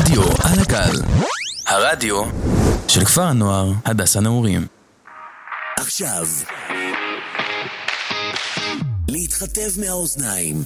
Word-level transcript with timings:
רדיו 0.00 0.22
על 0.22 0.58
הגל, 0.60 0.96
הרדיו 1.66 2.22
של 2.88 3.04
כפר 3.04 3.22
הנוער 3.22 3.72
הדס 3.84 4.16
הנעורים. 4.16 4.66
עכשיו, 5.78 6.26
להתחטב 9.08 9.80
מהאוזניים, 9.80 10.56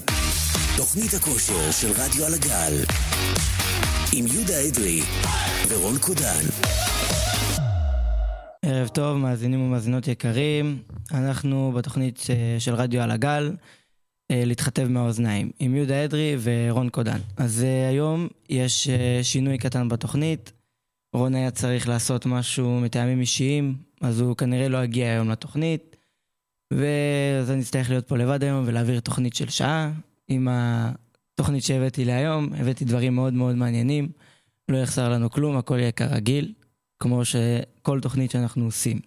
תוכנית 0.77 1.15
הכושר 1.15 1.71
של 1.71 1.89
רדיו 1.91 2.27
על 2.27 2.35
הגל, 2.35 2.85
עם 4.13 4.27
יהודה 4.27 4.55
אדרי 4.69 5.03
ורון 5.69 5.99
קודן. 5.99 6.45
ערב 8.63 8.89
טוב, 8.89 9.17
מאזינים 9.17 9.63
ומאזינות 9.63 10.09
יקרים. 10.09 10.79
אנחנו 11.15 11.73
בתוכנית 11.77 12.27
אה, 12.31 12.61
של 12.61 12.75
רדיו 12.75 13.03
על 13.03 13.11
הגל, 13.11 13.53
להתחטב 14.31 14.89
מהאוזניים, 14.89 15.51
עם 15.59 15.77
יהודה 15.77 16.05
אדרי 16.05 16.37
ורון 16.43 16.89
קודן. 16.89 17.19
אז 17.37 17.65
אה, 17.65 17.89
היום 17.89 18.29
יש 18.49 18.89
שינוי 19.23 19.59
קטן 19.59 19.89
בתוכנית. 19.89 20.53
רון 21.13 21.35
היה 21.35 21.51
צריך 21.51 21.89
לעשות 21.89 22.27
משהו 22.27 22.81
מטעמים 22.81 23.21
אישיים, 23.21 23.75
אז 24.01 24.21
הוא 24.21 24.37
כנראה 24.37 24.69
לא 24.69 24.85
יגיע 24.85 25.07
היום 25.07 25.31
לתוכנית. 25.31 25.97
ואז 26.73 27.51
אני 27.51 27.61
אצטרך 27.61 27.91
להיות 27.91 28.09
פה 28.09 28.17
לבד 28.17 28.43
היום 28.43 28.65
ולהעביר 28.67 29.01
תוכנית 29.01 29.35
של 29.35 29.49
שעה. 29.49 29.93
עם 30.29 30.49
התוכנית 30.51 31.65
שהבאתי 31.65 32.05
להיום, 32.05 32.49
הבאתי 32.53 32.85
דברים 32.85 33.15
מאוד 33.15 33.33
מאוד 33.33 33.55
מעניינים. 33.55 34.09
לא 34.69 34.77
יחסר 34.77 35.09
לנו 35.09 35.31
כלום, 35.31 35.57
הכל 35.57 35.79
יהיה 35.79 35.93
כרגיל. 35.93 36.53
כמו 37.01 37.25
שכל 37.25 38.01
תוכנית 38.01 38.31
שאנחנו 38.31 38.65
עושים. 38.65 39.01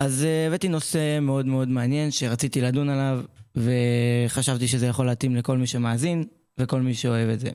אז 0.00 0.24
אה, 0.24 0.46
הבאתי 0.46 0.68
נושא 0.68 1.18
מאוד 1.20 1.46
מאוד 1.46 1.68
מעניין 1.68 2.10
שרציתי 2.10 2.60
לדון 2.60 2.88
עליו, 2.88 3.24
וחשבתי 3.56 4.68
שזה 4.68 4.86
יכול 4.86 5.06
להתאים 5.06 5.36
לכל 5.36 5.58
מי 5.58 5.66
שמאזין 5.66 6.24
וכל 6.58 6.80
מי 6.80 6.94
שאוהב 6.94 7.28
את 7.28 7.40
זה. 7.40 7.50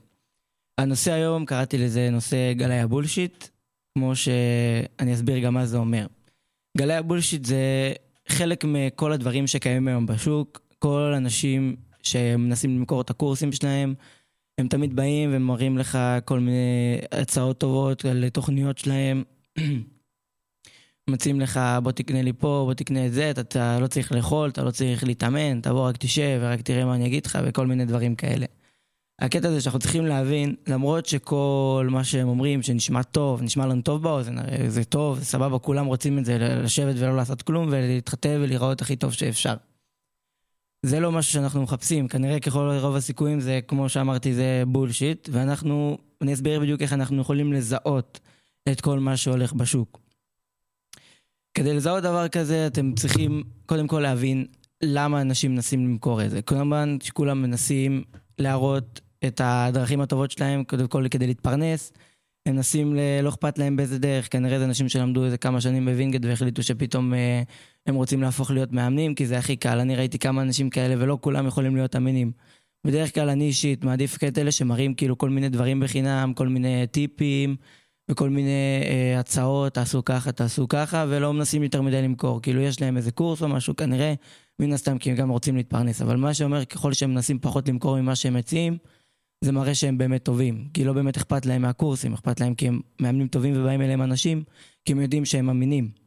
הנושא 0.78 1.12
היום, 1.12 1.46
קראתי 1.46 1.78
לזה 1.78 2.10
נושא 2.10 2.54
גלי 2.54 2.80
הבולשיט, 2.80 3.48
כמו 3.94 4.16
שאני 4.16 5.14
אסביר 5.14 5.40
גם 5.40 5.53
מה 5.53 5.66
זה 5.66 5.78
אומר. 5.78 6.08
גלי 6.78 6.94
הבולשיט 6.94 7.45
זה 7.45 7.94
חלק 8.28 8.64
מכל 8.68 9.12
הדברים 9.12 9.48
שקיימים 9.48 9.88
היום 9.88 10.06
בשוק, 10.06 10.62
כל 10.80 11.14
אנשים 11.18 11.75
שמנסים 12.03 12.78
למכור 12.78 13.02
את 13.02 13.09
הקורסים 13.09 13.52
שלהם, 13.52 13.94
הם 14.58 14.68
תמיד 14.68 14.95
באים 14.95 15.30
ומראים 15.34 15.78
לך 15.78 15.98
כל 16.25 16.40
מיני 16.40 16.98
הצעות 17.12 17.58
טובות 17.58 18.06
על 18.06 18.30
תוכניות 18.30 18.78
שלהם. 18.78 19.23
מציעים 21.09 21.39
לך, 21.39 21.59
בוא 21.83 21.91
תקנה 21.91 22.22
לי 22.22 22.33
פה, 22.33 22.63
בוא 22.66 22.73
תקנה 22.73 23.05
את 23.05 23.13
זה, 23.13 23.31
אתה, 23.31 23.41
אתה 23.41 23.80
לא 23.80 23.88
צריך 23.88 24.11
לאכול, 24.11 24.50
אתה 24.50 24.63
לא 24.63 24.72
צריך 24.72 25.03
להתאמן, 25.03 25.61
תבוא 25.61 25.88
רק 25.89 25.97
תשב 25.97 26.39
ורק 26.41 26.61
תראה 26.61 26.86
מה 26.86 26.95
אני 26.95 27.08
אגיד 27.08 27.25
לך 27.25 27.39
וכל 27.45 27.67
מיני 27.67 27.86
דברים 27.86 28.16
כאלה. 28.16 28.45
הקטע 29.22 29.52
זה 29.52 29.61
שאנחנו 29.61 29.80
צריכים 29.80 30.05
להבין, 30.05 30.55
למרות 30.67 31.05
שכל 31.05 31.88
מה 31.91 32.03
שהם 32.03 32.28
אומרים 32.28 32.61
שנשמע 32.61 33.03
טוב, 33.03 33.41
נשמע 33.41 33.66
לנו 33.66 33.81
טוב 33.81 34.03
באוזן, 34.03 34.35
זה 34.67 34.83
טוב, 34.83 35.19
זה 35.19 35.25
סבבה, 35.25 35.59
כולם 35.59 35.85
רוצים 35.85 36.19
את 36.19 36.25
זה, 36.25 36.38
לשבת 36.38 36.95
ולא 36.97 37.16
לעשות 37.16 37.41
כלום 37.41 37.67
ולהתחתב 37.72 38.39
ולהיראות 38.41 38.81
הכי 38.81 38.95
טוב 38.95 39.13
שאפשר. 39.13 39.55
זה 40.85 41.00
לא 41.00 41.11
משהו 41.11 41.33
שאנחנו 41.33 41.63
מחפשים, 41.63 42.08
כנראה 42.08 42.39
ככל 42.39 42.78
רוב 42.81 42.95
הסיכויים 42.95 43.39
זה, 43.39 43.59
כמו 43.67 43.89
שאמרתי, 43.89 44.33
זה 44.33 44.63
בולשיט, 44.67 45.30
ואנחנו, 45.31 45.97
אני 46.22 46.33
אסביר 46.33 46.59
בדיוק 46.59 46.81
איך 46.81 46.94
אנחנו 46.94 47.22
יכולים 47.22 47.53
לזהות 47.53 48.19
את 48.72 48.81
כל 48.81 49.00
מה 49.00 49.17
שהולך 49.17 49.53
בשוק. 49.53 50.06
כדי 51.58 51.73
לזהות 51.73 52.03
דבר 52.03 52.27
כזה, 52.27 52.67
אתם 52.67 52.94
צריכים 52.95 53.44
קודם 53.66 53.88
כל 53.88 54.00
להבין 54.00 54.45
למה 54.83 55.22
אנשים 55.22 55.52
מנסים 55.52 55.88
למכור 55.88 56.23
את 56.23 56.30
זה. 56.30 56.41
כמובן 56.41 56.97
שכולם 57.03 57.41
מנסים 57.41 58.03
להראות 58.39 59.02
את 59.27 59.41
הדרכים 59.44 60.02
הטובות 60.02 60.31
שלהם, 60.31 60.63
קודם 60.63 60.88
כל 60.88 61.05
כדי 61.11 61.28
להתפרנס. 61.28 61.94
הם 62.45 62.55
מנסים, 62.55 62.95
ל... 62.95 63.00
לא 63.22 63.30
אכפת 63.30 63.58
להם 63.58 63.75
באיזה 63.75 64.00
דרך, 64.00 64.31
כנראה 64.31 64.59
זה 64.59 64.66
אנשים 64.66 64.89
שלמדו 64.89 65.25
איזה 65.25 65.38
כמה 65.38 65.61
שנים 65.61 65.85
בווינגייט 65.85 66.25
והחליטו 66.25 66.63
שפתאום 66.63 67.13
אה, 67.13 67.41
הם 67.85 67.95
רוצים 67.95 68.22
להפוך 68.22 68.52
להיות 68.52 68.72
מאמנים, 68.72 69.16
כי 69.16 69.25
זה 69.25 69.38
הכי 69.38 69.56
קל. 69.56 69.79
אני 69.79 69.96
ראיתי 69.96 70.19
כמה 70.19 70.41
אנשים 70.41 70.69
כאלה 70.69 70.96
ולא 70.97 71.17
כולם 71.22 71.47
יכולים 71.47 71.75
להיות 71.75 71.96
אמינים. 71.96 72.31
בדרך 72.88 73.13
כלל 73.13 73.29
אני 73.29 73.44
אישית 73.44 73.84
מעדיף 73.84 74.23
את 74.23 74.38
אלה 74.38 74.51
שמראים 74.51 74.94
כאילו 74.94 75.17
כל 75.17 75.29
מיני 75.29 75.50
דברים 75.50 75.79
בחינם, 75.79 76.34
כל 76.35 76.47
מיני 76.47 76.88
טיפים 76.91 77.56
וכל 78.09 78.29
מיני 78.29 78.81
אה, 78.84 79.19
הצעות, 79.19 79.73
תעשו 79.73 80.06
ככה, 80.06 80.31
תעשו 80.31 80.68
ככה, 80.68 81.06
ולא 81.09 81.34
מנסים 81.34 81.63
יותר 81.63 81.81
מדי 81.81 82.01
למכור. 82.01 82.41
כאילו 82.41 82.62
יש 82.62 82.81
להם 82.81 82.97
איזה 82.97 83.12
קורס 83.12 83.41
או 83.41 83.47
משהו 83.47 83.75
כנראה, 83.75 84.13
מן 84.59 84.73
הסתם 84.73 84.97
כי 84.97 85.09
הם 85.09 85.16
גם 85.16 85.29
רוצים 85.29 85.56
להתפרנס. 85.56 86.01
אבל 86.01 86.16
מה 86.16 86.34
שאומר, 86.34 86.66
ככל 86.66 86.94
שהם 86.94 87.09
מנסים 87.13 87.40
פחות 87.40 87.69
למכור 87.69 88.01
ממה 88.01 88.16
שהם 88.16 88.34
מציעים, 88.34 88.78
זה 89.41 89.51
מראה 89.51 89.75
שהם 89.75 89.97
באמת 89.97 90.23
טובים. 90.23 90.67
כי 90.73 90.85
לא 90.85 90.94
באמת 90.94 91.17
אכפת 91.17 91.46
להם 91.46 91.62
מהקורסים, 91.62 92.13
אכפת 92.13 92.40
להם 92.40 92.56
כי 92.56 92.67
הם 92.67 92.79
מאמנים 93.00 93.28
טובים 93.28 93.53
ובאים 93.57 93.81
אליהם 93.81 94.01
אנשים, 94.01 94.44
כי 94.85 94.94
הם 94.94 95.00
יודעים 95.00 95.25
שהם 95.25 95.50
אמינים. 95.50 96.06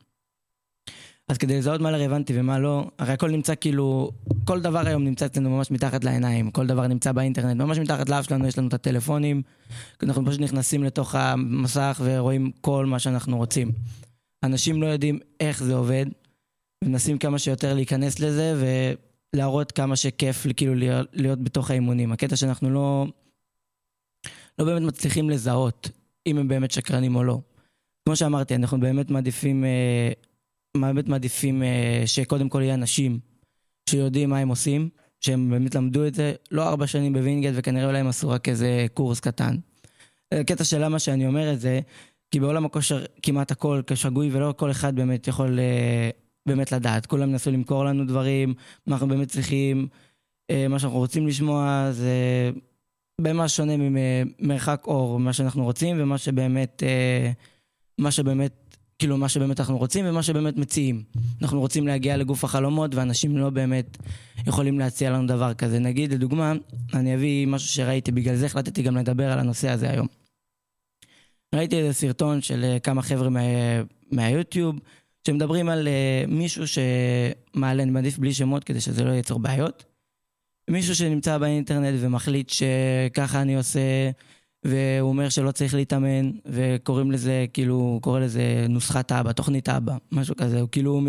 אז 1.31 1.39
כדי 1.39 1.59
לזהות 1.59 1.81
מה 1.81 1.91
רלוונטי 1.91 2.33
ומה 2.41 2.59
לא, 2.59 2.91
הרי 2.99 3.13
הכל 3.13 3.31
נמצא 3.31 3.55
כאילו, 3.61 4.11
כל 4.45 4.61
דבר 4.61 4.87
היום 4.87 5.05
נמצא 5.05 5.27
אצלנו 5.27 5.51
ממש 5.51 5.71
מתחת 5.71 6.05
לעיניים, 6.05 6.51
כל 6.51 6.67
דבר 6.67 6.87
נמצא 6.87 7.13
באינטרנט, 7.13 7.61
ממש 7.61 7.79
מתחת 7.79 8.09
לאף 8.09 8.25
שלנו 8.29 8.47
יש 8.47 8.59
לנו 8.59 8.69
את 8.69 8.75
הטלפונים, 8.75 9.43
אנחנו 10.03 10.27
פשוט 10.27 10.41
נכנסים 10.41 10.85
לתוך 10.85 11.15
המסך 11.15 12.01
ורואים 12.05 12.51
כל 12.61 12.87
מה 12.87 12.99
שאנחנו 12.99 13.37
רוצים. 13.37 13.73
אנשים 14.43 14.83
לא 14.83 14.87
יודעים 14.87 15.19
איך 15.41 15.63
זה 15.63 15.75
עובד, 15.75 16.07
מנסים 16.85 17.19
כמה 17.19 17.39
שיותר 17.39 17.75
להיכנס 17.75 18.21
לזה 18.21 18.63
ולהראות 19.35 19.73
כמה 19.73 19.97
שכיף 19.97 20.47
כאילו 20.57 20.75
להיות, 20.75 21.09
להיות 21.13 21.45
בתוך 21.45 21.71
האימונים. 21.71 22.13
הקטע 22.13 22.37
שאנחנו 22.37 22.71
לא, 22.71 23.07
לא 24.59 24.65
באמת 24.65 24.83
מצליחים 24.83 25.31
לזהות 25.31 25.91
אם 26.27 26.39
הם 26.39 26.49
באמת 26.49 26.71
שקרנים 26.71 27.17
או 27.17 27.25
לא. 27.25 27.41
כמו 28.05 28.17
שאמרתי, 28.17 28.55
אנחנו 28.55 28.81
באמת 28.81 29.11
מעדיפים... 29.11 29.65
אה, 29.65 30.13
באמת 30.77 31.09
מעדיפים 31.09 31.63
uh, 31.63 32.07
שקודם 32.07 32.49
כל 32.49 32.63
יהיה 32.63 32.75
אנשים 32.75 33.19
שיודעים 33.91 34.31
מה 34.31 34.39
הם 34.39 34.49
עושים, 34.49 34.89
שהם 35.21 35.51
באמת 35.51 35.75
למדו 35.75 36.07
את 36.07 36.15
זה, 36.15 36.33
לא 36.51 36.69
ארבע 36.69 36.87
שנים 36.87 37.13
בווינגייט 37.13 37.55
וכנראה 37.59 37.87
אולי 37.87 37.99
הם 37.99 38.07
עשו 38.07 38.29
רק 38.29 38.49
איזה 38.49 38.87
קורס 38.95 39.21
קטן. 39.21 39.57
הקטע 40.35 40.65
של 40.65 40.85
למה 40.85 40.99
שאני 40.99 41.27
אומר 41.27 41.53
את 41.53 41.61
זה, 41.61 41.81
כי 42.31 42.41
בעולם 42.41 42.65
הכושר 42.65 43.05
כמעט 43.23 43.51
הכל 43.51 43.83
כשגוי 43.87 44.29
ולא 44.33 44.55
כל 44.57 44.71
אחד 44.71 44.97
באמת 44.97 45.29
יכול 45.29 45.59
uh, 45.59 46.17
באמת 46.47 46.73
לדעת. 46.73 47.07
כולם 47.07 47.33
נסו 47.33 47.51
למכור 47.51 47.85
לנו 47.85 48.07
דברים, 48.07 48.55
מה 48.87 48.95
אנחנו 48.95 49.09
באמת 49.09 49.29
צריכים, 49.29 49.89
מה 50.69 50.79
שאנחנו 50.79 50.99
רוצים 50.99 51.27
לשמוע 51.27 51.89
זה 51.93 52.51
במה 53.21 53.49
שונה 53.49 53.73
ממרחק 53.77 54.83
אור, 54.87 55.21
מה 55.21 55.33
שאנחנו 55.33 55.65
רוצים 55.65 55.97
ומה 56.01 56.19
שבאמת, 56.19 56.83
מה 57.99 58.11
שבאמת 58.11 58.70
כאילו 59.00 59.16
מה 59.16 59.28
שבאמת 59.28 59.61
אנחנו 59.61 59.78
רוצים 59.78 60.05
ומה 60.09 60.22
שבאמת 60.22 60.56
מציעים. 60.56 61.03
אנחנו 61.43 61.61
רוצים 61.61 61.87
להגיע 61.87 62.16
לגוף 62.16 62.44
החלומות 62.44 62.94
ואנשים 62.94 63.38
לא 63.38 63.50
באמת 63.50 63.97
יכולים 64.47 64.78
להציע 64.78 65.11
לנו 65.11 65.27
דבר 65.27 65.55
כזה. 65.55 65.78
נגיד, 65.78 66.12
לדוגמה, 66.12 66.53
אני 66.94 67.15
אביא 67.15 67.47
משהו 67.47 67.69
שראיתי, 67.69 68.12
בגלל 68.12 68.37
זה 68.37 68.47
החלטתי 68.47 68.83
גם 68.83 68.97
לדבר 68.97 69.33
על 69.33 69.39
הנושא 69.39 69.69
הזה 69.69 69.91
היום. 69.91 70.06
ראיתי 71.55 71.77
איזה 71.77 71.93
סרטון 71.93 72.43
של 72.43 72.65
אה, 72.65 72.78
כמה 72.78 73.03
חבר'ה 73.03 73.28
מה, 73.28 73.41
מהיוטיוב, 74.12 74.77
שמדברים 75.27 75.69
על 75.69 75.89
uh, 75.89 76.31
מישהו 76.31 76.65
שמעלה, 76.66 77.83
אני 77.83 77.91
מעדיף 77.91 78.19
בלי 78.19 78.34
שמות 78.34 78.65
כדי 78.65 78.81
שזה 78.81 79.05
לא 79.05 79.10
ייצור 79.10 79.39
בעיות. 79.39 79.84
מישהו 80.71 80.94
שנמצא 80.94 81.39
באינטרנט 81.39 81.99
ומחליט 82.00 82.50
שככה 82.50 83.43
אני 83.43 83.56
עושה 83.56 84.10
והוא 84.65 85.09
אומר 85.09 85.28
שלא 85.28 85.50
צריך 85.50 85.75
להתאמן, 85.75 86.31
וקוראים 86.47 87.10
לזה, 87.10 87.47
כאילו, 87.53 87.75
הוא 87.75 88.03
קורא 88.03 88.21
לזה 88.21 88.66
נוסחת 88.69 89.12
אבא, 89.12 89.32
תוכנית 89.32 89.69
אבא, 89.69 89.97
משהו 90.12 90.37
כזה. 90.37 90.60
הוא 90.60 90.69
כאילו 90.72 91.00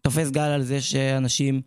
תופס 0.00 0.30
גל 0.30 0.40
על 0.40 0.62
זה 0.62 0.80
שאנשים 0.80 1.60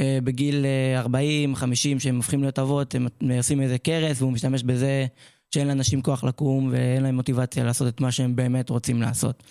אה, 0.00 0.18
בגיל 0.24 0.64
40, 0.96 1.50
אה, 1.50 1.56
50, 1.56 2.00
שהם 2.00 2.16
הופכים 2.16 2.42
להיות 2.42 2.58
אבות, 2.58 2.94
הם 2.94 3.06
עושים 3.36 3.60
איזה 3.60 3.78
קרס, 3.78 4.22
והוא 4.22 4.32
משתמש 4.32 4.62
בזה 4.62 5.06
שאין 5.54 5.68
לאנשים 5.68 6.02
כוח 6.02 6.24
לקום 6.24 6.68
ואין 6.72 7.02
להם 7.02 7.14
מוטיבציה 7.14 7.64
לעשות 7.64 7.88
את 7.88 8.00
מה 8.00 8.12
שהם 8.12 8.36
באמת 8.36 8.70
רוצים 8.70 9.02
לעשות. 9.02 9.42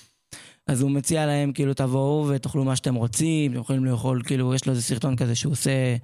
אז 0.68 0.82
הוא 0.82 0.92
מציע 0.92 1.26
להם, 1.26 1.54
כאילו, 1.54 1.74
תבואו 1.74 2.28
ותאכלו 2.28 2.64
מה 2.64 2.76
שאתם 2.76 2.96
רוצים, 2.96 3.52
אתם 3.52 3.60
יכולים 3.60 3.86
לאכול, 3.86 4.22
כאילו, 4.26 4.54
יש 4.54 4.66
לו 4.66 4.72
איזה 4.72 4.82
סרטון 4.82 5.16
כזה 5.16 5.36
שהוא 5.36 5.52
עושה... 5.52 5.96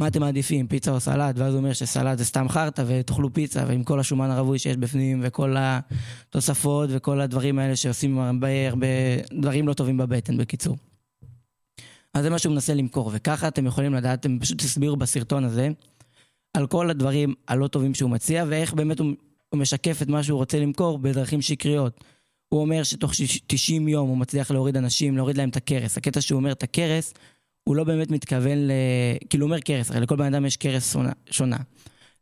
מה 0.00 0.06
אתם 0.06 0.20
מעדיפים, 0.20 0.66
פיצה 0.66 0.90
או 0.90 1.00
סלט? 1.00 1.38
ואז 1.38 1.54
הוא 1.54 1.58
אומר 1.58 1.72
שסלט 1.72 2.18
זה 2.18 2.24
סתם 2.24 2.48
חרטא 2.48 2.84
ותאכלו 2.86 3.32
פיצה, 3.32 3.64
ועם 3.68 3.84
כל 3.84 4.00
השומן 4.00 4.30
הרווי 4.30 4.58
שיש 4.58 4.76
בפנים, 4.76 5.20
וכל 5.22 5.56
התוספות 5.58 6.90
וכל 6.92 7.20
הדברים 7.20 7.58
האלה 7.58 7.76
שעושים 7.76 8.18
הרבה 8.18 8.68
הרבה 8.68 8.86
דברים 9.32 9.68
לא 9.68 9.74
טובים 9.74 9.96
בבטן, 9.96 10.36
בקיצור. 10.36 10.76
אז 12.14 12.22
זה 12.22 12.30
מה 12.30 12.38
שהוא 12.38 12.52
מנסה 12.52 12.74
למכור, 12.74 13.10
וככה 13.14 13.48
אתם 13.48 13.66
יכולים 13.66 13.94
לדעת, 13.94 14.20
אתם 14.20 14.38
פשוט 14.38 14.58
תסבירו 14.58 14.96
בסרטון 14.96 15.44
הזה 15.44 15.68
על 16.54 16.66
כל 16.66 16.90
הדברים 16.90 17.34
הלא 17.48 17.66
טובים 17.66 17.94
שהוא 17.94 18.10
מציע, 18.10 18.44
ואיך 18.48 18.74
באמת 18.74 19.00
הוא, 19.00 19.12
הוא 19.48 19.60
משקף 19.60 20.02
את 20.02 20.08
מה 20.08 20.22
שהוא 20.22 20.38
רוצה 20.38 20.58
למכור 20.58 20.98
בדרכים 20.98 21.42
שקריות. 21.42 22.04
הוא 22.48 22.60
אומר 22.60 22.82
שתוך 22.82 23.12
90 23.46 23.88
יום 23.88 24.08
הוא 24.08 24.16
מצליח 24.16 24.50
להוריד 24.50 24.76
אנשים, 24.76 25.16
להוריד 25.16 25.36
להם 25.36 25.48
את 25.48 25.56
הכרס. 25.56 25.96
הקטע 25.96 26.20
שהוא 26.20 26.36
אומר 26.36 26.52
את 26.52 26.62
הכרס, 26.62 27.14
הוא 27.64 27.76
לא 27.76 27.84
באמת 27.84 28.10
מתכוון 28.10 28.58
ל... 28.58 28.72
כאילו 29.30 29.44
הוא 29.44 29.50
אומר 29.50 29.60
קרס, 29.60 29.90
הרי 29.90 30.00
לכל 30.00 30.16
בן 30.16 30.34
אדם 30.34 30.46
יש 30.46 30.56
קרס 30.56 30.96
שונה. 31.30 31.56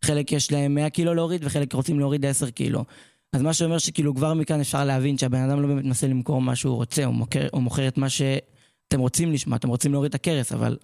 חלק 0.05 0.32
יש 0.32 0.52
להם 0.52 0.75
100 0.75 0.90
קילו 0.90 1.14
להוריד 1.14 1.40
וחלק 1.44 1.73
רוצים 1.73 1.99
להוריד 1.99 2.26
10 2.26 2.50
קילו. 2.50 2.85
אז 3.32 3.43
מה 3.43 3.52
שאומר 3.52 3.79
שכאילו 3.79 4.14
כבר 4.14 4.35
מכאן 4.35 4.61
אפשר 4.61 4.85
להבין 4.85 5.19
שהבן 5.19 5.50
אדם 5.50 5.62
לא 5.62 5.69
באמת 5.69 5.85
מנסה 5.85 6.06
למכור 6.06 6.40
מה 6.40 6.56
שהוא 6.56 6.75
רוצה, 6.75 7.05
הוא 7.05 7.14
מוכר, 7.14 7.49
הוא 7.52 7.62
מוכר 7.62 7.88
את 7.88 7.99
מה 7.99 8.08
שאתם 8.08 9.00
רוצים 9.00 9.32
לשמוע, 9.32 9.56
אתם 9.56 9.69
רוצים 9.69 9.93
להוריד 9.93 10.08
את 10.08 10.14
הכרס, 10.14 10.52
אבל 10.52 10.76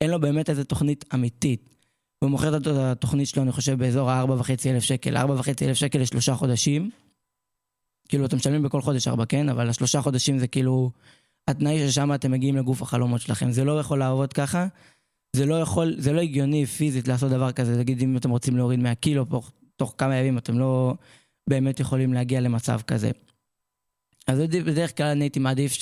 אין 0.00 0.10
לו 0.10 0.20
באמת 0.20 0.50
איזה 0.50 0.64
תוכנית 0.64 1.04
אמיתית. 1.14 1.68
הוא 2.18 2.30
מוכר 2.30 2.56
את 2.56 2.66
התוכנית 2.66 3.28
שלו, 3.28 3.42
אני 3.42 3.52
חושב, 3.52 3.78
באזור 3.78 4.10
ה-4.5 4.10 4.50
אלף 4.66 4.82
שקל. 4.82 5.16
4.5 5.16 5.22
אלף 5.62 5.76
שקל 5.76 5.98
לשלושה 5.98 6.34
חודשים. 6.34 6.90
כאילו, 8.08 8.26
אתם 8.26 8.36
משלמים 8.36 8.62
בכל 8.62 8.80
חודש 8.82 9.08
4, 9.08 9.24
כן? 9.26 9.48
אבל 9.48 9.68
השלושה 9.68 10.02
חודשים 10.02 10.38
זה 10.38 10.46
כאילו 10.46 10.90
התנאי 11.48 11.88
ששם 11.88 12.14
אתם 12.14 12.30
מגיעים 12.30 12.56
לגוף 12.56 12.82
החלומות 12.82 13.20
שלכם. 13.20 13.50
זה 13.50 13.64
לא 13.64 13.80
יכול 13.80 13.98
לעבוד 13.98 14.32
ככה. 14.32 14.66
זה 15.36 15.46
לא 15.46 15.54
יכול, 15.54 15.94
זה 15.98 16.12
לא 16.12 16.20
הגיוני 16.20 16.66
פיזית 16.66 17.08
לעשות 17.08 17.30
דבר 17.30 17.52
כזה. 17.52 17.76
נגיד, 17.76 18.02
אם 18.02 18.16
אתם 18.16 18.30
רוצים 18.30 18.56
להוריד 18.56 18.80
100 18.80 18.94
קילו 18.94 19.26
תוך, 19.76 19.94
כמה 19.98 20.16
ימים, 20.16 20.38
אתם 20.38 20.58
לא 20.58 20.94
באמת 21.50 21.80
יכולים 21.80 22.12
להגיע 22.12 22.40
למצב 22.40 22.80
כזה. 22.86 23.10
אז 24.26 24.38
בדרך 24.38 24.96
כלל 24.96 25.06
אני 25.06 25.24
הייתי 25.24 25.40
מעדיף. 25.40 25.72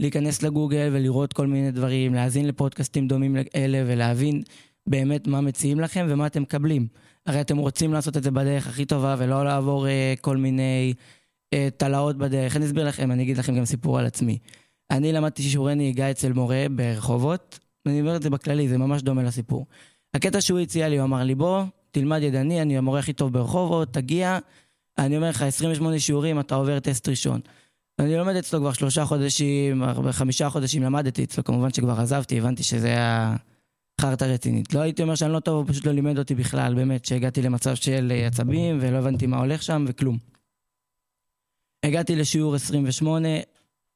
להיכנס 0.00 0.42
לגוגל 0.42 0.90
ולראות 0.92 1.32
כל 1.32 1.46
מיני 1.46 1.70
דברים, 1.70 2.14
להאזין 2.14 2.46
לפודקאסטים 2.46 3.08
דומים 3.08 3.36
לאלה 3.36 3.82
ולהבין 3.86 4.42
באמת 4.86 5.26
מה 5.26 5.40
מציעים 5.40 5.80
לכם 5.80 6.06
ומה 6.08 6.26
אתם 6.26 6.42
מקבלים. 6.42 6.86
הרי 7.26 7.40
אתם 7.40 7.56
רוצים 7.56 7.92
לעשות 7.92 8.16
את 8.16 8.22
זה 8.22 8.30
בדרך 8.30 8.66
הכי 8.66 8.84
טובה 8.84 9.16
ולא 9.18 9.44
לעבור 9.44 9.86
uh, 9.86 10.20
כל 10.20 10.36
מיני 10.36 10.94
uh, 11.54 11.58
תלאות 11.76 12.18
בדרך. 12.18 12.56
אני 12.56 12.64
אסביר 12.64 12.84
לכם, 12.88 13.12
אני 13.12 13.22
אגיד 13.22 13.38
לכם 13.38 13.56
גם 13.56 13.64
סיפור 13.64 13.98
על 13.98 14.06
עצמי. 14.06 14.38
אני 14.90 15.12
למדתי 15.12 15.42
שיעורי 15.42 15.74
נהיגה 15.74 16.10
אצל 16.10 16.32
מורה 16.32 16.66
ברחובות, 16.70 17.58
אני 17.86 18.00
אומר 18.00 18.16
את 18.16 18.22
זה 18.22 18.30
בכללי, 18.30 18.68
זה 18.68 18.78
ממש 18.78 19.02
דומה 19.02 19.22
לסיפור. 19.22 19.66
הקטע 20.14 20.40
שהוא 20.40 20.58
הציע 20.58 20.88
לי, 20.88 20.96
הוא 20.96 21.04
אמר 21.04 21.22
לי, 21.22 21.34
בוא, 21.34 21.62
תלמד 21.90 22.22
ידני, 22.22 22.62
אני 22.62 22.78
המורה 22.78 22.98
הכי 22.98 23.12
טוב 23.12 23.32
ברחובות, 23.32 23.92
תגיע, 23.92 24.38
אני 24.98 25.16
אומר 25.16 25.28
לך, 25.28 25.42
28 25.42 25.98
שיעורים, 25.98 26.40
אתה 26.40 26.54
עובר 26.54 26.80
טסט 26.80 27.08
ראשון. 27.08 27.40
אני 27.98 28.16
לומד 28.16 28.36
אצלו 28.36 28.60
כבר 28.60 28.72
שלושה 28.72 29.04
חודשים, 29.04 29.82
חמישה 30.10 30.50
חודשים 30.50 30.82
למדתי 30.82 31.24
אצלו, 31.24 31.44
כמובן 31.44 31.72
שכבר 31.72 32.00
עזבתי, 32.00 32.38
הבנתי 32.38 32.62
שזה 32.62 32.86
היה 32.86 33.36
חרטא 34.00 34.24
רצינית. 34.24 34.74
לא 34.74 34.80
הייתי 34.80 35.02
אומר 35.02 35.14
שאני 35.14 35.32
לא 35.32 35.40
טוב, 35.40 35.56
הוא 35.56 35.72
פשוט 35.72 35.86
לא 35.86 35.92
לימד 35.92 36.18
אותי 36.18 36.34
בכלל, 36.34 36.74
באמת, 36.74 37.04
שהגעתי 37.04 37.42
למצב 37.42 37.74
של 37.74 38.12
עצבים 38.26 38.78
ולא 38.80 38.98
הבנתי 38.98 39.26
מה 39.26 39.38
הולך 39.38 39.62
שם 39.62 39.84
וכלום. 39.88 40.18
הגעתי 41.84 42.16
לשיעור 42.16 42.54
28, 42.54 43.28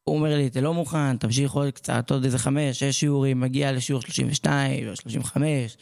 הוא 0.09 0.17
אומר 0.17 0.37
לי, 0.37 0.47
אתה 0.47 0.61
לא 0.61 0.75
מוכן, 0.75 1.17
תמשיך 1.17 1.53
עוד 1.53 1.71
קצת, 1.71 2.11
עוד 2.11 2.25
איזה 2.25 2.39
חמש, 2.39 2.79
שש 2.79 3.01
שיעורים, 3.01 3.41
מגיע 3.41 3.73
לשיעור 3.73 4.03
32 4.03 4.89
או 4.89 4.97
35, 4.97 5.77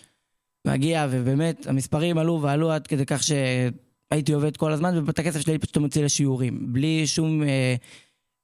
מגיע, 0.67 1.07
ובאמת, 1.11 1.67
המספרים 1.67 2.19
עלו 2.19 2.43
ועלו 2.43 2.73
עד 2.73 2.87
כדי 2.87 3.07
כך 3.07 3.23
שהייתי 3.23 4.33
עובד 4.33 4.57
כל 4.57 4.73
הזמן, 4.73 5.03
ואת 5.07 5.19
הכסף 5.19 5.41
שלי 5.41 5.59
פשוט 5.59 5.77
מוציא 5.77 6.05
לשיעורים, 6.05 6.73
בלי 6.73 7.07
שום 7.07 7.43
אה, 7.43 7.75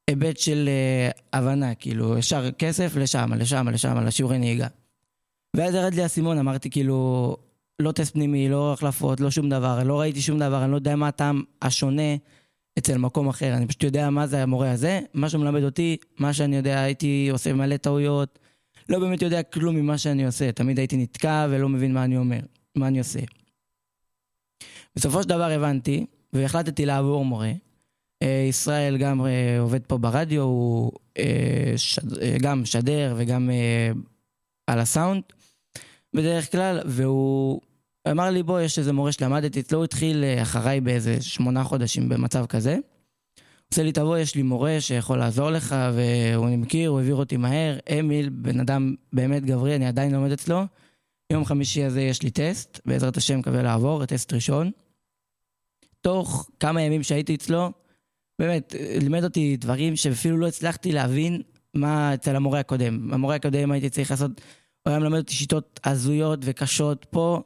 היבט 0.09 0.39
של 0.39 0.69
אה, 0.69 1.39
הבנה, 1.39 1.75
כאילו, 1.75 2.19
ישר 2.19 2.51
כסף 2.51 2.97
לשם, 2.97 3.33
לשם, 3.37 3.69
לשם, 3.69 3.99
לשיעורי 3.99 4.39
נהיגה. 4.39 4.67
ואז 5.57 5.75
ירד 5.75 5.95
לי 5.95 6.03
האסימון, 6.03 6.39
אמרתי 6.39 6.71
כאילו, 6.71 7.37
לא 7.83 7.93
טסט 7.93 8.13
פנימי, 8.13 8.49
לא 8.49 8.73
החלפות, 8.73 9.21
לא 9.21 9.31
שום 9.31 9.49
דבר, 9.49 9.83
לא 9.83 10.01
ראיתי 10.01 10.21
שום 10.21 10.39
דבר, 10.39 10.65
אני 10.65 10.71
לא 10.71 10.77
יודע 10.77 10.97
מה 10.97 11.09
הטעם 11.09 11.43
השונה 11.63 12.17
אצל 12.79 12.99
מקום 12.99 13.29
אחר, 13.29 13.55
אני 13.55 13.67
פשוט 13.67 13.83
יודע 13.83 14.11
מה 14.11 14.27
זה 14.27 14.43
המורה 14.43 14.71
הזה, 14.71 15.01
מה 15.15 15.29
שהוא 15.29 15.41
מלמד 15.41 15.63
אותי, 15.63 15.97
מה 16.19 16.33
שאני 16.33 16.57
יודע, 16.57 16.81
הייתי 16.81 17.29
עושה 17.33 17.53
מלא 17.53 17.77
טעויות, 17.77 18.39
לא 18.89 18.99
באמת 18.99 19.23
יודע 19.23 19.43
כלום 19.43 19.77
ממה 19.77 19.99
שאני 19.99 20.27
עושה, 20.27 20.53
תמיד 20.53 20.79
הייתי 20.79 20.97
נתקע 20.97 21.47
ולא 21.51 21.69
מבין 21.69 21.95
מה 21.95 22.05
אני 22.05 22.17
אומר, 22.17 22.41
מה 22.75 22.89
אני 22.89 22.99
עושה. 22.99 23.21
בסופו 24.97 25.23
של 25.23 25.29
דבר 25.29 25.51
הבנתי, 25.51 26.07
והחלטתי 26.33 26.87
לעבור 26.87 27.25
מורה. 27.25 27.53
אה, 28.23 28.47
ישראל 28.49 28.97
גם 28.97 29.27
אה, 29.27 29.61
עובד 29.61 29.81
פה 29.87 29.99
ברדיו, 29.99 30.43
הוא 30.43 30.93
אה, 31.19 31.75
גם 32.41 32.63
משדר 32.63 33.15
וגם 33.17 33.51
על 34.67 34.79
הסאונד 34.79 35.23
בדרך 36.15 36.53
כלל, 36.53 36.81
והוא 36.87 37.61
אמר 38.11 38.31
לי, 38.31 38.43
בוא, 38.43 38.61
יש 38.61 38.79
איזה 38.79 38.93
מורה 38.93 39.13
שלמדתי 39.13 39.61
אצלו, 39.61 39.79
הוא 39.79 39.85
התחיל 39.85 40.25
אחריי 40.43 40.81
באיזה 40.81 41.23
שמונה 41.23 41.65
חודשים 41.65 42.09
במצב 42.09 42.47
כזה. 42.47 42.79
עושה 43.73 43.83
לי, 43.83 43.93
תבוא, 43.93 44.19
יש 44.19 44.35
לי 44.35 44.43
מורה 44.43 44.77
שיכול 44.81 45.19
לעזור 45.19 45.51
לך, 45.51 45.77
והוא 45.95 46.47
אני 46.47 46.57
מכיר, 46.57 46.91
הוא 46.91 46.99
העביר 46.99 47.15
אותי 47.15 47.37
מהר. 47.37 47.79
אמיל, 47.99 48.29
בן 48.29 48.61
אדם 48.61 48.95
באמת 49.13 49.45
גברי, 49.45 49.77
אני 49.77 49.87
עדיין 49.87 50.13
לומד 50.13 50.33
אצלו. 50.33 50.63
יום 51.33 51.45
חמישי 51.45 51.85
הזה 51.85 52.01
יש 52.01 52.23
לי 52.23 52.31
טסט, 52.31 52.81
בעזרת 52.87 53.17
השם 53.17 53.39
מקווה 53.39 53.63
לעבור, 53.63 54.07
טסט 54.07 54.33
ראשון. 54.33 54.71
תוך 56.01 56.51
כמה 56.61 56.83
ימים 56.83 57.03
שהייתי 57.03 57.35
אצלו, 57.35 57.71
באמת, 58.39 58.75
לימד 59.01 59.25
אותי 59.25 59.57
דברים 59.57 59.97
שאפילו 59.97 60.37
לא 60.37 60.47
הצלחתי 60.47 60.93
להבין 60.93 61.43
מה 61.75 62.15
אצל 62.15 62.37
המורה 62.37 62.61
הקודם. 62.61 63.13
המורה 63.13 63.35
הקודם 63.35 63.73
הייתי 63.73 63.91
צריך 63.91 64.11
לעשות, 64.11 64.31
הוא 64.83 64.91
היה 64.91 64.99
מלמד 64.99 65.19
אותי 65.19 65.35
שיטות 65.35 65.81
הזויות 65.85 66.39
וקשות 66.43 67.07
פה, 67.11 67.43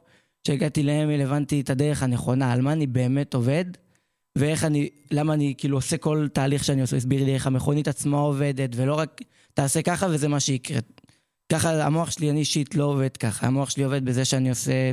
כשהגעתי 0.47 0.83
לאמיל 0.83 1.21
הבנתי 1.21 1.61
את 1.61 1.69
הדרך 1.69 2.03
הנכונה, 2.03 2.53
על 2.53 2.61
מה 2.61 2.73
אני 2.73 2.87
באמת 2.87 3.33
עובד, 3.33 3.65
ואיך 4.37 4.63
אני, 4.63 4.89
למה 5.11 5.33
אני 5.33 5.53
כאילו 5.57 5.77
עושה 5.77 5.97
כל 5.97 6.27
תהליך 6.33 6.63
שאני 6.63 6.81
עושה, 6.81 6.97
הסביר 6.97 7.23
לי 7.23 7.33
איך 7.33 7.47
המכונית 7.47 7.87
עצמה 7.87 8.17
עובדת, 8.17 8.69
ולא 8.75 8.95
רק 8.95 9.21
תעשה 9.53 9.81
ככה 9.81 10.07
וזה 10.09 10.27
מה 10.27 10.39
שיקרה. 10.39 10.79
ככה 11.51 11.85
המוח 11.85 12.11
שלי, 12.11 12.29
אני 12.29 12.39
אישית 12.39 12.75
לא 12.75 12.83
עובד 12.83 13.17
ככה, 13.17 13.47
המוח 13.47 13.69
שלי 13.69 13.83
עובד 13.83 14.05
בזה 14.05 14.25
שאני 14.25 14.49
עושה, 14.49 14.91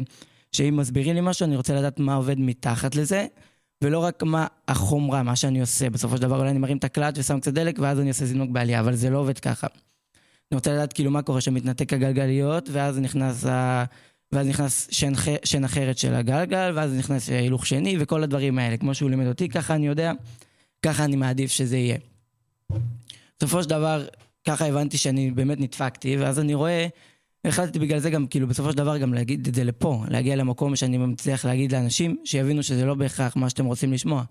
שאם 0.52 0.76
מסבירים 0.76 1.14
לי 1.14 1.20
משהו, 1.22 1.44
אני 1.46 1.56
רוצה 1.56 1.74
לדעת 1.74 2.00
מה 2.00 2.14
עובד 2.14 2.38
מתחת 2.38 2.94
לזה. 2.94 3.26
ולא 3.84 3.98
רק 3.98 4.22
מה 4.22 4.46
החומרה, 4.68 5.22
מה 5.22 5.36
שאני 5.36 5.60
עושה. 5.60 5.90
בסופו 5.90 6.16
של 6.16 6.22
דבר 6.22 6.38
אולי 6.38 6.50
אני 6.50 6.58
מרים 6.58 6.76
את 6.76 6.84
הקלט 6.84 7.18
ושם 7.18 7.40
קצת 7.40 7.52
דלק, 7.52 7.78
ואז 7.78 8.00
אני 8.00 8.08
עושה 8.08 8.24
זינוק 8.24 8.50
בעלייה, 8.50 8.80
אבל 8.80 8.94
זה 8.94 9.10
לא 9.10 9.18
עובד 9.18 9.38
ככה. 9.38 9.66
אני 10.50 10.56
רוצה 10.56 10.72
לדעת 10.72 10.92
כאילו 10.92 11.10
מה 11.10 11.22
קורה 11.22 11.40
שמתנתק 11.40 11.92
הגלגליות, 11.92 12.68
ואז 12.72 12.98
נכנס, 12.98 13.46
ה... 13.46 13.84
ואז 14.34 14.46
נכנס 14.46 14.88
שן, 14.90 15.12
שן 15.44 15.64
אחרת 15.64 15.98
של 15.98 16.14
הגלגל, 16.14 16.72
ואז 16.74 16.94
נכנס 16.94 17.28
הילוך 17.28 17.66
שני, 17.66 17.96
וכל 17.98 18.22
הדברים 18.22 18.58
האלה. 18.58 18.76
כמו 18.76 18.94
שהוא 18.94 19.10
לימד 19.10 19.26
אותי, 19.26 19.48
ככה 19.48 19.74
אני 19.74 19.86
יודע, 19.86 20.12
ככה 20.82 21.04
אני 21.04 21.16
מעדיף 21.16 21.50
שזה 21.50 21.76
יהיה. 21.76 21.96
בסופו 23.38 23.62
של 23.62 23.68
דבר, 23.68 24.06
ככה 24.46 24.66
הבנתי 24.66 24.98
שאני 24.98 25.30
באמת 25.30 25.60
נדפקתי, 25.60 26.16
ואז 26.16 26.40
אני 26.40 26.54
רואה 26.54 26.86
החלטתי 27.44 27.78
בגלל 27.78 27.98
זה 27.98 28.10
גם, 28.10 28.26
כאילו, 28.26 28.46
בסופו 28.46 28.70
של 28.70 28.76
דבר 28.76 28.98
גם 28.98 29.14
להגיד 29.14 29.46
את 29.46 29.54
זה 29.54 29.64
לפה, 29.64 30.04
להגיע 30.08 30.36
למקום 30.36 30.76
שאני 30.76 30.98
מצליח 30.98 31.44
להגיד 31.44 31.72
לאנשים, 31.72 32.16
שיבינו 32.24 32.62
שזה 32.62 32.84
לא 32.84 32.94
בהכרח 32.94 33.36
מה 33.36 33.50
שאתם 33.50 33.64
רוצים 33.64 33.92
לשמוע. 33.92 34.24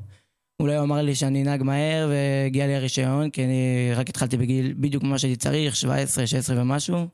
אולי 0.59 0.75
הוא 0.75 0.83
אמר 0.83 1.01
לי 1.01 1.15
שאני 1.15 1.41
אנהג 1.43 1.63
מהר 1.63 2.09
והגיע 2.09 2.67
לי 2.67 2.75
הרישיון, 2.75 3.29
כי 3.29 3.43
אני 3.43 3.91
רק 3.95 4.09
התחלתי 4.09 4.37
בגיל 4.37 4.73
בדיוק 4.77 5.03
מה 5.03 5.19
שהייתי 5.19 5.39
צריך, 5.39 5.75
17, 5.75 6.27
16 6.27 6.61
ומשהו. 6.61 7.07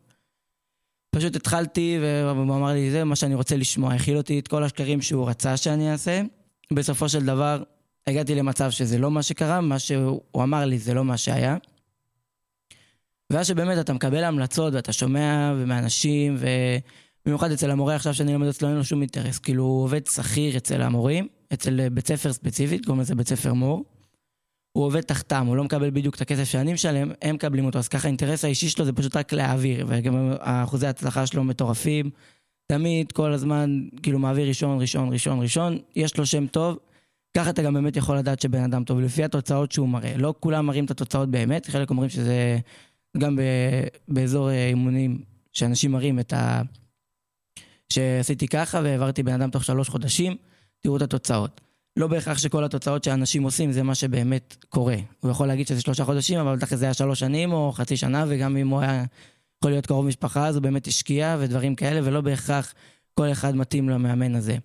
פשוט 1.12 1.36
התחלתי 1.36 1.98
והוא 2.01 2.42
אמר 2.42 2.74
לי, 2.74 2.92
זה 2.92 3.04
מה 3.04 3.16
שאני 3.16 3.36
רוצה 3.36 3.58
לשמוע. 3.58 3.94
הכיל 3.94 4.18
אותי 4.18 4.39
את 4.39 4.48
כל 4.48 4.63
השקרים 4.63 5.01
שהוא 5.01 5.30
רצה 5.30 5.58
שאני 5.58 5.92
אעשה. 5.92 6.22
בסופו 6.74 7.10
של 7.10 7.25
דבר, 7.25 7.63
הגעתי 8.08 8.36
למצב 8.36 8.72
שזה 8.72 8.98
לא 8.98 9.12
מה 9.12 9.24
שקרה, 9.24 9.62
מה 9.62 9.80
שהוא 9.80 10.44
אמר 10.44 10.66
לי 10.66 10.78
זה 10.78 10.94
לא 10.94 11.06
מה 11.06 11.18
שהיה. 11.18 11.58
ואז 13.30 13.48
שבאמת 13.48 13.80
אתה 13.80 13.94
מקבל 13.94 14.24
המלצות 14.24 14.74
ואתה 14.74 14.94
שומע 14.94 15.54
מאנשים, 15.54 16.38
ובמיוחד 17.25 17.51
אצל 17.51 17.72
המורה 17.72 17.96
עכשיו 17.96 18.13
שאני 18.13 18.34
לומד 18.34 18.48
אצלו 18.48 18.68
אין 18.68 18.78
לו 18.78 18.84
שום 18.84 19.01
אינטרס, 19.01 19.39
כאילו 19.39 19.63
הוא 19.63 19.84
עובד 19.84 20.08
שכיר 20.08 20.58
אצל 20.58 20.82
המורים, 20.82 21.28
אצל 21.54 21.89
בית 21.89 22.08
ספר 22.08 22.34
ספציפית, 22.34 22.86
קוראים 22.86 23.01
לזה 23.01 23.16
בית 23.16 23.28
ספר 23.28 23.54
מור. 23.54 23.99
הוא 24.72 24.86
עובד 24.86 25.02
תחתם, 25.02 25.46
הוא 25.46 25.56
לא 25.56 25.64
מקבל 25.64 25.90
בדיוק 25.90 26.16
את 26.16 26.22
הכסף 26.22 26.44
שאני 26.44 26.74
משלם, 26.74 27.12
הם 27.22 27.36
מקבלים 27.36 27.66
אותו, 27.66 27.80
אז 27.80 27.88
ככה 27.88 28.08
האינטרס 28.08 28.46
האישי 28.46 28.70
שלו 28.70 28.86
זה 28.86 28.94
פשוט 28.94 29.16
רק 29.16 29.34
להעביר, 29.34 29.86
וגם 29.90 30.34
אחוזי 30.40 30.88
ההצלחה 30.88 31.26
שלו 31.26 31.44
מטורפים. 31.44 32.10
תמיד, 32.68 33.12
כל 33.12 33.32
הזמן, 33.32 33.82
כאילו 34.04 34.20
מעביר 34.20 34.48
ראשון, 34.48 34.82
ראשון, 34.82 35.14
ראשון, 35.14 35.42
ראשון, 35.42 35.78
יש 35.96 36.18
לו 36.18 36.26
שם 36.26 36.48
טוב, 36.48 36.80
ככה 37.38 37.50
אתה 37.50 37.62
גם 37.62 37.74
באמת 37.74 37.96
יכול 37.96 38.18
לדעת 38.18 38.42
שבן 38.42 38.64
אדם 38.64 38.84
טוב, 38.84 39.00
לפי 39.00 39.24
התוצאות 39.24 39.72
שהוא 39.72 39.90
מראה. 39.90 40.18
לא 40.18 40.34
כולם 40.40 40.66
מראים 40.66 40.86
את 40.86 40.92
התוצאות 40.92 41.30
באמת, 41.30 41.66
חלק 41.66 41.90
אומרים 41.90 42.10
שזה 42.10 42.60
גם 43.18 43.36
ב, 43.36 43.42
באזור 44.08 44.50
אה, 44.50 44.68
אימונים, 44.68 45.22
שאנשים 45.54 45.92
מראים 45.92 46.20
את 46.20 46.34
ה... 46.34 46.62
שעשיתי 47.94 48.48
ככה 48.48 48.82
והעברתי 48.84 49.24
בן 49.24 49.42
אדם 49.42 49.50
תוך 49.50 49.64
שלוש 49.64 49.90
חודשים, 49.90 50.36
תראו 50.80 50.98
את 50.98 51.02
התוצאות. 51.02 51.62
לא 51.98 52.08
בהכרח 52.08 52.38
שכל 52.38 52.63
התוצאות 52.63 53.03
שאנשים 53.03 53.43
עושים 53.43 53.72
זה 53.72 53.84
מה 53.84 53.96
שבאמת 53.96 54.65
קורה. 54.69 54.96
הוא 55.19 55.31
יכול 55.31 55.48
להגיד 55.48 55.67
שזה 55.67 55.81
שלושה 55.81 56.05
חודשים, 56.05 56.39
אבל 56.39 56.55
בטח 56.55 56.75
זה 56.75 56.86
היה 56.86 56.93
שלוש 56.93 57.19
שנים 57.19 57.53
או 57.53 57.72
חצי 57.72 57.98
שנה, 57.98 58.25
וגם 58.27 58.58
אם 58.58 58.67
הוא 58.67 58.79
היה 58.79 59.03
יכול 59.58 59.72
להיות 59.72 59.86
קרוב 59.86 60.05
משפחה, 60.05 60.48
אז 60.48 60.55
הוא 60.55 60.63
באמת 60.63 60.88
השקיע 60.88 61.38
ודברים 61.39 61.75
כאלה, 61.75 62.00
ולא 62.03 62.22
בהכרח 62.22 62.74
כל 63.13 63.31
אחד 63.31 63.55
מתאים 63.55 63.89
למאמן 63.89 64.36
הזה. 64.36 64.58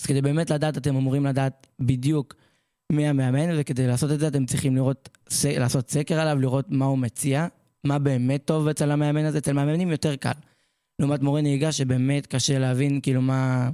אז 0.00 0.06
כדי 0.06 0.22
באמת 0.22 0.50
לדעת, 0.50 0.78
אתם 0.78 0.96
אמורים 0.96 1.26
לדעת 1.26 1.66
בדיוק 1.80 2.34
מי 2.92 3.08
המאמן, 3.08 3.60
וכדי 3.60 3.86
לעשות 3.86 4.10
את 4.10 4.20
זה 4.20 4.28
אתם 4.28 4.46
צריכים 4.46 4.76
לראות, 4.76 5.08
לעשות 5.44 5.90
סקר 5.90 6.20
עליו, 6.20 6.40
לראות 6.40 6.66
מה 6.68 6.84
הוא 6.84 6.98
מציע, 6.98 7.46
מה 7.84 7.98
באמת 7.98 8.44
טוב 8.44 8.68
אצל 8.68 8.90
המאמן 8.90 9.24
הזה. 9.24 9.38
אצל 9.38 9.52
מאמנים 9.52 9.90
יותר 9.90 10.16
קל. 10.16 10.32
לעומת 10.98 11.22
מורה 11.22 11.40
נהיגה 11.40 11.72
שבאמת 11.72 12.26
קשה 12.26 12.58
להבין 12.58 13.00
כאילו 13.00 13.22
מה, 13.22 13.70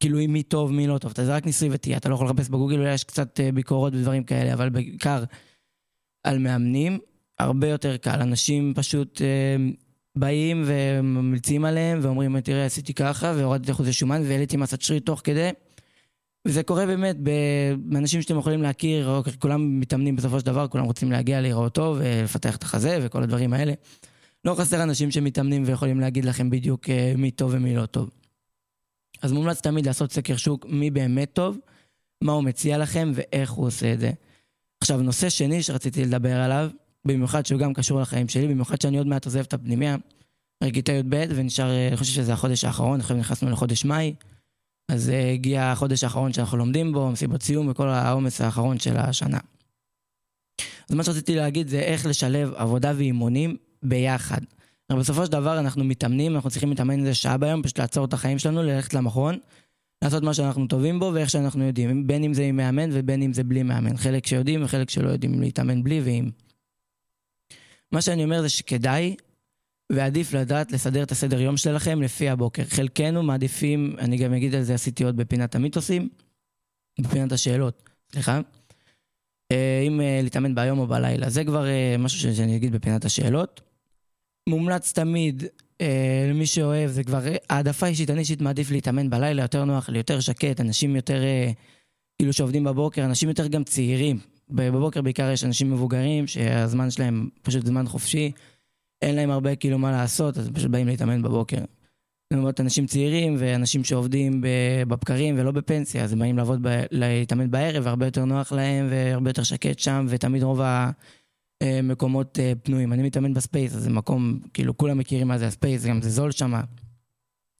כאילו 0.00 0.18
מי 0.28 0.42
טוב, 0.42 0.72
מי 0.72 0.86
לא 0.86 0.98
טוב. 0.98 1.10
אתה 1.10 1.24
זה 1.24 1.34
רק 1.34 1.46
ניסוי 1.46 1.68
וטעייה, 1.72 1.98
אתה 1.98 2.08
לא 2.08 2.14
יכול 2.14 2.26
לחפש 2.26 2.48
בגוגל, 2.48 2.78
אולי 2.78 2.94
יש 2.94 3.04
קצת 3.04 3.40
אה, 3.40 3.52
ביקורות 3.52 3.94
ודברים 3.94 4.24
כאלה, 4.24 4.52
אבל 4.52 4.68
בעיקר 4.68 5.24
על 6.24 6.38
מאמנים, 6.38 6.98
הרבה 7.38 7.68
יותר 7.68 7.96
קל. 7.96 8.20
אנשים 8.20 8.72
פשוט 8.76 9.22
אה, 9.22 9.56
באים 10.16 10.62
וממליצים 10.66 11.64
עליהם 11.64 11.98
ואומרים, 12.02 12.40
תראה, 12.40 12.64
עשיתי 12.64 12.94
ככה, 12.94 13.32
והורדתי 13.36 13.72
אחוזי 13.72 13.92
שומן 13.92 14.22
והעליתי 14.24 14.56
מסת 14.56 14.82
שריר 14.82 15.00
תוך 15.00 15.20
כדי. 15.24 15.50
וזה 16.48 16.62
קורה 16.62 16.86
באמת 16.86 17.16
באנשים 17.78 18.22
שאתם 18.22 18.38
יכולים 18.38 18.62
להכיר, 18.62 19.22
כולם 19.38 19.80
מתאמנים 19.80 20.16
בסופו 20.16 20.40
של 20.40 20.46
דבר, 20.46 20.68
כולם 20.68 20.84
רוצים 20.84 21.12
להגיע 21.12 21.40
להיראות 21.40 21.74
טוב 21.74 21.96
ולפתח 22.00 22.56
את 22.56 22.62
החזה 22.62 22.98
וכל 23.02 23.22
הדברים 23.22 23.52
האלה. 23.52 23.72
לא 24.44 24.54
חסר 24.54 24.82
אנשים 24.82 25.10
שמתאמנים 25.10 25.62
ויכולים 25.66 26.00
להגיד 26.00 26.24
לכם 26.24 26.50
בדיוק 26.50 26.90
אה, 26.90 27.12
מי 27.16 27.30
טוב 27.30 27.50
ומי 27.54 27.76
לא 27.76 27.86
טוב. 27.86 28.10
אז 29.22 29.32
מומלץ 29.32 29.60
תמיד 29.60 29.86
לעשות 29.86 30.12
סקר 30.12 30.36
שוק 30.36 30.66
מי 30.68 30.90
באמת 30.90 31.30
טוב, 31.32 31.58
מה 32.24 32.32
הוא 32.32 32.44
מציע 32.44 32.78
לכם 32.78 33.12
ואיך 33.14 33.50
הוא 33.50 33.66
עושה 33.66 33.92
את 33.92 34.00
זה. 34.00 34.10
עכשיו, 34.80 35.02
נושא 35.02 35.28
שני 35.28 35.62
שרציתי 35.62 36.04
לדבר 36.04 36.36
עליו, 36.36 36.70
במיוחד 37.04 37.46
שהוא 37.46 37.60
גם 37.60 37.74
קשור 37.74 38.00
לחיים 38.00 38.28
שלי, 38.28 38.48
במיוחד 38.48 38.80
שאני 38.80 38.98
עוד 38.98 39.06
מעט 39.06 39.24
עוזב 39.24 39.40
את 39.40 39.52
הפנימיה, 39.52 39.96
כיתה 40.72 40.92
י"ב 40.92 41.24
ונשאר, 41.28 41.70
אה, 41.70 41.88
אני 41.88 41.96
חושב 41.96 42.12
שזה 42.12 42.32
החודש 42.32 42.64
האחרון, 42.64 43.00
עכשיו 43.00 43.16
נכנסנו 43.16 43.50
לחודש 43.50 43.84
מאי, 43.84 44.14
אז 44.88 45.08
uh, 45.08 45.12
הגיע 45.34 45.64
החודש 45.64 46.04
האחרון 46.04 46.32
שאנחנו 46.32 46.58
לומדים 46.58 46.92
בו, 46.92 47.10
מסיבות 47.10 47.42
סיום 47.42 47.68
וכל 47.68 47.88
העומס 47.88 48.40
האחרון 48.40 48.78
של 48.78 48.96
השנה. 48.96 49.38
אז 50.90 50.94
מה 50.94 51.04
שרציתי 51.04 51.36
להגיד 51.36 51.68
זה 51.68 51.78
איך 51.78 52.06
לשלב 52.06 52.52
עבודה 52.54 52.92
ואימונים 52.96 53.56
ביחד. 53.82 54.40
אבל 54.90 54.98
בסופו 54.98 55.26
של 55.26 55.32
דבר 55.32 55.58
אנחנו 55.58 55.84
מתאמנים, 55.84 56.34
אנחנו 56.34 56.50
צריכים 56.50 56.70
להתאמן 56.70 57.00
איזה 57.00 57.14
שעה 57.14 57.36
ביום, 57.36 57.62
פשוט 57.62 57.78
לעצור 57.78 58.04
את 58.04 58.12
החיים 58.12 58.38
שלנו, 58.38 58.62
ללכת 58.62 58.94
למכון, 58.94 59.38
לעשות 60.04 60.22
מה 60.22 60.34
שאנחנו 60.34 60.66
טובים 60.66 60.98
בו 60.98 61.10
ואיך 61.14 61.30
שאנחנו 61.30 61.64
יודעים, 61.64 62.06
בין 62.06 62.24
אם 62.24 62.34
זה 62.34 62.42
עם 62.42 62.56
מאמן 62.56 62.90
ובין 62.92 63.22
אם 63.22 63.32
זה 63.32 63.44
בלי 63.44 63.62
מאמן. 63.62 63.96
חלק 63.96 64.26
שיודעים 64.26 64.64
וחלק 64.64 64.90
שלא 64.90 65.08
יודעים 65.08 65.40
להתאמן 65.40 65.82
בלי 65.82 66.00
ועם. 66.00 66.30
מה 67.92 68.00
שאני 68.00 68.24
אומר 68.24 68.42
זה 68.42 68.48
שכדאי 68.48 69.16
ועדיף 69.92 70.34
לדעת 70.34 70.72
לסדר 70.72 71.02
את 71.02 71.12
הסדר 71.12 71.40
יום 71.40 71.56
שלכם 71.56 72.02
לפי 72.02 72.28
הבוקר. 72.28 72.64
חלקנו 72.64 73.22
מעדיפים, 73.22 73.96
אני 73.98 74.16
גם 74.16 74.34
אגיד 74.34 74.54
על 74.54 74.62
זה, 74.62 74.74
עשיתי 74.74 75.04
עוד 75.04 75.16
בפינת 75.16 75.54
המיתוסים, 75.54 76.08
בפינת 77.00 77.32
השאלות, 77.32 77.82
סליחה. 78.12 78.40
אה, 79.52 79.84
אם 79.86 80.00
אה, 80.00 80.20
להתאמן 80.22 80.54
ביום 80.54 80.78
או 80.78 80.86
בלילה, 80.86 81.30
זה 81.30 81.44
כבר 81.44 81.66
אה, 81.66 81.96
משהו 81.98 82.34
שאני 82.34 82.56
אגיד 82.56 82.72
בפינת 82.72 83.04
השאלות. 83.04 83.69
מומלץ 84.48 84.92
תמיד, 84.92 85.44
למי 86.30 86.46
שאוהב, 86.46 86.90
זה 86.90 87.04
כבר 87.04 87.20
העדפה 87.50 87.86
אישית, 87.86 88.10
אני 88.10 88.20
אישית 88.20 88.40
מעדיף 88.40 88.70
להתאמן 88.70 89.10
בלילה, 89.10 89.42
יותר 89.42 89.64
נוח 89.64 89.88
לי, 89.88 89.98
יותר 89.98 90.20
שקט, 90.20 90.60
אנשים 90.60 90.96
יותר, 90.96 91.22
כאילו 92.18 92.32
שעובדים 92.32 92.64
בבוקר, 92.64 93.04
אנשים 93.04 93.28
יותר 93.28 93.46
גם 93.46 93.64
צעירים. 93.64 94.18
בבוקר 94.50 95.02
בעיקר 95.02 95.30
יש 95.30 95.44
אנשים 95.44 95.72
מבוגרים 95.72 96.26
שהזמן 96.26 96.90
שלהם 96.90 97.28
פשוט 97.42 97.66
זמן 97.66 97.86
חופשי. 97.86 98.32
אין 99.02 99.16
להם 99.16 99.30
הרבה 99.30 99.56
כאילו 99.56 99.78
מה 99.78 99.92
לעשות, 99.92 100.38
אז 100.38 100.50
פשוט 100.54 100.70
באים 100.70 100.86
להתאמן 100.86 101.22
בבוקר. 101.22 101.64
זאת 102.32 102.60
אנשים 102.60 102.86
צעירים 102.86 103.36
ואנשים 103.38 103.84
שעובדים 103.84 104.44
בבקרים 104.44 105.34
ולא 105.38 105.50
בפנסיה, 105.50 106.04
אז 106.04 106.12
הם 106.12 106.18
באים 106.18 106.36
לעבוד, 106.36 106.58
ב... 106.62 106.82
להתאמן 106.90 107.50
בערב, 107.50 107.86
והרבה 107.86 108.06
יותר 108.06 108.24
נוח 108.24 108.52
להם 108.52 108.86
והרבה 108.90 109.30
יותר 109.30 109.42
שקט 109.42 109.78
שם, 109.78 110.06
ותמיד 110.08 110.42
רוב 110.42 110.60
המקומות 110.60 111.19
אה, 111.62 112.52
פנויים. 112.62 112.92
אני 112.92 113.02
מתאמן 113.02 113.34
ב 113.34 113.40
Space, 113.40 113.74
אז 113.74 113.82
זה 113.82 113.90
מקום, 113.90 114.40
כאילו 114.54 114.76
כולם 114.76 114.98
מכירים 114.98 115.28
מה 115.28 115.38
זה 115.38 115.46
ה 115.46 115.51
Space, 115.51 115.84
גם 115.84 116.02
זה 116.02 116.10
זול 116.10 116.30
שם. 116.30 116.54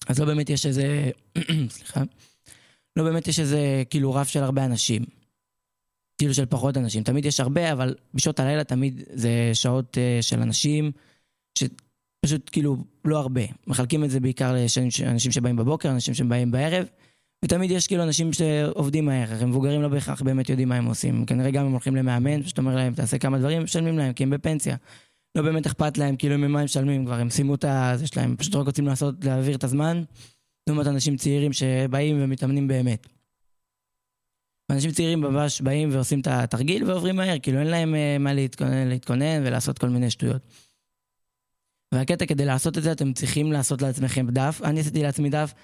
אז 0.09 0.19
לא 0.19 0.26
באמת 0.26 0.50
יש 0.50 0.66
איזה, 0.66 1.11
סליחה, 1.69 2.02
לא 2.97 3.04
באמת 3.04 3.28
יש 3.28 3.40
איזה 3.40 3.83
כאילו 3.90 4.14
רף 4.14 4.28
של 4.28 4.42
הרבה 4.42 4.64
אנשים. 4.64 5.04
כאילו 6.19 6.35
של 6.35 6.47
פחות 6.47 6.76
אנשים. 6.76 7.02
תמיד 7.02 7.25
יש 7.25 7.40
הרבה, 7.40 7.73
אבל 7.73 7.95
בשעות 8.14 8.40
הלילה 8.40 8.64
תמיד 8.64 9.02
זה 9.12 9.50
שעות 9.54 9.97
uh, 9.97 10.23
של 10.23 10.40
אנשים. 10.40 10.92
שפשוט 11.59 12.50
כאילו 12.52 12.76
לא 13.04 13.19
הרבה. 13.19 13.40
מחלקים 13.66 14.04
את 14.04 14.11
זה 14.11 14.21
בעיקר 14.21 14.54
לאנשים 15.04 15.33
שבאים 15.33 15.57
בבוקר, 15.57 15.90
אנשים 15.90 16.14
שבאים 16.14 16.50
בערב, 16.50 16.87
ותמיד 17.44 17.70
יש 17.70 17.87
כאילו 17.87 18.02
אנשים 18.02 18.32
שעובדים 18.32 19.04
מהר, 19.04 19.42
הם 19.42 19.49
מבוגרים 19.49 19.82
לא 19.82 19.88
בהכרח 19.88 20.23
באמת 20.23 20.49
יודעים 20.49 20.68
מה 20.68 20.76
הם 20.76 20.87
עושים. 20.87 21.26
כנראה 21.26 21.50
גם 21.50 21.66
הם 21.66 21.73
הולכים 21.73 21.97
למאמן, 21.97 22.42
פשוט 22.42 22.59
אומר 22.59 22.76
להם, 22.76 22.94
תעשה 22.94 23.18
כמה 23.18 23.38
דברים, 23.38 23.62
משלמים 23.62 23.99
להם, 23.99 24.12
כי 24.12 24.23
הם 24.23 24.30
בפנסיה. 24.30 24.76
לא 25.35 25.42
באמת 25.42 25.66
אכפת 25.66 25.99
להם, 25.99 26.16
כאילו 26.16 26.38
ממה 26.38 26.59
הם 26.59 26.64
משלמים 26.64 27.04
כבר, 27.04 27.14
הם 27.14 27.30
סיימו 27.30 27.54
את 27.54 27.64
זה 27.94 28.06
שלהם, 28.06 28.37
פשוט 28.37 28.54
רק 28.54 28.66
רוצים 28.66 28.87
לעשות, 28.87 29.25
להעביר 29.25 29.56
את 29.56 29.64
הזמן, 29.64 30.02
לעומת 30.66 30.87
אנשים 30.87 31.16
צעירים 31.16 31.52
שבאים 31.52 32.16
ומתאמנים 32.20 32.68
באמת. 32.68 33.06
אנשים 34.70 34.90
צעירים 34.90 35.20
ממש 35.20 35.61
באים 35.61 35.88
ועושים 35.92 36.20
את 36.20 36.26
התרגיל 36.26 36.85
ועוברים 36.85 37.16
מהר, 37.16 37.38
כאילו 37.38 37.59
אין 37.59 37.66
להם 37.66 37.94
אה, 37.94 38.16
מה 38.18 38.35
להתכונן, 38.35 38.88
להתכונן 38.88 39.42
ולעשות 39.47 39.78
כל 39.78 39.88
מיני 39.88 40.11
שטויות. 40.11 40.42
והקטע 41.94 42.26
כדי 42.26 42.44
לעשות 42.44 42.78
את 42.78 42.82
זה 42.82 42.92
אתם 42.92 43.12
צריכים 43.12 43.52
לעשות 43.52 43.82
לעצמכם 43.82 44.30
דף. 44.30 44.61
אני 44.64 44.80
עשיתי 44.80 45.02
לעצמי 45.02 45.30
דף, 45.30 45.54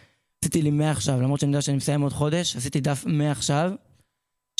עשיתי 0.43 0.63
לי 0.63 0.71
מעכשיו, 0.71 1.21
למרות 1.21 1.41
שאני 1.41 1.51
יודע 1.51 1.63
שאני 1.63 1.77
מסיים 1.77 2.01
עוד 2.01 2.13
חודש, 2.13 2.57
עשיתי 2.57 2.81
דף 2.81 3.05
מעכשיו, 3.07 3.73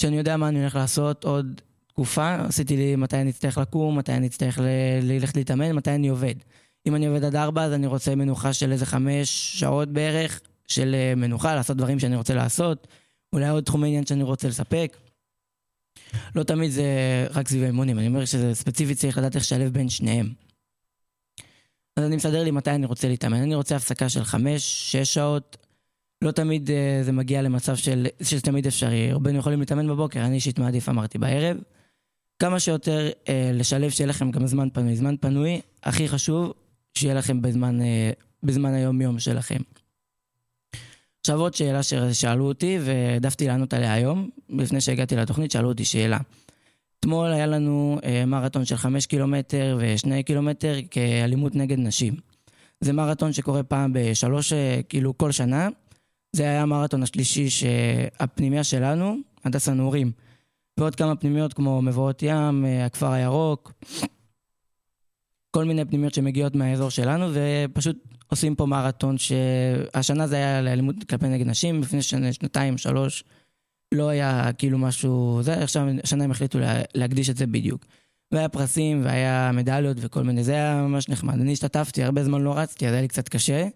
שאני 0.01 0.17
יודע 0.17 0.37
מה 0.37 0.49
אני 0.49 0.61
הולך 0.61 0.75
לעשות 0.75 1.25
עוד 1.25 1.61
תקופה, 1.87 2.35
עשיתי 2.35 2.77
לי 2.77 2.97
מתי 2.97 3.17
אני 3.17 3.31
אצטרך 3.31 3.59
לקום, 3.59 3.99
מתי 3.99 4.13
אני 4.13 4.27
אצטרך 4.27 4.59
ללכת 5.03 5.37
להתאמן, 5.37 5.73
מתי 5.73 5.91
אני 5.91 6.09
עובד. 6.09 6.35
אם 6.87 6.95
אני 6.95 7.07
עובד 7.07 7.25
עד 7.25 7.37
ארבע, 7.37 7.65
אז 7.65 7.73
אני 7.73 7.87
רוצה 7.87 8.15
מנוחה 8.15 8.53
של 8.53 8.73
איזה 8.73 8.87
חמש 8.87 9.29
שעות 9.61 9.89
בערך 9.89 10.41
של 10.69 10.95
אה, 10.95 11.15
מנוחה, 11.15 11.55
לעשות 11.55 11.77
דברים 11.77 11.99
שאני 11.99 12.17
רוצה 12.17 12.35
לעשות, 12.35 12.87
אולי 13.33 13.49
עוד 13.49 13.65
תחומי 13.65 13.89
עניין 13.89 14.07
שאני 14.07 14.23
רוצה 14.23 14.49
לספק. 14.49 14.97
לא 16.35 16.43
תמיד 16.43 16.71
זה 16.71 16.85
רק 17.31 17.49
סביב 17.49 17.63
האימונים, 17.63 17.99
אני 17.99 18.07
אומר 18.07 18.25
שזה 18.25 18.55
ספציפית 18.55 18.99
צריך 18.99 19.19
לדעת 19.19 19.35
איך 19.35 19.45
לשלב 19.45 19.73
בין 19.73 19.89
שניהם. 19.89 20.33
אז 21.97 22.05
אני 22.05 22.17
מסדר 22.17 22.45
לי 22.45 22.51
מתי 22.51 22.71
אני 22.71 22.87
רוצה 22.87 23.09
להתאמן. 23.09 23.43
אני 23.43 23.55
רוצה 23.55 23.77
הפסקה 23.77 24.09
של 24.09 24.25
חמש, 24.25 24.93
שש 24.93 25.15
שעות. 25.15 25.66
לא 26.23 26.31
תמיד 26.31 26.69
uh, 26.69 27.05
זה 27.05 27.13
מגיע 27.13 27.43
למצב 27.43 27.77
של, 27.77 28.07
שזה 28.23 28.41
תמיד 28.41 28.67
אפשרי. 28.67 29.13
רובנו 29.13 29.39
יכולים 29.39 29.61
להתאמן 29.61 29.89
בבוקר, 29.89 30.21
אני 30.21 30.35
אישית 30.35 30.59
מעדיף, 30.59 30.89
אמרתי, 30.89 31.19
בערב. 31.19 31.57
כמה 32.39 32.61
שיותר 32.61 33.09
uh, 33.25 33.29
לשלב 33.55 33.91
שיהיה 33.91 34.09
לכם 34.09 34.31
גם 34.31 34.47
זמן 34.47 34.69
פנוי. 34.73 34.97
זמן 34.97 35.15
פנוי, 35.21 35.61
הכי 35.83 36.09
חשוב, 36.09 36.53
שיהיה 36.95 37.15
לכם 37.15 37.43
בזמן, 37.43 37.81
uh, 37.81 37.85
בזמן 38.43 38.75
היום-יום 38.75 39.19
שלכם. 39.19 39.59
עכשיו 41.21 41.41
עוד 41.41 41.55
שאלה 41.55 41.83
ששאלו 41.83 42.45
אותי, 42.49 42.79
והעדפתי 42.85 43.47
לענות 43.47 43.75
עליה 43.75 43.93
היום. 43.93 44.31
לפני 44.49 44.81
שהגעתי 44.81 45.17
לתוכנית, 45.17 45.51
שאלו 45.51 45.69
אותי 45.69 45.85
שאלה. 45.85 46.19
אתמול 47.01 47.33
היה 47.33 47.47
לנו 47.47 47.99
אה, 48.05 48.25
מרתון 48.27 48.65
של 48.65 48.77
חמש 48.77 49.07
קילומטר 49.07 49.79
ושני 49.81 50.23
קילומטר 50.23 50.75
כאלימות 50.91 51.55
נגד 51.55 51.79
נשים. 51.79 52.15
זה 52.81 52.93
מרתון 52.93 53.33
שקורה 53.33 53.63
פעם 53.63 53.91
בשלוש, 53.95 54.53
כאילו 54.89 55.19
כל 55.19 55.31
שנה. 55.31 55.69
זה 56.37 56.43
היה 56.43 56.63
המרתון 56.63 57.03
השלישי 57.03 57.51
שהפנימיה 57.51 58.65
שלנו, 58.65 59.17
הדסה 59.45 59.75
נעורים, 59.75 60.13
ועוד 60.79 60.95
כמה 60.95 61.17
פנימיות 61.17 61.53
כמו 61.53 61.83
מבואות 61.83 62.23
ים, 62.23 62.65
אה, 62.65 62.87
הכפר 62.87 63.13
הירוק, 63.13 63.73
כל 65.51 65.65
מיני 65.65 65.85
פנימיות 65.85 66.15
שמגיעות 66.15 66.55
מהאזור 66.55 66.91
שלנו, 66.91 67.27
ופשוט 67.33 67.97
עושים 68.27 68.55
פה 68.55 68.67
מרתון 68.67 69.17
שהשנה 69.19 70.27
זה 70.27 70.37
היה 70.37 70.63
לאלימות 70.63 70.97
כלפי 71.11 71.27
נגד 71.27 71.47
נשים, 71.47 71.81
לפני 71.81 72.03
שנתיים, 72.03 72.79
שלוש. 72.79 73.25
לא 73.93 74.09
היה 74.09 74.53
כאילו 74.59 74.79
משהו, 74.79 75.41
זה 75.43 75.63
עכשיו 75.63 75.87
השנה 76.05 76.25
הם 76.25 76.31
החליטו 76.31 76.59
לה, 76.59 76.83
להקדיש 76.95 77.31
את 77.31 77.37
זה 77.37 77.47
בדיוק. 77.47 77.87
והיה 78.33 78.49
פרסים 78.49 79.05
והיה 79.05 79.51
מדליות 79.55 79.97
וכל 80.01 80.23
מיני, 80.23 80.45
זה 80.45 80.53
היה 80.53 80.83
ממש 80.83 81.09
נחמד. 81.09 81.35
אני 81.35 81.53
השתתפתי, 81.53 82.03
הרבה 82.03 82.25
זמן 82.25 82.41
לא 82.41 82.59
רצתי, 82.59 82.87
אז 82.87 82.93
היה 82.93 83.03
לי 83.03 83.09
קצת 83.09 83.29
קשה. 83.29 83.69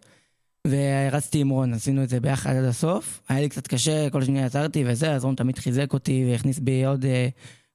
ורצתי 0.69 1.41
עם 1.41 1.49
רון, 1.49 1.75
עשינו 1.75 2.03
את 2.03 2.09
זה 2.09 2.21
ביחד 2.21 2.57
עד 2.57 2.65
הסוף. 2.65 3.23
היה 3.29 3.41
לי 3.41 3.49
קצת 3.49 3.67
קשה, 3.67 4.11
כל 4.11 4.25
שניה 4.25 4.47
יצרתי 4.47 4.85
וזה, 4.87 5.13
אז 5.13 5.25
רון 5.25 5.35
תמיד 5.35 5.59
חיזק 5.59 5.93
אותי 5.93 6.29
והכניס 6.31 6.59
בי 6.59 6.85
עוד 6.85 7.05
uh, 7.05 7.07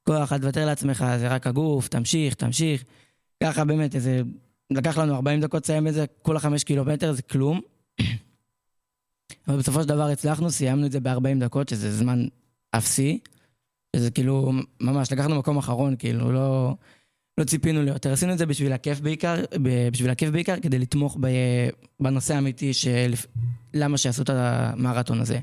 כוח, 0.06 0.32
אל 0.32 0.38
תוותר 0.38 0.66
לעצמך, 0.66 1.04
זה 1.18 1.28
רק 1.28 1.46
הגוף, 1.46 1.88
תמשיך, 1.88 2.34
תמשיך. 2.34 2.84
ככה 3.42 3.64
באמת, 3.64 3.94
איזה... 3.94 4.22
לקח 4.70 4.98
לנו 4.98 5.14
40 5.14 5.40
דקות 5.40 5.64
לסיים 5.64 5.88
את 5.88 5.94
זה, 5.94 6.04
כולה 6.22 6.40
5 6.40 6.64
קילומטר, 6.64 7.12
זה 7.12 7.22
כלום. 7.22 7.60
אבל 9.48 9.56
בסופו 9.58 9.82
של 9.82 9.88
דבר 9.88 10.06
הצלחנו, 10.08 10.50
סיימנו 10.50 10.86
את 10.86 10.92
זה 10.92 11.00
ב-40 11.00 11.40
דקות, 11.40 11.68
שזה 11.68 11.96
זמן 11.96 12.26
אפסי. 12.70 13.18
שזה 13.96 14.10
כאילו, 14.10 14.52
ממש, 14.80 15.12
לקחנו 15.12 15.38
מקום 15.38 15.58
אחרון, 15.58 15.96
כאילו, 15.98 16.32
לא, 16.32 16.74
לא 17.38 17.44
ציפינו 17.44 17.82
ליותר. 17.82 18.12
עשינו 18.12 18.32
את 18.32 18.38
זה 18.38 18.46
בשביל 18.46 18.72
הכיף 18.72 19.00
בעיקר, 19.00 19.44
בשביל 19.92 20.10
הכיף 20.10 20.30
בעיקר, 20.30 20.60
כדי 20.60 20.78
לתמוך 20.78 21.16
ב, 21.20 21.28
בנושא 22.00 22.34
האמיתי 22.34 22.74
של 22.74 23.14
למה 23.74 23.98
שעשו 23.98 24.22
את 24.22 24.30
המרתון 24.30 25.20
הזה. 25.20 25.38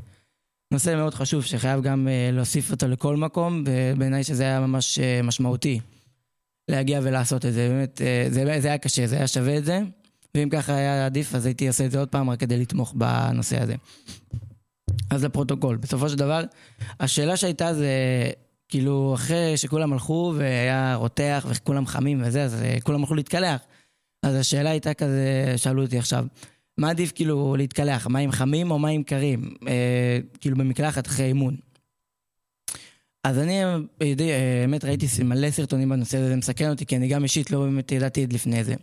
נושא 0.73 0.95
מאוד 0.95 1.13
חשוב, 1.13 1.43
שחייב 1.43 1.81
גם 1.81 2.07
uh, 2.07 2.35
להוסיף 2.35 2.71
אותו 2.71 2.87
לכל 2.87 3.17
מקום, 3.17 3.63
ובעיניי 3.65 4.23
שזה 4.23 4.43
היה 4.43 4.59
ממש 4.59 4.99
uh, 4.99 5.25
משמעותי 5.25 5.79
להגיע 6.69 6.99
ולעשות 7.03 7.45
את 7.45 7.53
זה. 7.53 7.69
באמת, 7.69 8.01
uh, 8.01 8.33
זה, 8.33 8.61
זה 8.61 8.67
היה 8.67 8.77
קשה, 8.77 9.07
זה 9.07 9.15
היה 9.15 9.27
שווה 9.27 9.57
את 9.57 9.65
זה. 9.65 9.79
ואם 10.35 10.49
ככה 10.49 10.75
היה 10.75 11.05
עדיף, 11.05 11.35
אז 11.35 11.45
הייתי 11.45 11.67
עושה 11.67 11.85
את 11.85 11.91
זה 11.91 11.99
עוד 11.99 12.09
פעם 12.09 12.29
רק 12.29 12.39
כדי 12.39 12.57
לתמוך 12.57 12.93
בנושא 12.93 13.61
הזה. 13.61 13.75
אז 15.09 15.23
לפרוטוקול. 15.23 15.77
בסופו 15.77 16.09
של 16.09 16.15
דבר, 16.15 16.43
השאלה 16.99 17.37
שהייתה 17.37 17.73
זה, 17.73 17.89
כאילו, 18.69 19.13
אחרי 19.15 19.57
שכולם 19.57 19.93
הלכו 19.93 20.33
והיה 20.37 20.95
רותח 20.95 21.45
וכולם 21.49 21.85
חמים 21.85 22.21
וזה, 22.25 22.43
אז 22.43 22.61
אה, 22.63 22.77
כולם 22.83 22.99
הלכו 22.99 23.15
להתקלח. 23.15 23.61
אז 24.23 24.35
השאלה 24.35 24.69
הייתה 24.69 24.93
כזה, 24.93 25.53
שאלו 25.57 25.81
אותי 25.83 25.97
עכשיו, 25.97 26.25
מה 26.77 26.89
עדיף 26.89 27.11
כאילו 27.15 27.55
להתקלח, 27.55 28.07
מים 28.07 28.31
חמים 28.31 28.71
או 28.71 28.79
מים 28.79 29.03
קרים? 29.03 29.53
אה, 29.67 30.19
כאילו 30.41 30.57
במקלחת 30.57 31.07
אחרי 31.07 31.25
אימון. 31.25 31.55
אז 33.23 33.39
אני 33.39 33.61
יודע, 34.01 34.25
באמת 34.61 34.85
ראיתי 34.85 35.05
מלא 35.23 35.51
סרטונים 35.51 35.89
בנושא 35.89 36.17
הזה, 36.17 36.27
זה 36.27 36.35
מסכן 36.35 36.69
אותי, 36.69 36.85
כי 36.85 36.95
אני 36.95 37.07
גם 37.07 37.23
אישית 37.23 37.51
לא 37.51 37.59
באמת 37.59 37.91
ידעתי 37.91 38.23
עד 38.23 38.33
לפני 38.33 38.63
זה. 38.63 38.75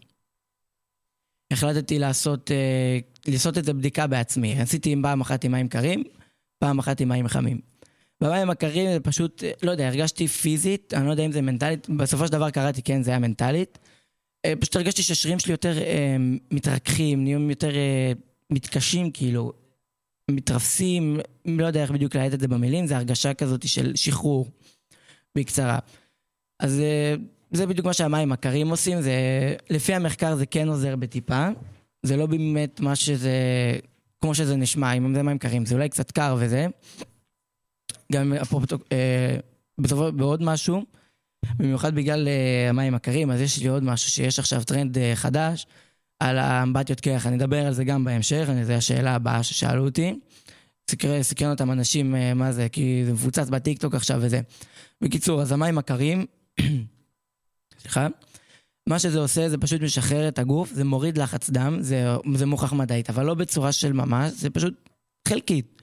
החלטתי 1.50 1.98
לעשות, 1.98 2.50
אה, 2.50 2.98
לעשות 3.26 3.58
את 3.58 3.64
זה 3.64 3.72
בדיקה 3.72 4.06
בעצמי. 4.06 4.60
עשיתי 4.60 4.96
פעם 5.02 5.20
אחת 5.20 5.44
עם 5.44 5.52
מים 5.52 5.68
קרים, 5.68 6.04
פעם 6.58 6.78
אחת 6.78 7.00
עם 7.00 7.08
מים 7.08 7.28
חמים. 7.28 7.69
במים 8.20 8.50
הקרים 8.50 8.92
זה 8.92 9.00
פשוט, 9.00 9.44
אה, 9.44 9.50
לא 9.62 9.70
יודע, 9.70 9.86
הרגשתי 9.86 10.28
פיזית, 10.28 10.94
אני 10.94 11.06
לא 11.06 11.10
יודע 11.10 11.26
אם 11.26 11.32
זה 11.32 11.42
מנטלית, 11.42 11.88
בסופו 11.88 12.26
של 12.26 12.32
דבר 12.32 12.50
קראתי, 12.50 12.82
כן, 12.82 13.02
זה 13.02 13.10
היה 13.10 13.18
מנטלית. 13.18 13.78
אה, 14.44 14.52
פשוט 14.60 14.76
הרגשתי 14.76 15.02
שהשרירים 15.02 15.38
שלי 15.38 15.52
יותר 15.52 15.78
אה, 15.78 16.16
מתרככים, 16.50 17.24
נהיים 17.24 17.50
יותר 17.50 17.76
אה, 17.76 18.12
מתקשים, 18.50 19.10
כאילו, 19.10 19.52
מתרפסים, 20.30 21.20
לא 21.46 21.66
יודע 21.66 21.82
איך 21.82 21.90
בדיוק 21.90 22.16
להעט 22.16 22.34
את 22.34 22.40
זה 22.40 22.48
במילים, 22.48 22.86
זה 22.86 22.96
הרגשה 22.96 23.34
כזאת 23.34 23.68
של 23.68 23.96
שחרור, 23.96 24.46
בקצרה. 25.34 25.78
אז 26.60 26.80
אה, 26.80 27.14
זה 27.52 27.66
בדיוק 27.66 27.86
מה 27.86 27.92
שהמים 27.92 28.32
הקרים 28.32 28.70
עושים, 28.70 29.00
זה, 29.02 29.12
לפי 29.70 29.94
המחקר 29.94 30.36
זה 30.36 30.46
כן 30.46 30.68
עוזר 30.68 30.96
בטיפה, 30.96 31.48
זה 32.02 32.16
לא 32.16 32.26
באמת 32.26 32.80
מה 32.80 32.96
שזה, 32.96 33.32
כמו 34.20 34.34
שזה 34.34 34.56
נשמע, 34.56 34.92
אם 34.92 35.14
זה 35.14 35.22
מים 35.22 35.38
קרים, 35.38 35.66
זה 35.66 35.74
אולי 35.74 35.88
קצת 35.88 36.10
קר 36.10 36.36
וזה. 36.38 36.66
גם 38.12 38.32
אפרופו, 38.32 38.76
אה, 38.92 39.36
בעוד 40.10 40.42
משהו, 40.42 40.84
במיוחד 41.56 41.94
בגלל 41.94 42.28
אה, 42.28 42.68
המים 42.68 42.94
הקרים, 42.94 43.30
אז 43.30 43.40
יש 43.40 43.58
לי 43.58 43.68
עוד 43.68 43.82
משהו 43.82 44.10
שיש 44.10 44.38
עכשיו 44.38 44.64
טרנד 44.64 44.98
אה, 44.98 45.12
חדש 45.14 45.66
על 46.20 46.38
האמבטיות 46.38 47.00
קרח, 47.00 47.26
אני 47.26 47.36
אדבר 47.36 47.66
על 47.66 47.72
זה 47.72 47.84
גם 47.84 48.04
בהמשך, 48.04 48.48
זו 48.62 48.72
השאלה 48.72 49.14
הבאה 49.14 49.42
ששאלו 49.42 49.84
אותי. 49.84 50.18
סקרן, 50.90 51.22
סקרן 51.22 51.50
אותם 51.50 51.70
אנשים, 51.70 52.14
מה 52.34 52.52
זה, 52.52 52.68
כי 52.68 53.02
זה 53.06 53.12
מפוצץ 53.12 53.48
בטיקטוק 53.48 53.94
עכשיו 53.94 54.18
וזה. 54.22 54.40
בקיצור, 55.00 55.42
אז 55.42 55.52
המים 55.52 55.78
הקרים, 55.78 56.26
סליחה, 57.80 58.06
מה 58.88 58.98
שזה 58.98 59.18
עושה 59.18 59.48
זה 59.48 59.58
פשוט 59.58 59.80
משחרר 59.80 60.28
את 60.28 60.38
הגוף, 60.38 60.72
זה 60.72 60.84
מוריד 60.84 61.18
לחץ 61.18 61.50
דם, 61.50 61.76
זה, 61.80 62.04
זה 62.34 62.46
מוכח 62.46 62.72
מדעית, 62.72 63.10
אבל 63.10 63.26
לא 63.26 63.34
בצורה 63.34 63.72
של 63.72 63.92
ממש, 63.92 64.32
זה 64.32 64.50
פשוט 64.50 64.74
חלקית. 65.28 65.79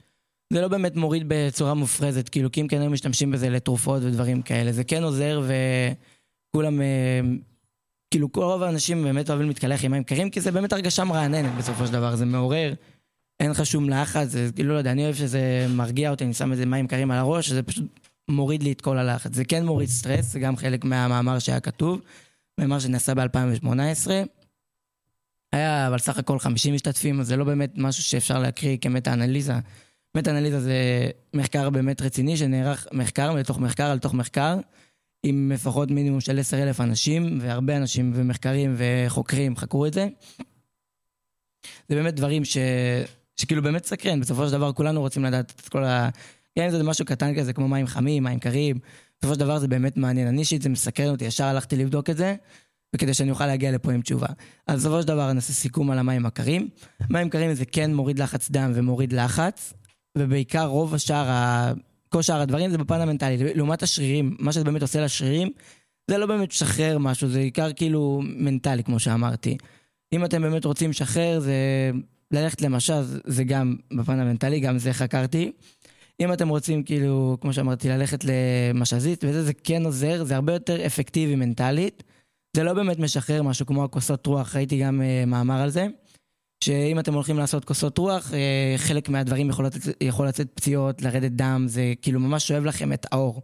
זה 0.52 0.60
לא 0.60 0.68
באמת 0.68 0.96
מוריד 0.96 1.24
בצורה 1.28 1.74
מופרזת, 1.74 2.28
כאילו, 2.28 2.52
כי 2.52 2.60
אם 2.60 2.68
כן 2.68 2.80
היו 2.80 2.90
משתמשים 2.90 3.30
בזה 3.30 3.50
לתרופות 3.50 4.02
ודברים 4.02 4.42
כאלה. 4.42 4.72
זה 4.72 4.84
כן 4.84 5.02
עוזר 5.02 5.42
וכולם, 5.44 6.80
אה, 6.80 7.20
כאילו, 8.10 8.32
כל 8.32 8.42
רוב 8.42 8.62
האנשים 8.62 9.02
באמת 9.02 9.30
אוהבים 9.30 9.48
להתקלח 9.48 9.84
עם 9.84 9.90
מים 9.90 10.04
קרים, 10.04 10.30
כי 10.30 10.40
זה 10.40 10.52
באמת 10.52 10.72
הרגשה 10.72 11.04
מרעננת 11.04 11.54
בסופו 11.58 11.86
של 11.86 11.92
דבר, 11.92 12.16
זה 12.16 12.24
מעורר, 12.24 12.74
אין 13.40 13.50
לך 13.50 13.66
שום 13.66 13.90
לחץ, 13.90 14.28
זה 14.28 14.50
כאילו, 14.54 14.72
לא 14.74 14.78
יודע, 14.78 14.92
אני 14.92 15.04
אוהב 15.04 15.14
שזה 15.14 15.66
מרגיע 15.68 16.10
אותי, 16.10 16.24
אני 16.24 16.34
שם 16.34 16.52
איזה 16.52 16.66
מים 16.66 16.86
קרים 16.86 17.10
על 17.10 17.18
הראש, 17.18 17.50
זה 17.50 17.62
פשוט 17.62 17.84
מוריד 18.28 18.62
לי 18.62 18.72
את 18.72 18.80
כל 18.80 18.98
הלחץ. 18.98 19.34
זה 19.34 19.44
כן 19.44 19.66
מוריד 19.66 19.88
סטרס, 19.88 20.32
זה 20.32 20.40
גם 20.40 20.56
חלק 20.56 20.84
מהמאמר 20.84 21.38
שהיה 21.38 21.60
כתוב, 21.60 22.00
מאמר 22.60 22.78
שנעשה 22.78 23.14
ב-2018. 23.14 24.10
היה 25.52 25.88
אבל 25.88 25.98
סך 25.98 26.18
הכל 26.18 26.38
50 26.38 26.74
משתתפים, 26.74 27.20
אז 27.20 27.26
זה 27.26 27.36
לא 27.36 27.44
באמת 27.44 27.72
משהו 27.76 28.02
שאפשר 28.02 28.38
להקריא 28.38 28.76
כמטה-אנליזה. 28.80 29.54
מטה-אנליזה 30.16 30.60
זה 30.60 31.10
מחקר 31.34 31.70
באמת 31.70 32.02
רציני, 32.02 32.36
שנערך 32.36 32.86
מחקר 32.92 33.34
לתוך 33.34 33.58
מחקר 33.58 33.84
על 33.84 33.98
תוך 33.98 34.14
מחקר, 34.14 34.58
עם 35.22 35.52
לפחות 35.54 35.90
מינימום 35.90 36.20
של 36.20 36.38
10,000 36.38 36.80
אנשים, 36.80 37.38
והרבה 37.40 37.76
אנשים 37.76 38.12
ומחקרים 38.14 38.74
וחוקרים 38.76 39.56
חקרו 39.56 39.86
את 39.86 39.94
זה. 39.94 40.08
זה 41.88 41.94
באמת 41.94 42.14
דברים 42.14 42.44
ש... 42.44 42.56
שכאילו 43.36 43.62
באמת 43.62 43.84
סקרן, 43.84 44.20
בסופו 44.20 44.46
של 44.46 44.52
דבר 44.52 44.72
כולנו 44.72 45.00
רוצים 45.00 45.24
לדעת 45.24 45.52
את 45.60 45.68
כל 45.68 45.84
ה... 45.84 46.08
גם 46.58 46.64
אם 46.64 46.70
זה 46.70 46.82
משהו 46.82 47.04
קטן 47.04 47.34
כזה, 47.34 47.52
כמו 47.52 47.68
מים 47.68 47.86
חמים, 47.86 48.22
מים 48.22 48.38
קרים, 48.38 48.78
בסופו 49.20 49.34
של 49.34 49.40
דבר 49.40 49.58
זה 49.58 49.68
באמת 49.68 49.96
מעניין. 49.96 50.28
אני 50.28 50.40
אישית 50.40 50.62
זה 50.62 50.68
מסקרן 50.68 51.10
אותי, 51.10 51.24
ישר 51.24 51.44
הלכתי 51.44 51.76
לבדוק 51.76 52.10
את 52.10 52.16
זה, 52.16 52.34
וכדי 52.96 53.14
שאני 53.14 53.30
אוכל 53.30 53.46
להגיע 53.46 53.72
לפה 53.72 53.92
עם 53.92 54.02
תשובה. 54.02 54.26
אז 54.66 54.80
בסופו 54.80 55.02
של 55.02 55.08
דבר 55.08 55.32
נעשה 55.32 55.52
סיכום 55.52 55.90
על 55.90 55.98
המים 55.98 56.26
הקרים. 56.26 56.68
מים 57.10 57.30
קרים 57.30 57.54
זה 57.54 57.64
כן 57.64 57.94
מוריד 57.94 58.18
לחץ 58.18 58.50
דם 58.50 58.72
ומוריד 58.74 59.12
לחץ, 59.12 59.72
ובעיקר 60.18 60.66
רוב 60.66 60.94
השאר, 60.94 61.72
כל 62.08 62.22
שאר 62.22 62.40
הדברים 62.40 62.70
זה 62.70 62.78
בפן 62.78 63.00
המנטלי. 63.00 63.54
לעומת 63.54 63.82
השרירים, 63.82 64.36
מה 64.38 64.52
שזה 64.52 64.64
באמת 64.64 64.82
עושה 64.82 65.00
לשרירים, 65.00 65.50
זה 66.10 66.18
לא 66.18 66.26
באמת 66.26 66.52
לשחרר 66.52 66.98
משהו, 66.98 67.28
זה 67.28 67.38
בעיקר 67.38 67.72
כאילו 67.72 68.20
מנטלי, 68.24 68.84
כמו 68.84 68.98
שאמרתי. 69.00 69.56
אם 70.12 70.24
אתם 70.24 70.42
באמת 70.42 70.64
רוצים 70.64 70.90
לשחרר, 70.90 71.40
זה 71.40 71.54
ללכת 72.30 72.60
למשל, 72.60 73.00
זה 73.24 73.44
גם 73.44 73.76
בפן 73.96 74.20
המנטלי, 74.20 74.60
גם 74.60 74.78
זה 74.78 74.92
חקרתי. 74.92 75.52
אם 76.20 76.32
אתם 76.32 76.48
רוצים, 76.48 76.82
כאילו, 76.82 77.36
כמו 77.40 77.52
שאמרתי, 77.52 77.88
ללכת 77.88 78.24
למשזית 78.24 79.24
וזה, 79.24 79.42
זה 79.42 79.52
כן 79.52 79.84
עוזר, 79.84 80.24
זה 80.24 80.34
הרבה 80.34 80.52
יותר 80.52 80.86
אפקטיבי 80.86 81.36
מנטלית. 81.36 82.02
זה 82.56 82.62
לא 82.62 82.74
באמת 82.74 82.98
משחרר 82.98 83.42
משהו 83.42 83.66
כמו 83.66 83.84
הכוסות 83.84 84.26
רוח, 84.26 84.56
ראיתי 84.56 84.78
גם 84.78 85.00
uh, 85.00 85.26
מאמר 85.26 85.60
על 85.60 85.70
זה. 85.70 85.86
שאם 86.64 86.98
אתם 86.98 87.14
הולכים 87.14 87.38
לעשות 87.38 87.64
כוסות 87.64 87.98
רוח, 87.98 88.34
אה, 88.34 88.74
חלק 88.76 89.08
מהדברים 89.08 89.50
יכול 89.50 89.66
לצאת, 89.66 89.96
יכול 90.00 90.28
לצאת 90.28 90.48
פציעות, 90.54 91.02
לרדת 91.02 91.32
דם, 91.32 91.64
זה 91.68 91.92
כאילו 92.02 92.20
ממש 92.20 92.48
שואב 92.48 92.64
לכם 92.64 92.92
את 92.92 93.06
האור. 93.12 93.42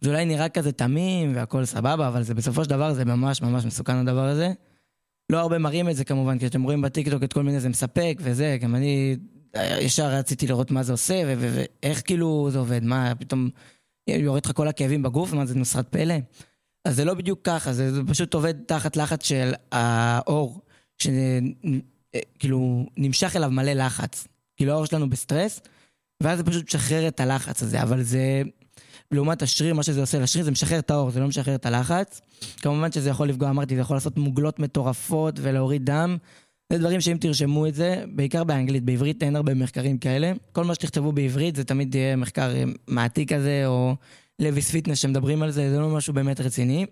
זה 0.00 0.10
אולי 0.10 0.24
נראה 0.24 0.48
כזה 0.48 0.72
תמים 0.72 1.36
והכל 1.36 1.64
סבבה, 1.64 2.08
אבל 2.08 2.22
זה 2.22 2.34
בסופו 2.34 2.64
של 2.64 2.70
דבר 2.70 2.94
זה 2.94 3.04
ממש 3.04 3.42
ממש 3.42 3.64
מסוכן 3.64 3.96
הדבר 3.96 4.24
הזה. 4.24 4.52
לא 5.32 5.38
הרבה 5.38 5.58
מראים 5.58 5.88
את 5.88 5.96
זה 5.96 6.04
כמובן, 6.04 6.38
כי 6.38 6.46
אתם 6.46 6.62
רואים 6.62 6.82
בטיקטוק 6.82 7.22
את 7.22 7.32
כל 7.32 7.42
מיני 7.42 7.60
זה 7.60 7.68
מספק 7.68 8.18
וזה, 8.20 8.58
גם 8.60 8.74
אני 8.74 9.16
ישר 9.80 10.06
רציתי 10.06 10.46
לראות 10.46 10.70
מה 10.70 10.82
זה 10.82 10.92
עושה 10.92 11.22
ואיך 11.26 12.02
כאילו 12.04 12.48
זה 12.50 12.58
עובד, 12.58 12.84
מה 12.84 13.14
פתאום 13.18 13.50
יורד 14.08 14.46
לך 14.46 14.52
כל 14.52 14.68
הכאבים 14.68 15.02
בגוף, 15.02 15.32
מה 15.32 15.46
זה 15.46 15.54
נוסחת 15.54 15.88
פלא? 15.88 16.14
אז 16.84 16.96
זה 16.96 17.04
לא 17.04 17.14
בדיוק 17.14 17.40
ככה, 17.44 17.72
זה 17.72 18.00
פשוט 18.08 18.34
עובד 18.34 18.54
תחת 18.66 18.96
לחץ 18.96 19.26
של 19.26 19.52
האור. 19.72 20.60
שכאילו 20.98 22.86
נמשך 22.96 23.36
אליו 23.36 23.50
מלא 23.50 23.72
לחץ. 23.72 24.28
כאילו 24.56 24.72
האור 24.72 24.86
שלנו 24.86 25.10
בסטרס, 25.10 25.60
ואז 26.22 26.38
זה 26.38 26.44
פשוט 26.44 26.64
משחרר 26.66 27.08
את 27.08 27.20
הלחץ 27.20 27.62
הזה, 27.62 27.82
אבל 27.82 28.02
זה... 28.02 28.42
לעומת 29.10 29.42
השריר, 29.42 29.74
מה 29.74 29.82
שזה 29.82 30.00
עושה 30.00 30.18
לשריר 30.18 30.44
זה 30.44 30.50
משחרר 30.50 30.78
את 30.78 30.90
האור, 30.90 31.10
זה 31.10 31.20
לא 31.20 31.28
משחרר 31.28 31.54
את 31.54 31.66
הלחץ. 31.66 32.20
כמובן 32.56 32.92
שזה 32.92 33.10
יכול 33.10 33.28
לפגוע, 33.28 33.50
אמרתי, 33.50 33.74
זה 33.74 33.80
יכול 33.80 33.96
לעשות 33.96 34.18
מוגלות 34.18 34.58
מטורפות 34.58 35.38
ולהוריד 35.42 35.84
דם. 35.84 36.16
זה 36.72 36.78
דברים 36.78 37.00
שאם 37.00 37.16
תרשמו 37.20 37.66
את 37.66 37.74
זה, 37.74 38.04
בעיקר 38.14 38.44
באנגלית, 38.44 38.84
בעברית 38.84 39.22
אין 39.22 39.36
הרבה 39.36 39.54
מחקרים 39.54 39.98
כאלה. 39.98 40.32
כל 40.52 40.64
מה 40.64 40.74
שתכתבו 40.74 41.12
בעברית 41.12 41.56
זה 41.56 41.64
תמיד 41.64 41.94
יהיה 41.94 42.16
מחקר 42.16 42.54
מעתיק 42.86 43.32
כזה, 43.32 43.66
או 43.66 43.96
לויס 44.38 44.70
fitness 44.70 44.98
שמדברים 44.98 45.42
על 45.42 45.50
זה, 45.50 45.70
זה 45.70 45.78
לא 45.78 45.88
משהו 45.88 46.14
באמת 46.14 46.40
רציני. 46.40 46.86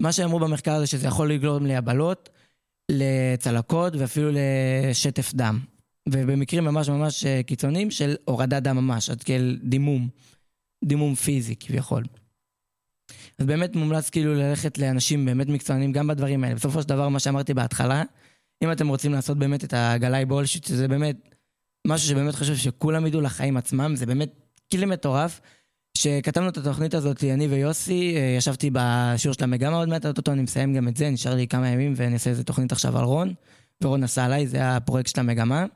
מה 0.00 0.12
שאמרו 0.12 0.38
במחקר 0.38 0.78
זה 0.78 0.86
שזה 0.86 1.06
יכול 1.06 1.32
לגרום 1.32 1.66
ליבלות, 1.66 2.28
לצלקות 2.90 3.96
ואפילו 3.96 4.30
לשטף 4.32 5.34
דם. 5.34 5.60
ובמקרים 6.08 6.64
ממש 6.64 6.88
ממש 6.88 7.24
אה, 7.24 7.42
קיצוניים 7.42 7.90
של 7.90 8.16
הורדת 8.24 8.62
דם 8.62 8.76
ממש, 8.76 9.10
עד 9.10 9.22
כדי 9.22 9.58
דימום, 9.62 10.08
דימום 10.84 11.14
פיזי 11.14 11.56
כביכול. 11.56 12.04
אז 13.38 13.46
באמת 13.46 13.76
מומלץ 13.76 14.10
כאילו 14.10 14.34
ללכת 14.34 14.78
לאנשים 14.78 15.24
באמת 15.24 15.48
מקצוענים 15.48 15.92
גם 15.92 16.06
בדברים 16.06 16.44
האלה. 16.44 16.54
בסופו 16.54 16.82
של 16.82 16.88
דבר, 16.88 17.08
מה 17.08 17.18
שאמרתי 17.18 17.54
בהתחלה, 17.54 18.02
אם 18.64 18.72
אתם 18.72 18.88
רוצים 18.88 19.12
לעשות 19.12 19.38
באמת 19.38 19.64
את 19.64 19.74
הגלאי 19.76 20.24
bullshit, 20.24 20.66
שזה 20.66 20.88
באמת 20.88 21.16
משהו 21.86 22.08
שבאמת 22.08 22.34
חשוב 22.34 22.56
שכולם 22.56 23.06
ידעו 23.06 23.20
לחיים 23.20 23.56
עצמם, 23.56 23.96
זה 23.96 24.06
באמת 24.06 24.30
כאילו 24.70 24.86
מטורף. 24.86 25.40
כשכתבנו 25.94 26.48
את 26.48 26.56
התוכנית 26.56 26.94
הזאת, 26.94 27.24
אני 27.24 27.46
ויוסי, 27.46 28.16
אה, 28.16 28.34
ישבתי 28.38 28.70
בשיעור 28.72 29.34
של 29.34 29.44
המגמה 29.44 29.76
עוד 29.76 29.88
מעט, 29.88 30.06
אותו 30.06 30.32
אני 30.32 30.42
מסיים 30.42 30.74
גם 30.74 30.88
את 30.88 30.96
זה, 30.96 31.10
נשאר 31.10 31.34
לי 31.34 31.48
כמה 31.48 31.68
ימים 31.68 31.92
ואני 31.96 32.14
אעשה 32.14 32.30
איזה 32.30 32.44
תוכנית 32.44 32.72
עכשיו 32.72 32.98
על 32.98 33.04
רון, 33.04 33.34
ורון 33.82 34.00
נסע 34.00 34.24
עליי, 34.24 34.46
זה 34.46 34.76
הפרויקט 34.76 35.10
של 35.10 35.20
המגמה. 35.20 35.66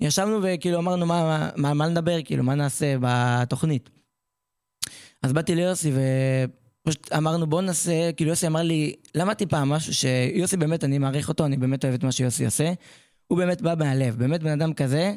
ישבנו 0.00 0.40
וכאילו 0.42 0.78
אמרנו 0.78 1.06
מה, 1.06 1.50
מה, 1.56 1.74
מה 1.74 1.88
נדבר, 1.88 2.22
כאילו, 2.24 2.44
מה 2.44 2.54
נעשה 2.54 2.94
בתוכנית. 3.00 3.90
אז 5.22 5.32
באתי 5.32 5.54
ליוסי 5.54 5.92
ופשוט 6.84 7.12
אמרנו 7.12 7.46
בוא 7.46 7.62
נעשה, 7.62 8.12
כאילו 8.12 8.30
יוסי 8.30 8.46
אמר 8.46 8.62
לי, 8.62 8.94
למדתי 9.14 9.46
פעם 9.46 9.68
משהו 9.68 9.94
שיוסי 9.94 10.56
באמת, 10.56 10.84
אני 10.84 10.98
מעריך 10.98 11.28
אותו, 11.28 11.46
אני 11.46 11.56
באמת 11.56 11.84
אוהב 11.84 11.94
את 11.94 12.04
מה 12.04 12.12
שיוסי 12.12 12.44
עושה. 12.44 12.72
הוא 13.26 13.38
באמת 13.38 13.62
בא 13.62 13.74
מהלב, 13.78 14.16
באמת 14.18 14.42
בן 14.42 14.50
אדם 14.50 14.74
כזה. 14.74 15.14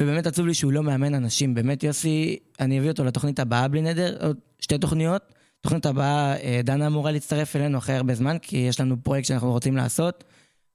ובאמת 0.00 0.26
עצוב 0.26 0.46
לי 0.46 0.54
שהוא 0.54 0.72
לא 0.72 0.82
מאמן 0.82 1.14
אנשים. 1.14 1.54
באמת, 1.54 1.82
יוסי, 1.82 2.38
אני 2.60 2.78
אביא 2.78 2.90
אותו 2.90 3.04
לתוכנית 3.04 3.40
הבאה 3.40 3.68
בלי 3.68 3.82
נדר, 3.82 4.26
עוד 4.26 4.36
שתי 4.60 4.78
תוכניות. 4.78 5.22
תוכנית 5.60 5.86
הבאה, 5.86 6.36
אה, 6.36 6.60
דנה 6.64 6.86
אמורה 6.86 7.10
להצטרף 7.10 7.56
אלינו 7.56 7.78
אחרי 7.78 7.96
הרבה 7.96 8.14
זמן, 8.14 8.36
כי 8.42 8.56
יש 8.56 8.80
לנו 8.80 9.02
פרויקט 9.02 9.26
שאנחנו 9.26 9.52
רוצים 9.52 9.76
לעשות. 9.76 10.24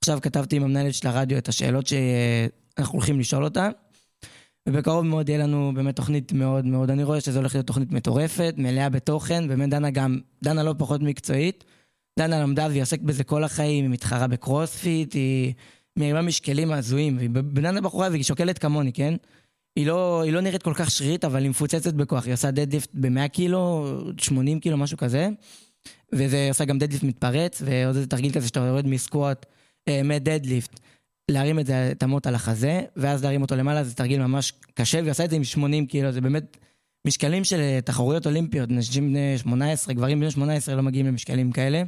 עכשיו 0.01 0.19
כתבתי 0.21 0.55
עם 0.55 0.63
המנהלת 0.63 0.93
של 0.93 1.07
הרדיו 1.07 1.37
את 1.37 1.47
השאלות 1.47 1.85
אנחנו 2.77 2.93
הולכים 2.93 3.19
לשאול 3.19 3.43
אותה. 3.43 3.69
ובקרוב 4.69 5.05
מאוד 5.05 5.29
יהיה 5.29 5.39
לנו 5.39 5.71
באמת 5.75 5.95
תוכנית 5.95 6.33
מאוד 6.33 6.65
מאוד, 6.65 6.89
אני 6.89 7.03
רואה 7.03 7.21
שזו 7.21 7.39
הולכת 7.39 7.55
להיות 7.55 7.67
תוכנית 7.67 7.91
מטורפת, 7.91 8.53
מלאה 8.57 8.89
בתוכן, 8.89 9.47
באמת 9.47 9.69
דנה 9.69 9.89
גם, 9.89 10.19
דנה 10.43 10.63
לא 10.63 10.75
פחות 10.77 11.01
מקצועית. 11.01 11.63
דנה 12.19 12.39
למדה 12.39 12.67
והיא 12.69 12.81
עוסקת 12.81 13.01
בזה 13.01 13.23
כל 13.23 13.43
החיים, 13.43 13.83
היא 13.83 13.91
מתחרה 13.91 14.27
בקרוספיט, 14.27 15.13
היא 15.13 15.53
מרימה 15.99 16.21
משקלים 16.21 16.71
הזויים, 16.71 17.17
והיא 17.17 17.29
בננה 17.29 17.81
בחורה 17.81 18.07
והיא 18.11 18.23
שוקלת 18.23 18.57
כמוני, 18.57 18.93
כן? 18.93 19.13
היא 19.75 19.87
לא, 19.87 20.21
היא 20.21 20.33
לא 20.33 20.41
נראית 20.41 20.63
כל 20.63 20.73
כך 20.75 20.91
שרירית, 20.91 21.25
אבל 21.25 21.41
היא 21.41 21.49
מפוצצת 21.49 21.93
בכוח. 21.93 22.25
היא 22.25 22.33
עושה 22.33 22.51
deadlift 22.51 22.89
ב-100 22.93 23.27
קילו, 23.27 23.93
80 24.17 24.59
קילו, 24.59 24.77
משהו 24.77 24.97
כזה. 24.97 25.29
וזה 26.13 26.47
עושה 26.49 26.65
גם 26.65 26.79
deadlift 26.79 27.03
מתפרץ, 27.03 27.61
ועוד 27.65 27.95
איזה 27.95 28.07
תרגיל 28.07 28.31
כזה 28.31 28.47
שאתה 28.47 28.59
יורד 28.59 28.87
מ 28.87 28.95
squat, 28.95 29.45
אה, 29.87 30.01
מ 30.03 30.11
deadlift, 30.11 30.79
להרים 31.31 31.59
את, 31.59 31.65
זה, 31.65 31.91
את 31.91 32.03
המוט 32.03 32.27
על 32.27 32.35
החזה, 32.35 32.81
ואז 32.95 33.23
להרים 33.23 33.41
אותו 33.41 33.55
למעלה, 33.55 33.83
זה 33.83 33.95
תרגיל 33.95 34.21
ממש 34.21 34.53
קשה, 34.73 34.97
והיא 34.99 35.11
עושה 35.11 35.25
את 35.25 35.29
זה 35.29 35.35
עם 35.35 35.43
80 35.43 35.85
קילו, 35.85 36.11
זה 36.11 36.21
באמת 36.21 36.57
משקלים 37.07 37.43
של 37.43 37.59
אה, 37.59 37.79
תחרויות 37.85 38.27
אולימפיות, 38.27 38.69
נשים 38.69 39.09
בני 39.09 39.37
18, 39.37 39.93
גברים 39.93 40.19
בני 40.19 40.31
18 40.31 40.75
לא 40.75 40.83
מגיעים 40.83 41.05
למשקלים 41.05 41.51
כאלה. 41.51 41.83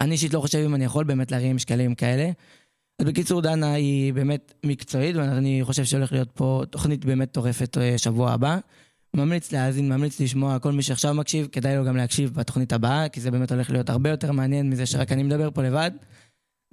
אני 0.00 0.12
אישית 0.12 0.34
לא 0.34 0.40
חושב 0.40 0.58
אם 0.58 0.74
אני 0.74 0.84
יכול 0.84 1.04
באמת 1.04 1.30
להרים 1.30 1.56
משקלים 1.56 1.94
כאלה. 1.94 2.30
אז 2.98 3.06
בקיצור, 3.06 3.42
דנה 3.42 3.72
היא 3.72 4.14
באמת 4.14 4.54
מקצועית, 4.64 5.16
ואני 5.16 5.60
חושב 5.62 5.84
שהולך 5.84 6.12
להיות 6.12 6.30
פה 6.34 6.62
תוכנית 6.70 7.04
באמת 7.04 7.32
טורפת 7.32 7.78
אה, 7.78 7.98
שבוע 7.98 8.32
הבא. 8.32 8.58
ממליץ 9.14 9.52
להאזין, 9.52 9.88
ממליץ 9.88 10.20
לשמוע, 10.20 10.58
כל 10.58 10.72
מי 10.72 10.82
שעכשיו 10.82 11.14
מקשיב, 11.14 11.48
כדאי 11.52 11.76
לו 11.76 11.84
גם 11.84 11.96
להקשיב 11.96 12.34
בתוכנית 12.34 12.72
הבאה, 12.72 13.08
כי 13.08 13.20
זה 13.20 13.30
באמת 13.30 13.52
הולך 13.52 13.70
להיות 13.70 13.90
הרבה 13.90 14.10
יותר 14.10 14.32
מעניין 14.32 14.70
מזה 14.70 14.86
שרק 14.86 15.12
אני 15.12 15.22
מדבר 15.22 15.50
פה 15.50 15.62
לבד. 15.62 15.90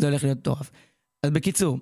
זה 0.02 0.08
הולך 0.08 0.24
להיות 0.24 0.42
טוב. 0.42 0.70
אז 1.24 1.32
בקיצור, 1.32 1.80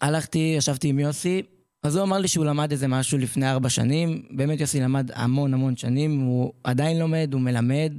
הלכתי, 0.00 0.54
ישבתי 0.56 0.88
עם 0.88 0.98
יוסי, 0.98 1.42
אז 1.82 1.96
הוא 1.96 2.04
אמר 2.04 2.18
לי 2.18 2.28
שהוא 2.28 2.44
למד 2.44 2.70
איזה 2.70 2.88
משהו 2.88 3.18
לפני 3.18 3.50
ארבע 3.50 3.68
שנים. 3.68 4.22
באמת 4.30 4.60
יוסי 4.60 4.80
למד 4.80 5.10
המון 5.14 5.54
המון 5.54 5.76
שנים, 5.76 6.20
הוא 6.20 6.52
עדיין 6.64 6.98
לומד, 6.98 7.30
הוא 7.32 7.40
מלמד, 7.40 7.92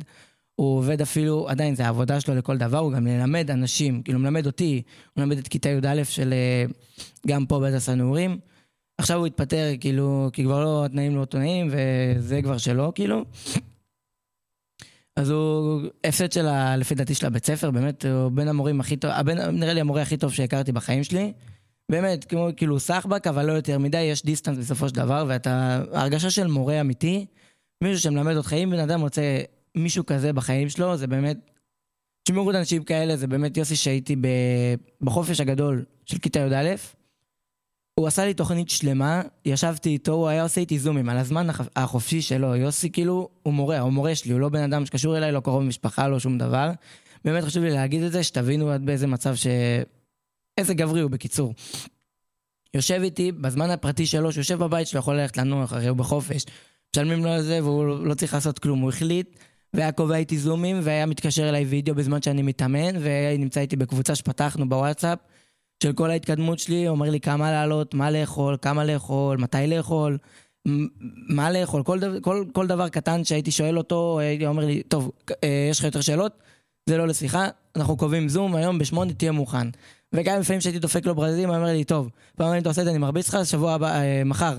הוא 0.60 0.78
עובד 0.78 1.02
אפילו, 1.02 1.50
עדיין 1.50 1.76
זה 1.76 1.86
העבודה 1.86 2.22
שלו 2.22 2.36
לכל 2.36 2.58
דבר, 2.58 2.78
הוא 2.78 2.91
גם 2.91 3.04
מלמד 3.04 3.52
אנשים, 3.52 4.04
כאילו 4.04 4.19
מלמד 4.19 4.45
אותי, 4.45 4.82
הוא 5.15 5.24
מלמד 5.24 5.38
את 5.38 5.48
כיתה 5.48 5.69
י"א 5.69 6.04
של 6.04 6.34
אה, 6.34 6.65
גם 7.28 7.45
פה 7.45 7.60
בהדסה 7.60 7.95
נעורים. 7.95 8.39
עכשיו 8.98 9.17
הוא 9.17 9.28
התפטר, 9.28 9.72
כאילו, 9.80 10.30
כי 10.34 10.43
כבר 10.43 10.63
לא, 10.63 10.86
התנאים 10.86 11.15
לא 11.15 11.26
תנאים, 11.26 11.69
וזה 11.72 12.41
כבר 12.41 12.58
שלו, 12.58 12.91
כאילו. 12.95 13.26
אז 15.15 15.30
הוא 15.30 15.82
הפסד 16.04 16.32
שלה, 16.32 16.78
לפי 16.78 16.95
דעתי, 16.95 17.15
של 17.15 17.26
הבית 17.26 17.45
ספר, 17.45 17.72
באמת, 17.72 18.06
הוא 18.06 18.32
בין 18.32 18.48
המורים 18.48 18.80
הכי 18.80 18.98
טוב, 18.98 19.12
הבן, 19.12 19.38
נראה 19.38 19.74
לי 19.74 19.82
המורה 19.82 20.02
הכי 20.02 20.17
טוב 20.17 20.34
שהכרתי 20.34 20.72
בחיים 20.72 21.04
שלי. 21.04 21.34
באמת, 21.91 22.26
כמו, 22.26 22.48
כאילו 22.58 22.80
סחבק, 22.80 23.28
אבל 23.28 23.45
לא 23.45 23.52
יותר 23.52 23.78
מדי, 23.78 24.02
יש 24.02 24.24
דיסטנס 24.24 24.58
בסופו 24.58 24.89
של 24.89 24.95
דבר, 24.95 25.26
ואתה, 25.28 25.84
ההרגשה 25.93 26.30
של 26.30 26.48
מורה 26.48 26.82
אמיתי, 26.82 27.26
מישהו 27.84 28.02
שמלמד 28.02 28.36
אותך, 28.36 28.54
אם 28.54 28.69
בן 28.69 28.80
אדם 28.80 29.02
רוצה 29.02 29.22
מישהו 29.76 30.06
כזה 30.06 30.34
בחיים 30.34 30.70
שלו, 30.70 30.98
זה 30.98 31.08
באמת, 31.08 31.38
תשמעו 32.24 32.52
אנשים 32.52 32.84
כאלה, 32.84 33.18
זה 33.18 33.28
באמת 33.28 33.58
יוסי 33.58 33.76
שהייתי 33.76 34.16
בחופש 35.02 35.40
הגדול 35.40 35.86
של 36.06 36.18
כיתה 36.18 36.40
י"א. 36.40 36.76
הוא 38.00 38.08
עשה 38.08 38.26
לי 38.26 38.34
תוכנית 38.34 38.70
שלמה, 38.70 39.22
ישבתי 39.46 39.90
איתו, 39.90 40.12
הוא 40.12 40.28
היה 40.28 40.44
עושה 40.44 40.62
איתי 40.62 40.80
זומים 40.80 41.10
על 41.10 41.18
הזמן 41.18 41.48
החופשי 41.76 42.22
שלו. 42.22 42.56
יוסי 42.56 42.92
כאילו, 42.92 43.30
הוא 43.44 43.54
מורה, 43.54 43.80
הוא 43.80 43.94
מורה 43.94 44.16
שלי, 44.16 44.32
הוא 44.32 44.40
לא 44.40 44.50
בן 44.50 44.64
אדם 44.64 44.86
שקשור 44.86 45.18
אליי, 45.18 45.32
לא 45.32 45.40
קרוב 45.40 45.64
משפחה, 45.64 46.08
לא 46.08 46.20
שום 46.20 46.38
דבר. 46.38 46.72
באמת 47.26 47.44
חשוב 47.44 47.64
לי 47.64 47.72
להגיד 47.72 48.04
את 48.04 48.12
זה, 48.12 48.24
שתבינו 48.24 48.72
עד 48.72 48.86
באיזה 48.86 49.08
מצב 49.08 49.36
ש... 49.36 49.48
איזה 50.58 50.74
גברי 50.74 51.02
הוא 51.02 51.12
בקיצור. 51.12 51.54
יושב 52.74 53.02
איתי 53.04 53.32
בזמן 53.32 53.70
הפרטי 53.70 54.06
שלו, 54.06 54.32
שיושב 54.32 54.60
בבית 54.60 54.88
שלו, 54.88 55.00
יכול 55.00 55.16
ללכת 55.16 55.38
לנוח, 55.38 55.74
הרי 55.74 55.88
הוא 55.88 55.98
בחופש. 55.98 56.46
משלמים 56.96 57.24
לו 57.24 57.30
על 57.30 57.42
זה 57.42 57.64
והוא 57.64 58.06
לא 58.06 58.14
צריך 58.14 58.34
לעשות 58.34 58.60
כלום, 58.60 58.80
הוא 58.80 58.90
החליט 58.90 59.40
והיה 59.74 59.92
קובע 59.92 60.16
איתי 60.16 60.38
זומים 60.38 60.80
והיה 60.84 61.06
מתקשר 61.06 61.50
אליי 61.50 61.66
וידאו 61.66 61.96
בזמן 61.96 62.22
שאני 62.22 62.42
מתאמן 62.42 62.96
ונמצא 63.00 63.60
איתי 63.60 63.76
בקבוצה 63.76 64.16
שפתחנו 64.16 64.70
בוואטסאפ 64.70 65.20
של 65.84 65.94
כל 65.94 66.10
ההתקדמות 66.10 66.60
שלי, 66.60 66.88
אומר 66.88 67.10
לי 67.10 67.20
כמה 67.20 67.52
לעלות, 67.52 67.94
מה 67.94 68.12
לאכול, 68.12 68.58
כמה 68.62 68.86
לאכול, 68.86 69.38
מתי 69.38 69.68
לאכול, 69.68 70.18
מה 71.30 71.52
לאכול, 71.52 71.84
כל, 71.84 72.00
דבר, 72.00 72.20
כל, 72.20 72.46
כל 72.54 72.68
דבר 72.68 72.90
קטן 72.90 73.24
שהייתי 73.24 73.52
שואל 73.52 73.78
אותו, 73.78 74.20
הייתי 74.20 74.48
אומר 74.48 74.66
לי, 74.66 74.84
טוב, 74.84 75.12
אה, 75.44 75.68
יש 75.72 75.80
לך 75.80 75.86
יותר 75.86 76.02
שאלות? 76.02 76.34
זה 76.90 76.98
לא 76.98 77.08
לשיחה, 77.08 77.48
אנחנו 77.76 77.98
קובעים 77.98 78.30
זום, 78.30 78.56
היום 78.56 78.80
בשמונה 78.80 79.14
תהיה 79.14 79.32
מוכן. 79.32 79.68
וגם 80.14 80.40
לפעמים 80.40 80.62
שהייתי 80.62 80.80
דופק 80.80 81.06
לו 81.06 81.16
ברזים, 81.16 81.50
הוא 81.50 81.58
אומר 81.58 81.68
לי, 81.68 81.84
טוב, 81.84 82.10
פעם 82.36 82.58
אתה 82.58 82.70
עושה 82.70 82.82
את 82.82 82.86
זה, 82.86 82.92
אני 82.92 83.00
מרביץ 83.00 83.30
לך, 83.30 83.46
שבוע 83.46 83.74
הבא, 83.74 84.00
אה, 84.02 84.24
מחר, 84.26 84.58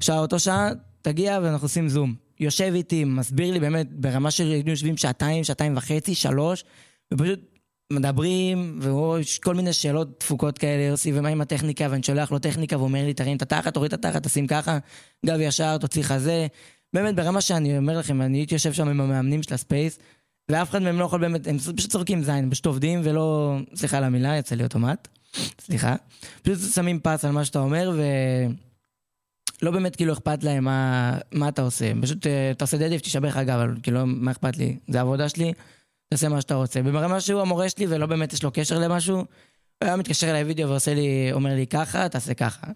שעה 0.00 0.18
אותו 0.18 0.38
שעה, 0.38 0.70
תגיע 1.02 1.38
ואנחנו 1.42 1.64
עושים 1.64 1.88
זום. 1.88 2.27
יושב 2.40 2.72
איתי, 2.74 3.04
מסביר 3.04 3.52
לי 3.52 3.60
באמת, 3.60 3.86
ברמה 3.92 4.30
של 4.30 4.44
היינו 4.44 4.70
יושבים 4.70 4.96
שעתיים, 4.96 5.44
שעתיים 5.44 5.76
וחצי, 5.76 6.14
שלוש, 6.14 6.64
ופשוט 7.14 7.40
מדברים, 7.92 8.80
ויש 8.82 9.38
כל 9.38 9.54
מיני 9.54 9.72
שאלות 9.72 10.20
דפוקות 10.20 10.58
כאלה, 10.58 10.82
יוסי, 10.82 11.12
ומה 11.14 11.28
עם 11.28 11.40
הטכניקה, 11.40 11.86
ואני 11.90 12.02
שולח 12.02 12.32
לו 12.32 12.38
טכניקה, 12.38 12.76
והוא 12.76 12.88
אומר 12.88 13.04
לי, 13.04 13.14
תרים 13.14 13.36
את 13.36 13.42
התחת, 13.42 13.74
תוריד 13.74 13.92
את 13.92 14.04
התחת, 14.04 14.22
תשים 14.22 14.46
ככה, 14.46 14.78
גב 15.26 15.40
ישר, 15.40 15.78
תוציא 15.78 16.02
חזה. 16.02 16.46
באמת, 16.92 17.14
ברמה 17.14 17.40
שאני 17.40 17.78
אומר 17.78 17.98
לכם, 17.98 18.22
אני 18.22 18.38
הייתי 18.38 18.54
יושב 18.54 18.72
שם 18.72 18.88
עם 18.88 19.00
המאמנים 19.00 19.42
של 19.42 19.54
הספייס, 19.54 19.98
ואף 20.50 20.70
אחד 20.70 20.82
מהם 20.82 20.98
לא 20.98 21.04
יכול 21.04 21.20
באמת, 21.20 21.46
הם 21.46 21.58
פשוט 21.58 21.90
צוחקים 21.90 22.22
זין, 22.22 22.50
פשוט 22.50 22.66
עובדים 22.66 23.00
ולא, 23.04 23.56
סליחה 23.74 23.98
על 23.98 24.04
המילה, 24.04 24.36
יצא 24.36 24.54
לי 24.54 24.62
אוטומט, 24.62 25.08
סליחה. 25.60 25.96
פשוט 26.42 26.58
שמים 26.74 27.00
פס 27.02 27.24
על 27.24 27.30
מה 27.30 27.44
שאתה 27.44 27.58
אומר, 27.58 27.92
ו... 27.96 28.02
לא 29.62 29.70
באמת 29.70 29.96
כאילו 29.96 30.12
אכפת 30.12 30.44
להם 30.44 30.64
מה, 30.64 31.18
מה 31.32 31.48
אתה 31.48 31.62
עושה. 31.62 31.92
פשוט 32.02 32.26
אה, 32.26 32.50
אתה 32.50 32.64
עושה 32.64 32.76
deadlift, 32.76 33.04
משובח 33.04 33.36
אגב, 33.36 33.58
אבל 33.58 33.74
כאילו, 33.82 34.06
מה 34.06 34.30
אכפת 34.30 34.56
לי? 34.56 34.78
זה 34.88 34.98
העבודה 34.98 35.28
שלי, 35.28 35.52
תעשה 36.10 36.28
מה 36.28 36.40
שאתה 36.40 36.54
רוצה. 36.54 36.80
וברמה 36.84 37.20
שהוא 37.20 37.40
המורה 37.40 37.68
שלי 37.68 37.86
ולא 37.88 38.06
באמת 38.06 38.32
יש 38.32 38.42
לו 38.42 38.50
קשר 38.52 38.78
למשהו, 38.78 39.16
הוא 39.16 39.26
היה 39.80 39.96
מתקשר 39.96 40.30
אליי 40.30 40.44
וידאו 40.44 40.68
ועושה 40.68 40.94
לי, 40.94 41.32
אומר 41.32 41.54
לי 41.54 41.66
ככה, 41.66 42.08
תעשה 42.08 42.34
ככה. 42.34 42.66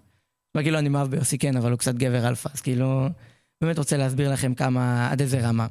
וכאילו 0.56 0.78
אני 0.78 0.88
מאוהב 0.88 1.10
ביוסי 1.10 1.38
כן, 1.38 1.56
אבל 1.56 1.70
הוא 1.70 1.78
קצת 1.78 1.94
גבר 1.94 2.28
אלפא, 2.28 2.48
אז 2.54 2.60
כאילו, 2.60 3.08
באמת 3.60 3.78
רוצה 3.78 3.96
להסביר 3.96 4.32
לכם 4.32 4.54
כמה, 4.54 5.10
עד 5.10 5.20
איזה 5.20 5.48
רמה. 5.48 5.66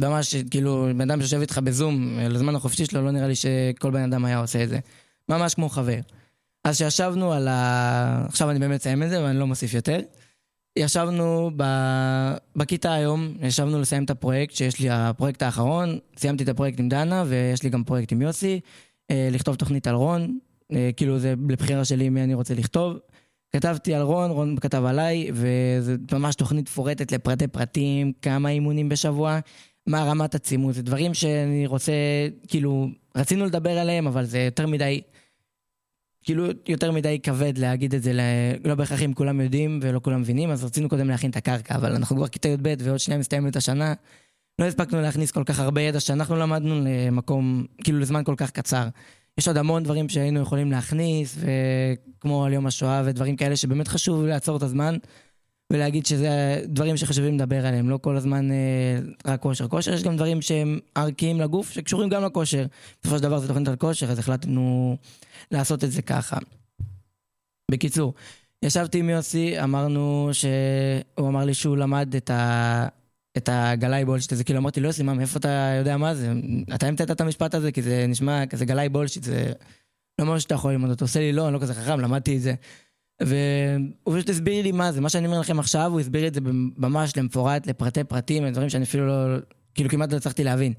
ממש, 0.00 0.36
כאילו, 0.50 0.88
בן 0.96 1.10
אדם 1.10 1.20
שיושב 1.20 1.40
איתך 1.40 1.58
בזום, 1.58 2.18
לזמן 2.18 2.54
החופשי 2.54 2.86
שלו, 2.86 3.02
לא 3.02 3.10
נראה 3.10 3.28
לי 3.28 3.34
שכל 3.34 3.90
בן 3.90 4.12
אדם 4.12 4.24
היה 4.24 4.38
עושה 4.38 4.64
את 4.64 4.68
זה. 4.68 4.78
ממש 5.28 5.54
כמו 5.54 5.68
חבר. 5.68 5.98
אז 6.64 6.74
כשישבנו 6.74 7.32
על 7.32 7.48
ה... 7.48 8.24
עכשיו 8.26 8.50
אני 8.50 8.58
באמת 8.58 8.80
אסיים 8.80 9.02
את 9.02 9.10
זה 9.10 9.22
ואני 9.22 9.38
לא 9.38 9.46
מוסיף 9.46 9.74
יותר. 9.74 10.00
ישבנו 10.78 11.50
ב... 11.56 11.64
בכיתה 12.56 12.92
היום, 12.92 13.34
ישבנו 13.42 13.80
לסיים 13.80 14.04
את 14.04 14.10
הפרויקט, 14.10 14.54
שיש 14.54 14.80
לי 14.80 14.90
הפרויקט 14.90 15.42
האחרון, 15.42 15.98
סיימתי 16.18 16.44
את 16.44 16.48
הפרויקט 16.48 16.80
עם 16.80 16.88
דנה 16.88 17.24
ויש 17.26 17.62
לי 17.62 17.70
גם 17.70 17.84
פרויקט 17.84 18.12
עם 18.12 18.22
יוסי, 18.22 18.60
אה, 19.10 19.28
לכתוב 19.32 19.54
תוכנית 19.54 19.86
על 19.86 19.94
רון, 19.94 20.38
אה, 20.72 20.90
כאילו 20.96 21.18
זה 21.18 21.34
לבחירה 21.48 21.84
שלי 21.84 22.08
מי 22.08 22.22
אני 22.22 22.34
רוצה 22.34 22.54
לכתוב. 22.54 22.98
כתבתי 23.52 23.94
על 23.94 24.02
רון, 24.02 24.30
רון 24.30 24.56
כתב 24.56 24.84
עליי, 24.84 25.30
וזו 25.32 25.92
ממש 26.12 26.34
תוכנית 26.34 26.68
מפורטת 26.68 27.12
לפרטי 27.12 27.46
פרטים, 27.46 28.12
כמה 28.22 28.48
אימונים 28.50 28.88
בשבוע, 28.88 29.38
מה 29.86 30.04
רמת 30.04 30.34
עצימות, 30.34 30.74
זה 30.74 30.82
דברים 30.82 31.14
שאני 31.14 31.66
רוצה, 31.66 31.92
כאילו, 32.48 32.88
רצינו 33.16 33.44
לדבר 33.44 33.78
עליהם, 33.78 34.06
אבל 34.06 34.24
זה 34.24 34.38
יותר 34.38 34.66
מדי... 34.66 35.00
כאילו 36.28 36.46
יותר 36.68 36.92
מדי 36.92 37.18
כבד 37.22 37.58
להגיד 37.58 37.94
את 37.94 38.02
זה, 38.02 38.12
לא 38.64 38.74
בהכרח 38.74 39.02
אם 39.02 39.12
כולם 39.12 39.40
יודעים 39.40 39.80
ולא 39.82 40.00
כולם 40.02 40.20
מבינים, 40.20 40.50
אז 40.50 40.64
רצינו 40.64 40.88
קודם 40.88 41.08
להכין 41.08 41.30
את 41.30 41.36
הקרקע, 41.36 41.74
אבל 41.74 41.94
אנחנו 41.94 42.16
כבר 42.16 42.28
כיתה 42.28 42.48
י"ב 42.48 42.74
ועוד 42.78 42.98
שניה 42.98 43.18
מסתיימת 43.18 43.56
השנה, 43.56 43.94
לא 44.58 44.64
הספקנו 44.64 45.00
להכניס 45.00 45.30
כל 45.30 45.44
כך 45.44 45.60
הרבה 45.60 45.80
ידע 45.80 46.00
שאנחנו 46.00 46.36
למדנו 46.36 46.84
למקום, 46.84 47.64
כאילו 47.84 47.98
לזמן 47.98 48.24
כל 48.24 48.34
כך 48.36 48.50
קצר. 48.50 48.88
יש 49.38 49.48
עוד 49.48 49.56
המון 49.56 49.82
דברים 49.82 50.08
שהיינו 50.08 50.40
יכולים 50.40 50.70
להכניס, 50.70 51.38
וכמו 51.38 52.44
על 52.44 52.52
יום 52.52 52.66
השואה 52.66 53.02
ודברים 53.04 53.36
כאלה 53.36 53.56
שבאמת 53.56 53.88
חשוב 53.88 54.24
לעצור 54.24 54.56
את 54.56 54.62
הזמן 54.62 54.96
ולהגיד 55.72 56.06
שזה 56.06 56.62
דברים 56.64 56.96
שחשובים 56.96 57.34
לדבר 57.34 57.66
עליהם, 57.66 57.90
לא 57.90 57.98
כל 58.02 58.16
הזמן 58.16 58.50
אה, 58.50 58.98
רק 59.26 59.40
כושר. 59.40 59.68
כושר 59.68 59.94
יש 59.94 60.02
גם 60.02 60.16
דברים 60.16 60.42
שהם 60.42 60.78
ערכיים 60.94 61.40
לגוף, 61.40 61.70
שקשורים 61.70 62.08
גם 62.08 62.24
לכושר. 62.24 62.66
בסופו 63.02 63.16
של 63.16 63.22
דבר 63.22 63.38
זה 63.38 63.48
תוכנית 63.48 63.68
על 63.68 63.76
כושר, 63.76 64.10
אז 64.10 64.18
החלטנו 64.18 64.96
לעשות 65.50 65.84
את 65.84 65.92
זה 65.92 66.02
ככה. 66.02 66.38
בקיצור, 67.70 68.14
ישבתי 68.62 68.98
עם 68.98 69.10
יוסי, 69.10 69.62
אמרנו 69.62 70.30
שהוא 70.32 71.28
אמר 71.28 71.44
לי 71.44 71.54
שהוא 71.54 71.76
למד 71.76 72.16
את, 72.16 72.30
ה... 72.30 72.86
את 73.36 73.48
הגלאי 73.52 74.04
בולשיט 74.04 74.32
הזה, 74.32 74.44
כאילו 74.44 74.58
אמרתי 74.58 74.80
לו, 74.80 74.86
יוסי, 74.86 75.02
מה, 75.02 75.14
מאיפה 75.14 75.38
אתה 75.38 75.74
יודע 75.78 75.96
מה 75.96 76.14
זה? 76.14 76.32
אתה 76.74 76.86
המצאת 76.86 77.10
את 77.10 77.20
המשפט 77.20 77.54
הזה, 77.54 77.72
כי 77.72 77.82
זה 77.82 78.06
נשמע 78.08 78.46
כזה 78.46 78.64
גלאי 78.64 78.88
בולשיט, 78.88 79.22
זה 79.22 79.52
לא 80.18 80.26
משהו 80.26 80.40
שאתה 80.40 80.54
יכול 80.54 80.72
ללמוד 80.72 80.90
אותו. 80.90 81.04
עושה 81.04 81.20
לי, 81.20 81.32
לא, 81.32 81.46
אני 81.46 81.54
לא 81.54 81.58
כזה 81.58 81.74
חכם, 81.74 82.00
למדתי 82.00 82.36
את 82.36 82.42
זה. 82.42 82.54
והוא 83.22 84.14
פשוט 84.14 84.30
הסביר 84.30 84.62
לי 84.62 84.72
מה 84.72 84.92
זה, 84.92 85.00
מה 85.00 85.08
שאני 85.08 85.26
אומר 85.26 85.40
לכם 85.40 85.58
עכשיו, 85.58 85.90
הוא 85.92 86.00
הסביר 86.00 86.26
את 86.26 86.34
זה 86.34 86.40
ממש 86.76 87.16
למפורט, 87.16 87.66
לפרטי 87.66 88.04
פרטים, 88.04 88.48
דברים 88.48 88.68
שאני 88.68 88.84
אפילו 88.84 89.06
לא, 89.06 89.38
כאילו 89.74 89.90
כמעט 89.90 90.12
לא 90.12 90.16
הצלחתי 90.16 90.44
להבין. 90.44 90.72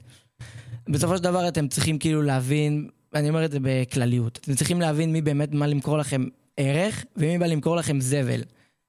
בסופו 0.89 1.17
של 1.17 1.23
דבר 1.23 1.47
אתם 1.47 1.67
צריכים 1.67 1.99
כאילו 1.99 2.21
להבין 2.21 2.89
אני 3.15 3.29
אומר 3.29 3.45
את 3.45 3.51
זה 3.51 3.57
בכלליות. 3.61 4.39
אתם 4.41 4.55
צריכים 4.55 4.81
להבין 4.81 5.13
מי 5.13 5.21
באמת 5.21 5.49
בא 5.55 5.65
למכור 5.65 5.97
לכם 5.97 6.25
ערך, 6.57 7.05
ומי 7.17 7.37
בא 7.37 7.45
למכור 7.45 7.75
לכם 7.75 8.01
זבל. 8.01 8.41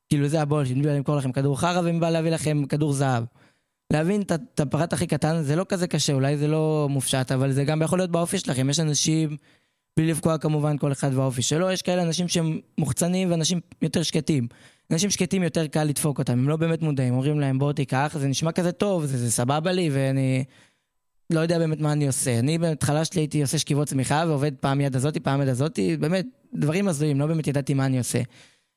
כאילו 0.09 0.29
זה 0.29 0.43
הבולשיט, 0.43 0.77
מי 0.77 0.83
בא 0.83 0.93
למכור 0.93 1.17
לכם 1.17 1.33
כדור 1.33 1.61
חרא 1.61 1.81
ומי 1.81 2.01
בא 2.01 2.11
להביא 2.11 2.31
לכם 2.31 2.65
כדור 2.67 2.93
זהב. 2.93 3.25
להבין 3.93 4.23
את 4.23 4.61
הפרט 4.61 4.93
הכי 4.93 5.07
קטן 5.07 5.43
זה 5.43 5.57
לא 5.57 5.67
כזה 5.69 5.87
קשה, 5.87 6.13
אולי 6.13 6.37
זה 6.37 6.49
לא 6.49 6.87
מופשט, 6.91 7.33
אבל 7.33 7.53
זה 7.53 7.65
גם 7.65 7.83
יכול 7.83 7.99
להיות 7.99 8.11
באופי 8.11 8.39
שלכם. 8.39 8.71
יש 8.71 8.81
אנשים, 8.81 9.37
בלי 9.97 10.11
לפגוע 10.11 10.39
כמובן 10.39 10.79
כל 10.79 10.93
אחד 10.93 11.11
והאופי 11.15 11.43
שלו, 11.43 11.71
יש 11.71 11.83
כאלה 11.83 12.03
אנשים 12.03 12.29
שהם 12.29 12.61
מוחצנים 12.79 13.31
ואנשים 13.31 13.61
יותר 13.83 14.03
שקטים. 14.03 14.49
אנשים 14.91 15.11
שקטים 15.11 15.43
יותר 15.43 15.67
קל 15.67 15.85
לדפוק 15.85 16.19
אותם, 16.19 16.33
הם 16.33 16.49
לא 16.49 16.57
באמת 16.57 16.83
מודעים, 16.83 17.15
אומרים 17.15 17.41
להם 17.41 17.59
בוא 17.59 17.73
תיקח, 17.73 18.17
זה 18.19 18.29
נשמע 18.29 18.53
כזה 18.53 18.73
טוב, 18.73 19.05
זה, 19.05 19.19
זה 19.19 19.31
סבבה 19.31 19.73
לי 19.73 19.91
ואני 19.93 20.45
לא 21.31 21.41
יודע 21.41 21.59
באמת 21.59 21.81
מה 21.81 21.93
אני 21.93 22.07
עושה. 22.07 22.39
אני 22.39 22.59
בהתחלה 22.59 23.05
שלי 23.05 23.21
הייתי 23.21 23.43
עושה 23.43 23.59
שכיבות 23.59 23.89
צמיחה 23.89 24.25
ועובד 24.27 24.53
פעם 24.61 24.81
יד 24.81 24.97
הזאתי, 24.97 25.21
פעם 25.21 25.43
יד 25.43 25.49
הזאתי, 25.49 25.97
באמת, 25.97 26.27
דברים 26.55 26.89
הזויים, 26.89 27.21
לא 27.21 27.27
באמת 27.27 27.47
ידעתי 27.47 27.75
מה 27.75 27.87
אני 27.87 27.99
עושה. 27.99 28.19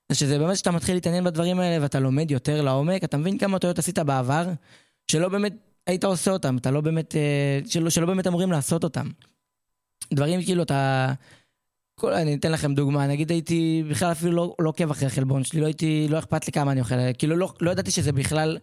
אז 0.10 0.18
שזה 0.18 0.40
באמת 0.40 0.58
שאתה 0.58 0.72
מתחיל 0.72 0.96
להתעניין 0.96 1.24
בדברים 1.24 1.60
האלה 1.60 1.84
ואתה 1.84 2.00
לומד 2.00 2.32
יותר 2.32 2.62
לעומק, 2.62 3.04
אתה 3.04 3.18
מבין 3.18 3.38
כמה 3.38 3.60
טעויות 3.60 3.80
עשית 3.80 4.00
בעבר, 4.00 4.48
שלא 5.12 5.30
באמת 5.30 5.54
היית 5.88 6.04
עושה 6.04 6.32
אותם, 6.32 6.58
אתה 6.58 6.72
לא 6.72 6.82
באמת, 6.82 7.16
אה, 7.16 7.60
שלא, 7.66 7.90
שלא 7.90 8.06
באמת 8.06 8.28
אמורים 8.28 8.52
לעשות 8.52 8.84
אותם. 8.84 9.08
דברים 10.14 10.44
כאילו 10.44 10.64
אתה... 10.64 11.14
כל, 12.00 12.14
אני 12.14 12.36
אתן 12.36 12.52
לכם 12.52 12.74
דוגמה, 12.74 13.08
נגיד 13.08 13.32
הייתי 13.32 13.84
בכלל 13.90 14.12
אפילו 14.12 14.32
לא, 14.32 14.56
לא 14.60 14.70
עוקב 14.70 14.92
אחרי 14.92 15.08
החלבון 15.08 15.44
שלי, 15.44 15.62
לא 15.62 15.66
הייתי, 15.66 16.08
לא 16.10 16.20
אכפת 16.20 16.48
לי 16.48 16.52
כמה 16.54 16.72
אני 16.72 16.80
אוכל, 16.80 16.96
כאילו 17.18 17.36
לא, 17.36 17.54
לא 17.62 17.72
ידעתי 17.72 17.92
שזה 17.92 18.12
בכלל 18.12 18.58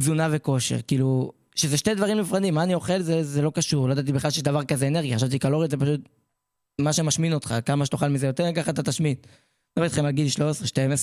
תזונה 0.00 0.28
וכושר, 0.32 0.82
כאילו, 0.86 1.32
שזה 1.54 1.76
שתי 1.76 1.94
דברים 1.94 2.18
נפרדים, 2.18 2.54
מה 2.54 2.62
אני 2.62 2.74
אוכל 2.74 3.02
זה, 3.02 3.22
זה 3.22 3.42
לא 3.42 3.50
קשור, 3.54 3.88
לא 3.88 3.92
ידעתי 3.92 4.12
בכלל 4.12 4.30
שיש 4.30 4.42
דבר 4.42 4.64
כזה 4.64 4.88
אנרגיה, 4.88 5.16
חשבתי 5.16 5.38
קלוריות 5.38 5.70
זה 5.70 5.76
פשוט 5.76 6.00
מה 6.80 6.92
שמשמין 6.92 7.32
אותך, 7.32 7.54
כמה 7.64 7.86
שתאכל 7.86 8.08
מזה 8.08 8.26
יותר, 8.26 8.52
ככה 8.54 8.70
אתה 8.70 8.82
תשמין. 8.82 9.14
מדבר 9.76 9.84
איתכם 9.84 10.04
על 10.04 10.10
גיל 10.10 10.26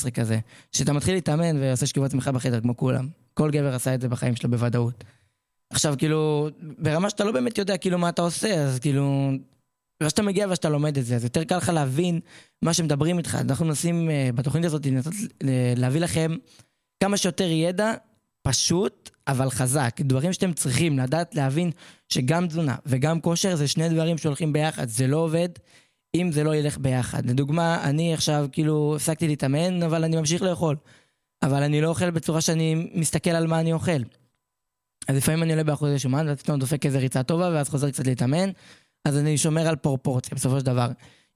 13-12 0.07 0.11
כזה, 0.11 0.39
שאתה 0.71 0.93
מתחיל 0.93 1.13
להתאמן 1.13 1.57
ועושה 1.61 1.85
שכיבות 1.85 2.11
צמיחה 2.11 2.31
בחדר 2.31 2.61
כמו 2.61 2.77
כולם. 2.77 3.07
כל 3.33 3.51
גבר 3.51 3.75
עשה 3.75 3.95
את 3.95 4.01
זה 4.01 4.09
בחיים 4.09 4.35
שלו 4.35 4.49
בוודאות. 4.49 5.03
עכשיו 5.69 5.95
כאילו, 5.97 6.49
ברמה 6.77 7.09
שאתה 7.09 7.23
לא 7.23 7.31
באמת 7.31 7.57
יודע 7.57 7.77
כאילו 7.77 7.97
מה 7.97 8.09
אתה 8.09 8.21
עושה, 8.21 8.63
אז 8.63 8.79
כאילו, 8.79 9.31
ואז 10.01 10.11
שאתה 10.11 10.21
מגיע 10.21 10.47
ושאתה 10.49 10.69
לומד 10.69 10.97
את 10.97 11.05
זה, 11.05 11.15
אז 11.15 11.23
יותר 11.23 11.43
קל 11.43 11.57
לך 11.57 11.69
להבין 11.69 12.19
מה 12.61 12.73
שמדברים 12.73 13.17
איתך. 13.17 13.37
אנחנו 13.41 13.65
מנסים 13.65 14.09
אה, 14.09 14.29
בתוכנית 14.35 14.65
הזאת 14.65 14.85
לנסות 14.85 15.13
אה, 15.43 15.73
להביא 15.77 16.01
לכם 16.01 16.31
כמה 17.03 17.17
שיותר 17.17 17.47
ידע 17.51 17.93
פשוט, 18.41 19.09
אבל 19.27 19.49
חזק. 19.49 20.01
דברים 20.01 20.33
שאתם 20.33 20.53
צריכים 20.53 20.99
לדעת 20.99 21.35
להבין 21.35 21.71
שגם 22.09 22.47
תזונה 22.47 22.75
וגם 22.85 23.21
כושר 23.21 23.55
זה 23.55 23.67
שני 23.67 23.89
דברים 23.89 24.17
שהולכים 24.17 24.53
ביחד. 24.53 24.87
זה 24.87 25.07
לא 25.07 25.17
עובד 25.17 25.49
אם 26.15 26.31
זה 26.31 26.43
לא 26.43 26.55
ילך 26.55 26.77
ביחד. 26.77 27.25
לדוגמה, 27.25 27.83
אני 27.83 28.13
עכשיו 28.13 28.47
כאילו 28.51 28.95
הפסקתי 28.95 29.27
להתאמן, 29.27 29.83
אבל 29.83 30.03
אני 30.03 30.15
ממשיך 30.15 30.41
לאכול. 30.41 30.75
אבל 31.43 31.63
אני 31.63 31.81
לא 31.81 31.87
אוכל 31.87 32.11
בצורה 32.11 32.41
שאני 32.41 32.91
מסתכל 32.93 33.29
על 33.29 33.47
מה 33.47 33.59
אני 33.59 33.73
אוכל. 33.73 34.01
אז 35.07 35.15
לפעמים 35.15 35.43
אני 35.43 35.51
עולה 35.51 35.63
באחוזי 35.63 35.99
שומן, 35.99 36.27
ואז 36.27 36.37
פתאום 36.37 36.59
דופק 36.59 36.85
איזה 36.85 36.99
ריצה 36.99 37.23
טובה, 37.23 37.49
ואז 37.53 37.69
חוזר 37.69 37.91
קצת 37.91 38.07
להתאמן. 38.07 38.49
אז 39.05 39.17
אני 39.17 39.37
שומר 39.37 39.67
על 39.67 39.75
פרופורציה 39.75 40.35
בסופו 40.35 40.59
של 40.59 40.65
דבר. 40.65 40.87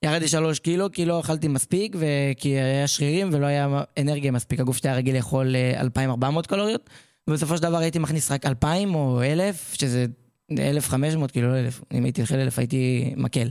ירדתי 0.03 0.27
שלוש 0.27 0.59
קילו, 0.59 0.91
כי 0.91 1.05
לא 1.05 1.19
אכלתי 1.19 1.47
מספיק, 1.47 1.95
וכי 1.99 2.49
היה 2.49 2.87
שרירים 2.87 3.29
ולא 3.33 3.45
היה 3.45 3.83
אנרגיה 3.99 4.31
מספיק. 4.31 4.59
הגוף 4.59 4.77
שלי 4.77 4.89
היה 4.89 4.97
רגיל 4.97 5.15
לאכול 5.15 5.55
אה, 5.55 5.81
2,400 5.81 6.47
קלוריות, 6.47 6.89
ובסופו 7.27 7.57
של 7.57 7.63
דבר 7.63 7.77
הייתי 7.77 7.99
מכניס 7.99 8.31
רק 8.31 8.45
2,000 8.45 8.95
או 8.95 9.23
1,000, 9.23 9.73
שזה 9.73 10.05
1,500, 10.59 11.31
כאילו 11.31 11.51
לא 11.51 11.59
1,000. 11.59 11.81
אם 11.93 12.03
הייתי 12.03 12.21
אוכל 12.21 12.35
1,000 12.35 12.59
הייתי 12.59 13.13
מקל. 13.17 13.49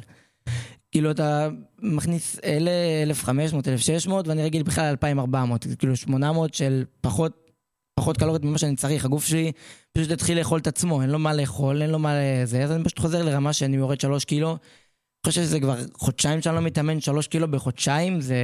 כאילו 0.90 1.10
אתה 1.10 1.48
מכניס 1.82 2.40
אלה 2.44 2.70
1,500, 3.02 3.68
1,600, 3.68 4.28
ואני 4.28 4.42
רגיל 4.42 4.62
בכלל 4.62 4.84
2,400. 4.84 5.66
כאילו 5.78 5.96
800 5.96 6.54
של 6.54 6.84
פחות, 7.00 7.50
פחות 7.94 8.16
קלוריות 8.16 8.44
ממה 8.44 8.58
שאני 8.58 8.76
צריך. 8.76 9.04
הגוף 9.04 9.24
שלי 9.24 9.52
פשוט 9.92 10.10
התחיל 10.10 10.38
לאכול 10.38 10.58
את 10.58 10.66
עצמו, 10.66 11.02
אין 11.02 11.10
לו 11.10 11.18
מה 11.18 11.34
לאכול, 11.34 11.82
אין 11.82 11.90
לו 11.90 11.98
מה 11.98 12.14
לזה, 12.14 12.64
אז 12.64 12.72
אני 12.72 12.84
פשוט 12.84 12.98
חוזר 12.98 13.24
לרמה 13.24 13.52
שאני 13.52 13.76
יורד 13.76 14.00
שלוש 14.00 14.24
קילו. 14.24 14.48
אני 14.50 15.30
חושב 15.30 15.42
שזה 15.42 15.60
כבר 15.60 15.76
חודשיים 15.94 16.42
שאני 16.42 16.54
לא 16.54 16.60
מתאמן, 16.60 17.00
שלוש 17.00 17.26
קילו 17.26 17.50
בחודשיים, 17.50 18.20
זה 18.20 18.36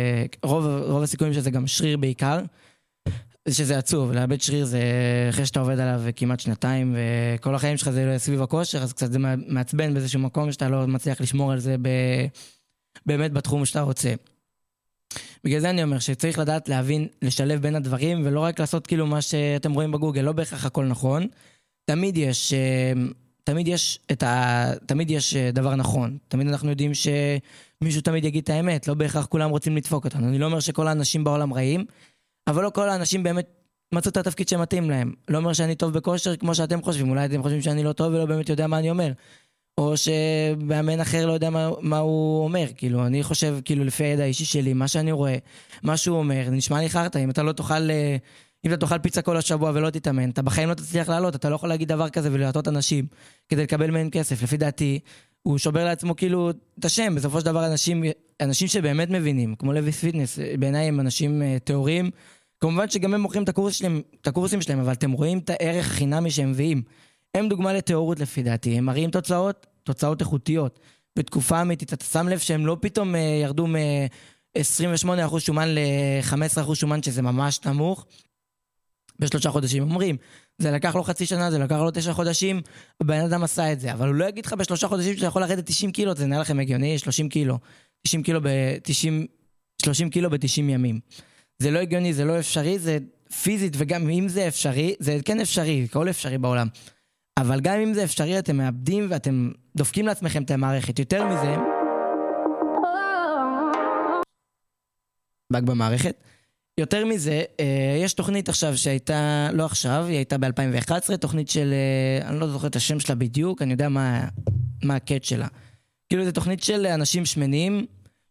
רוב, 0.42 0.66
רוב 0.66 1.02
הסיכויים 1.02 1.34
שזה 1.34 1.50
גם 1.50 1.66
שריר 1.66 1.96
בעיקר. 1.96 2.40
שזה 3.48 3.78
עצוב, 3.78 4.12
לאבד 4.12 4.40
שריר 4.40 4.64
זה 4.64 4.80
אחרי 5.30 5.46
שאתה 5.46 5.60
עובד 5.60 5.80
עליו 5.80 6.02
כמעט 6.16 6.40
שנתיים 6.40 6.96
וכל 6.96 7.54
החיים 7.54 7.76
שלך 7.76 7.90
זה 7.90 8.14
סביב 8.18 8.42
הכושר, 8.42 8.82
אז 8.82 8.92
קצת 8.92 9.12
זה 9.12 9.18
מעצבן 9.46 9.94
באיזשהו 9.94 10.20
מקום 10.20 10.52
שאתה 10.52 10.68
לא 10.68 10.86
מצליח 10.86 11.20
לשמור 11.20 11.52
על 11.52 11.58
זה 11.58 11.76
ב... 11.82 11.88
באמת 13.06 13.32
בתחום 13.32 13.64
שאתה 13.64 13.80
רוצה. 13.80 14.14
בגלל 15.44 15.60
זה 15.60 15.70
אני 15.70 15.82
אומר 15.82 15.98
שצריך 15.98 16.38
לדעת 16.38 16.68
להבין, 16.68 17.06
לשלב 17.22 17.62
בין 17.62 17.76
הדברים 17.76 18.22
ולא 18.24 18.40
רק 18.40 18.60
לעשות 18.60 18.86
כאילו 18.86 19.06
מה 19.06 19.22
שאתם 19.22 19.72
רואים 19.72 19.92
בגוגל, 19.92 20.22
לא 20.22 20.32
בהכרח 20.32 20.64
הכל 20.64 20.84
נכון. 20.84 21.26
תמיד 21.84 22.16
יש, 22.18 22.52
אה, 22.52 22.92
תמיד 23.44 23.68
יש 23.68 24.00
את 24.12 24.22
ה... 24.22 24.64
תמיד 24.86 25.10
יש 25.10 25.36
אה, 25.36 25.50
דבר 25.50 25.74
נכון. 25.74 26.18
תמיד 26.28 26.48
אנחנו 26.48 26.70
יודעים 26.70 26.92
שמישהו 26.94 28.02
תמיד 28.02 28.24
יגיד 28.24 28.42
את 28.42 28.50
האמת, 28.50 28.88
לא 28.88 28.94
בהכרח 28.94 29.26
כולם 29.26 29.50
רוצים 29.50 29.76
לדפוק 29.76 30.04
אותנו. 30.04 30.28
אני 30.28 30.38
לא 30.38 30.46
אומר 30.46 30.60
שכל 30.60 30.88
האנשים 30.88 31.24
בעולם 31.24 31.54
רעים, 31.54 31.84
אבל 32.46 32.62
לא 32.62 32.70
כל 32.70 32.88
האנשים 32.88 33.22
באמת 33.22 33.46
מצאו 33.94 34.10
את 34.10 34.16
התפקיד 34.16 34.48
שמתאים 34.48 34.90
להם. 34.90 35.12
לא 35.28 35.38
אומר 35.38 35.52
שאני 35.52 35.74
טוב 35.74 35.92
בכושר 35.92 36.36
כמו 36.36 36.54
שאתם 36.54 36.82
חושבים, 36.82 37.10
אולי 37.10 37.24
אתם 37.24 37.42
חושבים 37.42 37.62
שאני 37.62 37.84
לא 37.84 37.92
טוב 37.92 38.14
ולא 38.14 38.26
באמת 38.26 38.48
יודע 38.48 38.66
מה 38.66 38.78
אני 38.78 38.90
אומר. 38.90 39.12
או 39.78 39.94
שמאמן 39.96 41.00
אחר 41.00 41.26
לא 41.26 41.32
יודע 41.32 41.50
מה, 41.50 41.70
מה 41.80 41.98
הוא 41.98 42.44
אומר, 42.44 42.66
כאילו, 42.76 43.06
אני 43.06 43.22
חושב, 43.22 43.58
כאילו, 43.64 43.84
לפי 43.84 44.04
הידע 44.04 44.22
האישי 44.22 44.44
שלי, 44.44 44.72
מה 44.72 44.88
שאני 44.88 45.12
רואה, 45.12 45.36
מה 45.82 45.96
שהוא 45.96 46.18
אומר, 46.18 46.42
זה 46.44 46.50
נשמע 46.50 46.80
לי 46.80 46.90
חרטא, 46.90 47.18
אם 47.18 47.30
אתה 47.30 47.42
לא 47.42 47.52
תאכל, 47.52 47.90
אה, 47.90 48.16
אם 48.66 48.72
אתה 48.72 48.76
תאכל 48.76 48.98
פיצה 48.98 49.22
כל 49.22 49.36
השבוע 49.36 49.70
ולא 49.74 49.90
תתאמן, 49.90 50.30
אתה 50.30 50.42
בחיים 50.42 50.68
לא 50.68 50.74
תצליח 50.74 51.08
לעלות, 51.08 51.34
אתה 51.34 51.50
לא 51.50 51.54
יכול 51.54 51.68
להגיד 51.68 51.88
דבר 51.88 52.08
כזה 52.08 52.28
ולהטות 52.32 52.68
אנשים 52.68 53.06
כדי 53.48 53.62
לקבל 53.62 53.90
מהם 53.90 54.10
כסף. 54.10 54.42
לפי 54.42 54.56
דעתי, 54.56 54.98
הוא 55.42 55.58
שובר 55.58 55.84
לעצמו 55.84 56.16
כאילו 56.16 56.50
את 56.78 56.84
השם, 56.84 57.14
בסופו 57.14 57.40
של 57.40 57.46
דבר 57.46 57.66
אנשים, 57.66 58.04
אנשים 58.40 58.68
שבאמת 58.68 59.10
מבינים, 59.10 59.54
כמו 59.54 59.72
לוי 59.72 59.92
פיטנס, 59.92 60.38
בעיניי 60.58 60.88
הם 60.88 61.00
אנשים 61.00 61.42
אה, 61.42 61.56
טהורים, 61.64 62.10
כמובן 62.60 62.88
שגם 62.88 63.14
הם 63.14 63.20
מוכרים 63.20 63.42
את, 63.42 63.48
הקורס 63.48 63.74
שלהם, 63.74 64.00
את 64.20 64.26
הקורסים 64.26 64.62
שלהם, 64.62 64.80
אבל 64.80 64.92
אתם 64.92 65.12
רואים 65.12 65.38
את 65.38 65.50
הערך 65.50 65.86
החינמי 65.86 66.30
שהם 66.30 66.50
מביאים. 66.50 66.82
הם 67.34 67.48
דוגמה 67.48 67.72
לטהורות 67.72 68.20
לפי 68.20 68.42
דעתי, 68.42 68.78
הם 68.78 68.84
מראים 68.84 69.10
תוצאות, 69.10 69.66
תוצאות 69.88 70.20
איכותיות. 70.20 70.80
בתקופה 71.18 71.62
אמיתית, 71.62 71.92
אתה 71.92 72.04
שם 72.04 72.28
לב 72.28 72.38
שהם 72.38 72.66
לא 72.66 72.76
פתאום 72.80 73.14
אה, 73.14 73.20
ירדו 73.42 73.66
מ-28% 73.66 75.38
שומן 75.38 75.68
ל-15% 75.68 76.74
שומן, 76.74 77.02
שזה 77.02 77.22
ממש 77.22 77.60
נמוך, 77.66 78.06
בשלושה 79.18 79.50
חודשים. 79.50 79.82
אומרים, 79.82 80.16
זה 80.58 80.70
לקח 80.70 80.94
לו 80.94 81.04
חצי 81.04 81.26
שנה, 81.26 81.50
זה 81.50 81.58
לקח 81.58 81.76
לו 81.76 81.90
תשע 81.90 82.12
חודשים, 82.12 82.60
הבן 83.00 83.20
אדם 83.20 83.42
עשה 83.42 83.72
את 83.72 83.80
זה, 83.80 83.92
אבל 83.92 84.08
הוא 84.08 84.14
לא 84.14 84.24
יגיד 84.24 84.46
לך 84.46 84.52
בשלושה 84.52 84.88
חודשים 84.88 85.14
שאתה 85.14 85.26
יכול 85.26 85.42
לרדת 85.42 85.66
90 85.66 85.92
קילו, 85.92 86.14
זה 86.14 86.26
נראה 86.26 86.40
לכם 86.40 86.60
הגיוני, 86.60 86.98
30 86.98 87.28
קילו. 87.28 87.58
90 88.02 88.22
קילו 88.22 88.40
ב-90, 88.42 89.26
30 89.82 90.10
קילו 90.10 90.30
ב-90 90.30 90.58
ימים. 90.58 91.00
זה 91.58 91.70
לא 91.70 91.78
הגיוני, 91.78 92.14
זה 92.14 92.24
לא 92.24 92.38
אפשרי, 92.38 92.78
זה 92.78 92.98
פיזית, 93.42 93.74
וגם 93.76 94.08
אם 94.08 94.28
זה 94.28 94.48
אפשרי, 94.48 94.94
זה 94.98 95.18
כן 95.24 95.40
אפשרי, 95.40 95.84
הכל 95.84 96.10
אפשרי 96.10 96.38
בעולם. 96.38 96.68
אבל 97.38 97.60
גם 97.60 97.80
אם 97.80 97.94
זה 97.94 98.04
אפשרי, 98.04 98.38
אתם 98.38 98.56
מאבדים 98.56 99.06
ואתם 99.10 99.50
דופקים 99.78 100.06
לעצמכם 100.06 100.42
את 100.42 100.50
המערכת. 100.50 100.98
יותר 100.98 101.26
מזה... 101.26 101.56
באג 105.52 105.66
במערכת. 105.66 106.14
יותר 106.78 107.04
מזה, 107.04 107.42
אה, 107.60 107.98
יש 108.00 108.12
תוכנית 108.12 108.48
עכשיו 108.48 108.76
שהייתה, 108.76 109.48
לא 109.52 109.64
עכשיו, 109.64 110.04
היא 110.08 110.16
הייתה 110.16 110.38
ב-2011, 110.38 111.16
תוכנית 111.16 111.48
של, 111.48 111.72
אה, 111.72 112.28
אני 112.28 112.40
לא 112.40 112.48
זוכר 112.48 112.66
את 112.66 112.76
השם 112.76 113.00
שלה 113.00 113.14
בדיוק, 113.14 113.62
אני 113.62 113.72
יודע 113.72 113.88
מה, 113.88 114.28
מה 114.82 114.96
הקאט 114.96 115.24
שלה. 115.24 115.46
כאילו 116.08 116.24
זו 116.24 116.32
תוכנית 116.32 116.62
של 116.62 116.86
אנשים 116.86 117.26
שמנים 117.26 117.86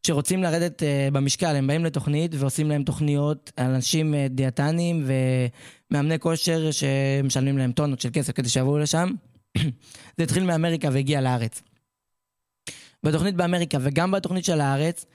שרוצים 0.07 0.43
לרדת 0.43 0.83
אה, 0.83 1.09
במשקל, 1.13 1.55
הם 1.55 1.67
באים 1.67 1.85
לתוכנית 1.85 2.31
ועושים 2.35 2.69
להם 2.69 2.83
תוכניות 2.83 3.51
על 3.55 3.65
אנשים 3.73 4.15
דיאטנים 4.29 5.05
ומאמני 5.91 6.19
כושר 6.19 6.69
שמשלמים 6.71 7.57
להם 7.57 7.71
טונות 7.71 8.01
של 8.01 8.09
כסף 8.13 8.33
כדי 8.33 8.49
שיבואו 8.49 8.77
לשם. 8.77 9.09
זה 10.17 10.23
התחיל 10.23 10.43
מאמריקה 10.43 10.89
והגיע 10.91 11.21
לארץ. 11.21 11.61
בתוכנית 13.03 13.35
באמריקה 13.35 13.77
וגם 13.81 14.11
בתוכנית 14.11 14.45
של 14.45 14.61
הארץ, 14.61 15.05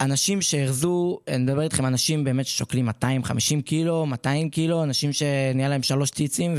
אנשים 0.00 0.42
שהרזו, 0.42 1.18
אני 1.28 1.38
מדבר 1.38 1.62
איתכם, 1.62 1.86
אנשים 1.86 2.24
באמת 2.24 2.46
ששוקלים 2.46 2.84
250 2.84 3.62
קילו, 3.62 4.06
200 4.06 4.50
קילו, 4.50 4.82
אנשים 4.82 5.12
שנהיה 5.12 5.68
להם 5.68 5.82
שלוש 5.82 6.10
טיצים 6.10 6.54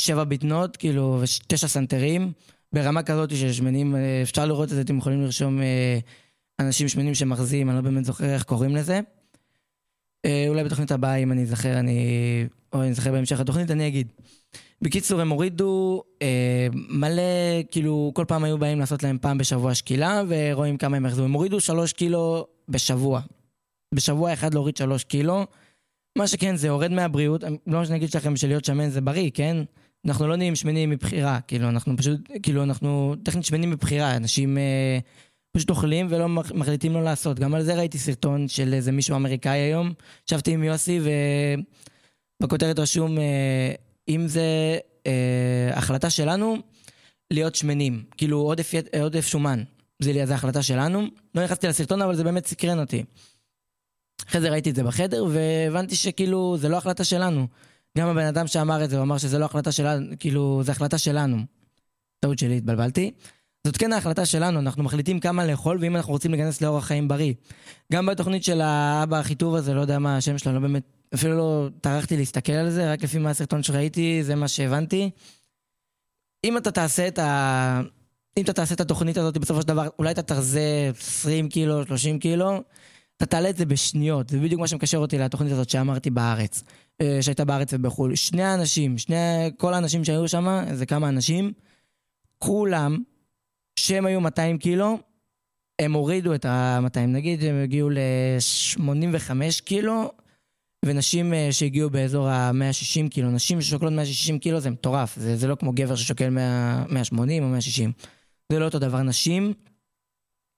ושבע 0.00 0.24
בטנות, 0.24 0.76
כאילו, 0.76 1.22
ותשע 1.22 1.68
סנטרים, 1.68 2.32
ברמה 2.72 3.02
כזאת 3.02 3.36
ששמנים, 3.36 3.96
אפשר 4.22 4.46
לראות 4.46 4.64
את 4.64 4.74
זה, 4.74 4.80
אתם 4.80 4.98
יכולים 4.98 5.22
לרשום 5.22 5.62
אה, 5.62 5.98
אנשים 6.60 6.88
שמנים 6.88 7.14
שמחזים, 7.14 7.68
אני 7.68 7.76
לא 7.76 7.82
באמת 7.82 8.04
זוכר 8.04 8.34
איך 8.34 8.42
קוראים 8.42 8.76
לזה. 8.76 9.00
אה, 10.24 10.44
אולי 10.48 10.64
בתוכנית 10.64 10.92
הבאה, 10.92 11.16
אם 11.16 11.32
אני 11.32 11.42
אזכר, 11.42 11.78
אני... 11.78 11.98
או 12.72 12.82
אני 12.82 12.90
אזכר 12.90 13.12
בהמשך 13.12 13.40
התוכנית, 13.40 13.70
אני 13.70 13.88
אגיד. 13.88 14.08
בקיצור, 14.82 15.20
הם 15.20 15.28
הורידו 15.28 16.02
אה, 16.22 16.66
מלא, 16.72 17.62
כאילו, 17.70 18.12
כל 18.14 18.24
פעם 18.28 18.44
היו 18.44 18.58
באים 18.58 18.80
לעשות 18.80 19.02
להם 19.02 19.18
פעם 19.20 19.38
בשבוע 19.38 19.74
שקילה, 19.74 20.22
ורואים 20.28 20.76
כמה 20.76 20.96
הם 20.96 21.06
יחזרו. 21.06 21.24
הם 21.24 21.32
הורידו 21.32 21.60
שלוש 21.60 21.92
קילו 21.92 22.46
בשבוע. 22.68 23.20
בשבוע 23.94 24.32
אחד 24.32 24.54
להוריד 24.54 24.76
שלוש 24.76 25.04
קילו. 25.04 25.46
מה 26.18 26.26
שכן, 26.26 26.56
זה 26.56 26.66
יורד 26.66 26.90
מהבריאות. 26.90 27.44
לא 27.44 27.78
מה 27.78 27.86
שאני 27.86 27.96
אגיד 27.96 28.08
לכם 28.14 28.36
שלהיות 28.36 28.64
שמן 28.64 28.88
זה 28.88 29.00
בריא, 29.00 29.30
כן? 29.34 29.56
אנחנו 30.06 30.26
לא 30.26 30.36
נהיים 30.36 30.56
שמנים 30.56 30.90
מבחירה. 30.90 31.40
כאילו, 31.40 31.68
אנחנו 31.68 31.96
פשוט, 31.96 32.20
כאילו, 32.42 32.62
אנחנו 32.62 33.14
טכנית 33.22 33.44
שמנים 33.44 33.70
מבחירה. 33.70 34.16
אנשים 34.16 34.58
אה, 34.58 34.98
פשוט 35.52 35.70
אוכלים 35.70 36.06
ולא 36.10 36.28
מחליטים 36.28 36.92
לא 36.92 37.02
לעשות. 37.02 37.38
גם 37.38 37.54
על 37.54 37.62
זה 37.62 37.74
ראיתי 37.74 37.98
סרטון 37.98 38.48
של 38.48 38.74
איזה 38.74 38.92
מישהו 38.92 39.16
אמריקאי 39.16 39.58
היום. 39.58 39.92
ישבתי 40.28 40.52
עם 40.52 40.62
יוסי, 40.62 41.00
ובכותרת 42.40 42.78
רשום... 42.78 43.18
אה, 44.08 44.14
אם 44.14 44.28
זה 44.28 44.78
אה, 45.06 45.70
החלטה 45.74 46.10
שלנו 46.10 46.56
להיות 47.30 47.54
שמנים, 47.54 48.04
כאילו 48.16 48.38
עודף, 48.38 48.72
עודף 49.00 49.26
שומן, 49.26 49.62
זה, 50.02 50.26
זה 50.26 50.34
החלטה 50.34 50.62
שלנו. 50.62 51.06
לא 51.34 51.44
נכנסתי 51.44 51.66
לסרטון, 51.66 52.02
אבל 52.02 52.14
זה 52.14 52.24
באמת 52.24 52.46
סקרן 52.46 52.78
אותי. 52.78 53.04
אחרי 54.28 54.40
זה 54.40 54.50
ראיתי 54.50 54.70
את 54.70 54.74
זה 54.74 54.82
בחדר, 54.82 55.24
והבנתי 55.30 55.96
שכאילו, 55.96 56.56
זה 56.58 56.68
לא 56.68 56.76
החלטה 56.76 57.04
שלנו. 57.04 57.46
גם 57.98 58.08
הבן 58.08 58.26
אדם 58.26 58.46
שאמר 58.46 58.84
את 58.84 58.90
זה, 58.90 58.96
הוא 58.96 59.02
אמר 59.02 59.18
שזה 59.18 59.38
לא 59.38 59.44
החלטה 59.44 59.72
שלנו, 59.72 60.06
כאילו, 60.18 60.62
זה 60.64 60.72
החלטה 60.72 60.98
שלנו. 60.98 61.36
טעות 62.20 62.38
שלי, 62.38 62.56
התבלבלתי. 62.56 63.10
זאת 63.66 63.76
כן 63.76 63.92
ההחלטה 63.92 64.26
שלנו, 64.26 64.58
אנחנו 64.60 64.82
מחליטים 64.82 65.20
כמה 65.20 65.46
לאכול, 65.46 65.78
ואם 65.80 65.96
אנחנו 65.96 66.12
רוצים 66.12 66.30
להיכנס 66.30 66.60
לאורח 66.60 66.84
חיים 66.84 67.08
בריא. 67.08 67.34
גם 67.92 68.06
בתוכנית 68.06 68.44
של 68.44 68.60
האבא 68.60 69.18
החיטוב 69.18 69.54
הזה, 69.54 69.74
לא 69.74 69.80
יודע 69.80 69.98
מה 69.98 70.16
השם 70.16 70.38
שלו, 70.38 70.52
לא 70.52 70.60
באמת 70.60 70.82
אפילו 71.14 71.36
לא 71.36 71.68
טרחתי 71.80 72.16
להסתכל 72.16 72.52
על 72.52 72.70
זה, 72.70 72.92
רק 72.92 73.02
לפי 73.02 73.18
מה 73.18 73.30
הסרטון 73.30 73.62
שראיתי, 73.62 74.24
זה 74.24 74.34
מה 74.34 74.48
שהבנתי. 74.48 75.10
אם 76.44 76.56
אתה 76.56 76.70
תעשה 76.70 77.08
את 77.08 77.18
ה... 77.18 77.80
אם 78.36 78.42
אתה 78.42 78.52
תעשה 78.52 78.74
את 78.74 78.80
התוכנית 78.80 79.16
הזאת, 79.16 79.38
בסופו 79.38 79.62
של 79.62 79.68
דבר, 79.68 79.88
אולי 79.98 80.10
אתה 80.10 80.22
תרזה 80.22 80.90
20 80.98 81.48
קילו, 81.48 81.86
30 81.86 82.18
קילו, 82.18 82.62
אתה 83.16 83.26
תעלה 83.26 83.50
את 83.50 83.56
זה 83.56 83.66
בשניות. 83.66 84.28
זה 84.28 84.38
בדיוק 84.38 84.60
מה 84.60 84.66
שמקשר 84.66 84.98
אותי 84.98 85.18
לתוכנית 85.18 85.52
הזאת 85.52 85.70
שאמרתי 85.70 86.10
בארץ, 86.10 86.62
אה, 87.00 87.18
שהייתה 87.20 87.44
בארץ 87.44 87.68
ובחו"ל. 87.72 88.14
שני 88.14 88.42
האנשים, 88.42 88.98
שני, 88.98 89.50
כל 89.56 89.74
האנשים 89.74 90.04
שהיו 90.04 90.28
שם, 90.28 90.64
זה 90.72 90.86
כמה 90.86 91.08
אנשים, 91.08 91.52
כולם, 92.38 92.98
שהם 93.78 94.06
היו 94.06 94.20
200 94.20 94.58
קילו, 94.58 94.98
הם 95.80 95.92
הורידו 95.92 96.34
את 96.34 96.44
ה-200. 96.44 96.98
נגיד, 96.98 97.44
הם 97.44 97.62
הגיעו 97.62 97.90
ל-85 97.90 99.30
קילו, 99.64 100.12
ונשים 100.84 101.34
אה, 101.34 101.48
שהגיעו 101.50 101.90
באזור 101.90 102.28
ה-160 102.28 103.08
קילו, 103.10 103.30
נשים 103.30 103.60
ששוקלות 103.60 103.92
160 103.92 104.38
קילו 104.38 104.60
זה 104.60 104.70
מטורף, 104.70 105.16
זה, 105.16 105.36
זה 105.36 105.48
לא 105.48 105.54
כמו 105.54 105.72
גבר 105.72 105.96
ששוקל 105.96 106.30
100, 106.30 106.84
180 106.88 107.42
או 107.42 107.48
160. 107.48 107.92
זה 108.52 108.58
לא 108.58 108.64
אותו 108.64 108.78
דבר. 108.78 109.02
נשים, 109.02 109.52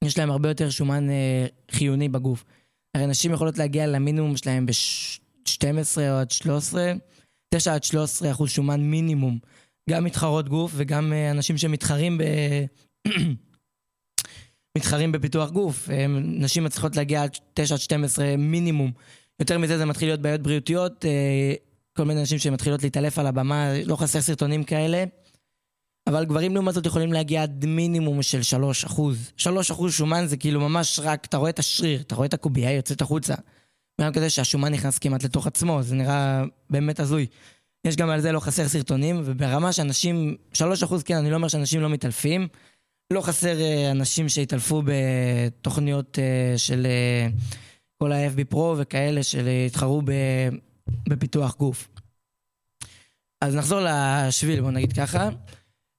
יש 0.05 0.19
להם 0.19 0.31
הרבה 0.31 0.49
יותר 0.49 0.71
שומן 0.71 1.11
אה, 1.11 1.47
חיוני 1.71 2.09
בגוף. 2.09 2.45
הרי 2.97 3.07
נשים 3.07 3.33
יכולות 3.33 3.59
להגיע 3.59 3.87
למינימום 3.87 4.37
שלהם 4.37 4.67
ב-12 4.67 5.99
או 5.99 6.15
עד 6.21 6.31
13, 6.31 6.93
9 7.55 7.75
עד 7.75 7.85
13 7.85 8.31
אחוז 8.31 8.51
שומן 8.51 8.81
מינימום. 8.81 9.39
גם 9.91 10.05
מתחרות 10.05 10.49
גוף 10.49 10.73
וגם 10.75 11.13
אה, 11.13 11.31
אנשים 11.31 11.59
שמתחרים 11.59 12.19
ב... 12.19 12.23
מתחרים 14.79 15.13
בפיתוח 15.13 15.51
גוף. 15.51 15.89
נשים 16.23 16.65
מצליחות 16.65 16.97
להגיע 16.97 17.23
עד 17.23 17.31
9 17.55 17.75
עד 17.75 17.81
12 17.81 18.37
מינימום. 18.39 18.93
יותר 19.41 19.59
מזה 19.59 19.79
זה 19.79 19.85
מתחיל 19.85 20.09
להיות 20.09 20.21
בעיות 20.21 20.41
בריאותיות, 20.41 21.05
אה, 21.05 21.55
כל 21.97 22.05
מיני 22.05 22.21
אנשים 22.21 22.39
שמתחילות 22.39 22.83
להתעלף 22.83 23.19
על 23.19 23.27
הבמה, 23.27 23.69
לא 23.85 23.97
חסר 23.97 24.21
סרטונים 24.21 24.65
כאלה. 24.65 25.05
אבל 26.07 26.25
גברים 26.25 26.55
לעומת 26.55 26.75
זאת 26.75 26.87
יכולים 26.87 27.13
להגיע 27.13 27.43
עד 27.43 27.65
מינימום 27.67 28.23
של 28.23 28.43
3 28.43 28.85
אחוז. 28.85 29.33
3 29.37 29.71
אחוז 29.71 29.95
שומן 29.95 30.27
זה 30.27 30.37
כאילו 30.37 30.61
ממש 30.61 31.01
רק, 31.03 31.25
אתה 31.25 31.37
רואה 31.37 31.51
את 31.51 31.59
השריר, 31.59 32.01
אתה 32.01 32.15
רואה 32.15 32.27
את 32.27 32.35
הקובייה 32.35 32.73
יוצאת 32.73 33.01
החוצה. 33.01 33.35
גם 34.01 34.13
כזה 34.13 34.31
שהשומן 34.31 34.73
נכנס 34.73 34.99
כמעט 34.99 35.25
לתוך 35.25 35.47
עצמו, 35.47 35.83
זה 35.83 35.95
נראה 35.95 36.43
באמת 36.71 37.01
הזוי. 37.01 37.27
יש 37.87 37.97
גם 37.97 38.11
על 38.11 38.21
זה 38.21 38.33
לא 38.33 38.41
חסר 38.41 38.69
סרטונים, 38.69 39.23
וברמה 39.25 39.73
שאנשים, 39.73 40.37
3 40.53 40.83
אחוז 40.83 41.03
כן, 41.03 41.17
אני 41.17 41.31
לא 41.31 41.37
אומר 41.37 41.49
שאנשים 41.49 41.81
לא 41.81 41.89
מתעלפים. 41.89 42.49
לא 43.13 43.21
חסר 43.21 43.61
אה, 43.61 43.91
אנשים 43.91 44.29
שהתעלפו 44.29 44.83
בתוכניות 44.85 46.19
אה, 46.19 46.59
של... 46.59 46.87
כל 47.99 48.13
ה-FB 48.13 48.55
Pro 48.55 48.59
וכאלה 48.77 49.23
שהתחרו 49.23 50.03
בפיתוח 51.09 51.57
גוף. 51.57 51.89
אז 53.41 53.55
נחזור 53.55 53.81
לשביל, 53.83 54.61
בוא 54.61 54.71
נגיד 54.71 54.93
ככה. 54.93 55.29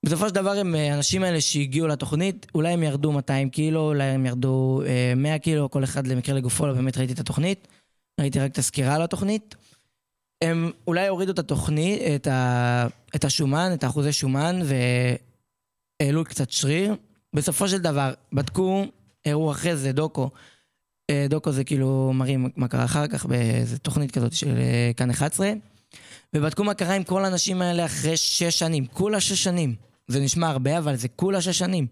בסופו 0.05 0.29
של 0.29 0.35
דבר 0.35 0.53
האנשים 0.75 1.23
האלה 1.23 1.41
שהגיעו 1.41 1.87
לתוכנית, 1.87 2.47
אולי 2.55 2.73
הם 2.73 2.83
ירדו 2.83 3.11
200 3.11 3.49
קילו, 3.49 3.87
אולי 3.87 4.03
הם 4.03 4.25
ירדו 4.25 4.81
100 5.15 5.33
אה, 5.33 5.39
קילו, 5.39 5.69
כל 5.69 5.83
אחד 5.83 6.07
למקרה 6.07 6.35
לגופו, 6.35 6.67
לא 6.67 6.73
באמת 6.73 6.97
ראיתי 6.97 7.13
את 7.13 7.19
התוכנית. 7.19 7.67
ראיתי 8.19 8.39
רק 8.39 8.51
את 8.51 8.57
הסקירה 8.57 8.95
על 8.95 9.01
התוכנית. 9.01 9.55
הם 10.41 10.71
אולי 10.87 11.07
הורידו 11.07 11.31
את 11.31 11.39
התוכנית, 11.39 12.01
את, 12.15 12.27
ה, 12.27 12.87
את 13.15 13.25
השומן, 13.25 13.71
את 13.73 13.83
האחוזי 13.83 14.13
שומן, 14.13 14.59
והעלו 16.01 16.25
קצת 16.25 16.51
שריר. 16.51 16.95
בסופו 17.33 17.67
של 17.69 17.77
דבר, 17.77 18.13
בדקו, 18.33 18.85
הראו 19.25 19.51
אחרי 19.51 19.75
זה 19.77 19.91
דוקו, 19.91 20.29
אה, 21.09 21.25
דוקו 21.29 21.51
זה 21.51 21.63
כאילו 21.63 22.11
מראים 22.13 22.49
מה 22.55 22.67
קרה 22.67 22.85
אחר 22.85 23.07
כך 23.07 23.25
באיזה 23.25 23.79
תוכנית 23.79 24.11
כזאת 24.11 24.33
של 24.33 24.57
אה, 24.57 24.91
כאן 24.97 25.09
11. 25.09 25.51
ובדקו 26.33 26.63
מה 26.63 26.73
קרה 26.73 26.95
עם 26.95 27.03
כל 27.03 27.25
האנשים 27.25 27.61
האלה 27.61 27.85
אחרי 27.85 28.17
שש 28.17 28.59
שנים. 28.59 28.85
כולה 28.85 29.19
שש 29.19 29.43
שנים. 29.43 29.75
זה 30.07 30.19
נשמע 30.19 30.49
הרבה, 30.49 30.77
אבל 30.77 30.95
זה 30.95 31.07
כולה 31.07 31.41
שש 31.41 31.59
שנים. 31.59 31.87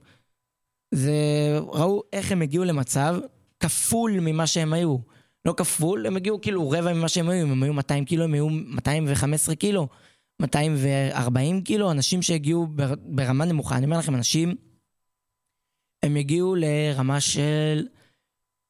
זה... 0.92 1.14
ראו 1.60 2.04
איך 2.14 2.32
הם 2.32 2.42
הגיעו 2.42 2.64
למצב 2.64 3.16
כפול 3.60 4.12
ממה 4.20 4.48
שהם 4.48 4.74
היו. 4.74 4.98
לא 5.46 5.54
כפול, 5.58 6.08
הם 6.08 6.16
הגיעו 6.16 6.42
כאילו 6.42 6.70
רבע 6.70 6.94
ממה 6.94 7.10
שהם 7.10 7.30
היו. 7.30 7.46
אם 7.46 7.52
הם 7.52 7.64
היו 7.64 7.74
200 7.74 8.06
קילו, 8.06 8.24
הם 8.24 8.34
היו 8.34 8.50
215 8.50 9.56
קילו. 9.56 9.88
240 10.42 11.62
קילו, 11.62 11.92
אנשים 11.92 12.22
שהגיעו 12.22 12.68
ברמה 13.06 13.46
נמוכה. 13.46 13.78
אני 13.78 13.86
אומר 13.86 13.98
לכם, 13.98 14.16
אנשים, 14.16 14.56
הם 16.04 16.16
הגיעו 16.16 16.56
לרמה 16.56 17.22
של 17.22 17.88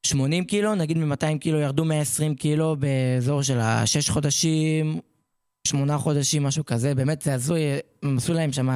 80 0.05 0.45
קילו, 0.45 0.75
נגיד 0.75 0.97
מ-200 0.97 1.37
קילו 1.39 1.59
ירדו 1.59 1.85
120 1.85 2.35
קילו 2.35 2.75
באזור 2.75 3.41
של 3.41 3.59
ה-6 3.59 4.11
חודשים, 4.11 4.99
8 5.67 5.97
חודשים, 5.97 6.43
משהו 6.43 6.65
כזה, 6.65 6.95
באמת 6.95 7.21
זה 7.21 7.33
הזוי, 7.33 7.61
הם 8.03 8.17
עשו 8.17 8.33
להם 8.33 8.51
שם 8.51 8.69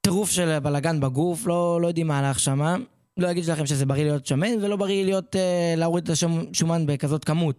טירוף 0.00 0.30
של 0.30 0.58
בלאגן 0.58 1.00
בגוף, 1.00 1.46
לא, 1.46 1.78
לא 1.82 1.88
יודעים 1.88 2.06
מה 2.06 2.18
הלך 2.18 2.38
שם. 2.38 2.82
לא 3.16 3.30
אגיד 3.30 3.44
לכם 3.44 3.66
שזה 3.66 3.86
בריא 3.86 4.04
להיות 4.04 4.26
שמן, 4.26 4.64
ולא 4.64 4.76
בריא 4.76 5.04
להיות, 5.04 5.36
אה, 5.36 5.74
להוריד 5.76 6.04
את 6.04 6.10
השומן 6.10 6.86
בכזאת 6.86 7.24
כמות. 7.24 7.56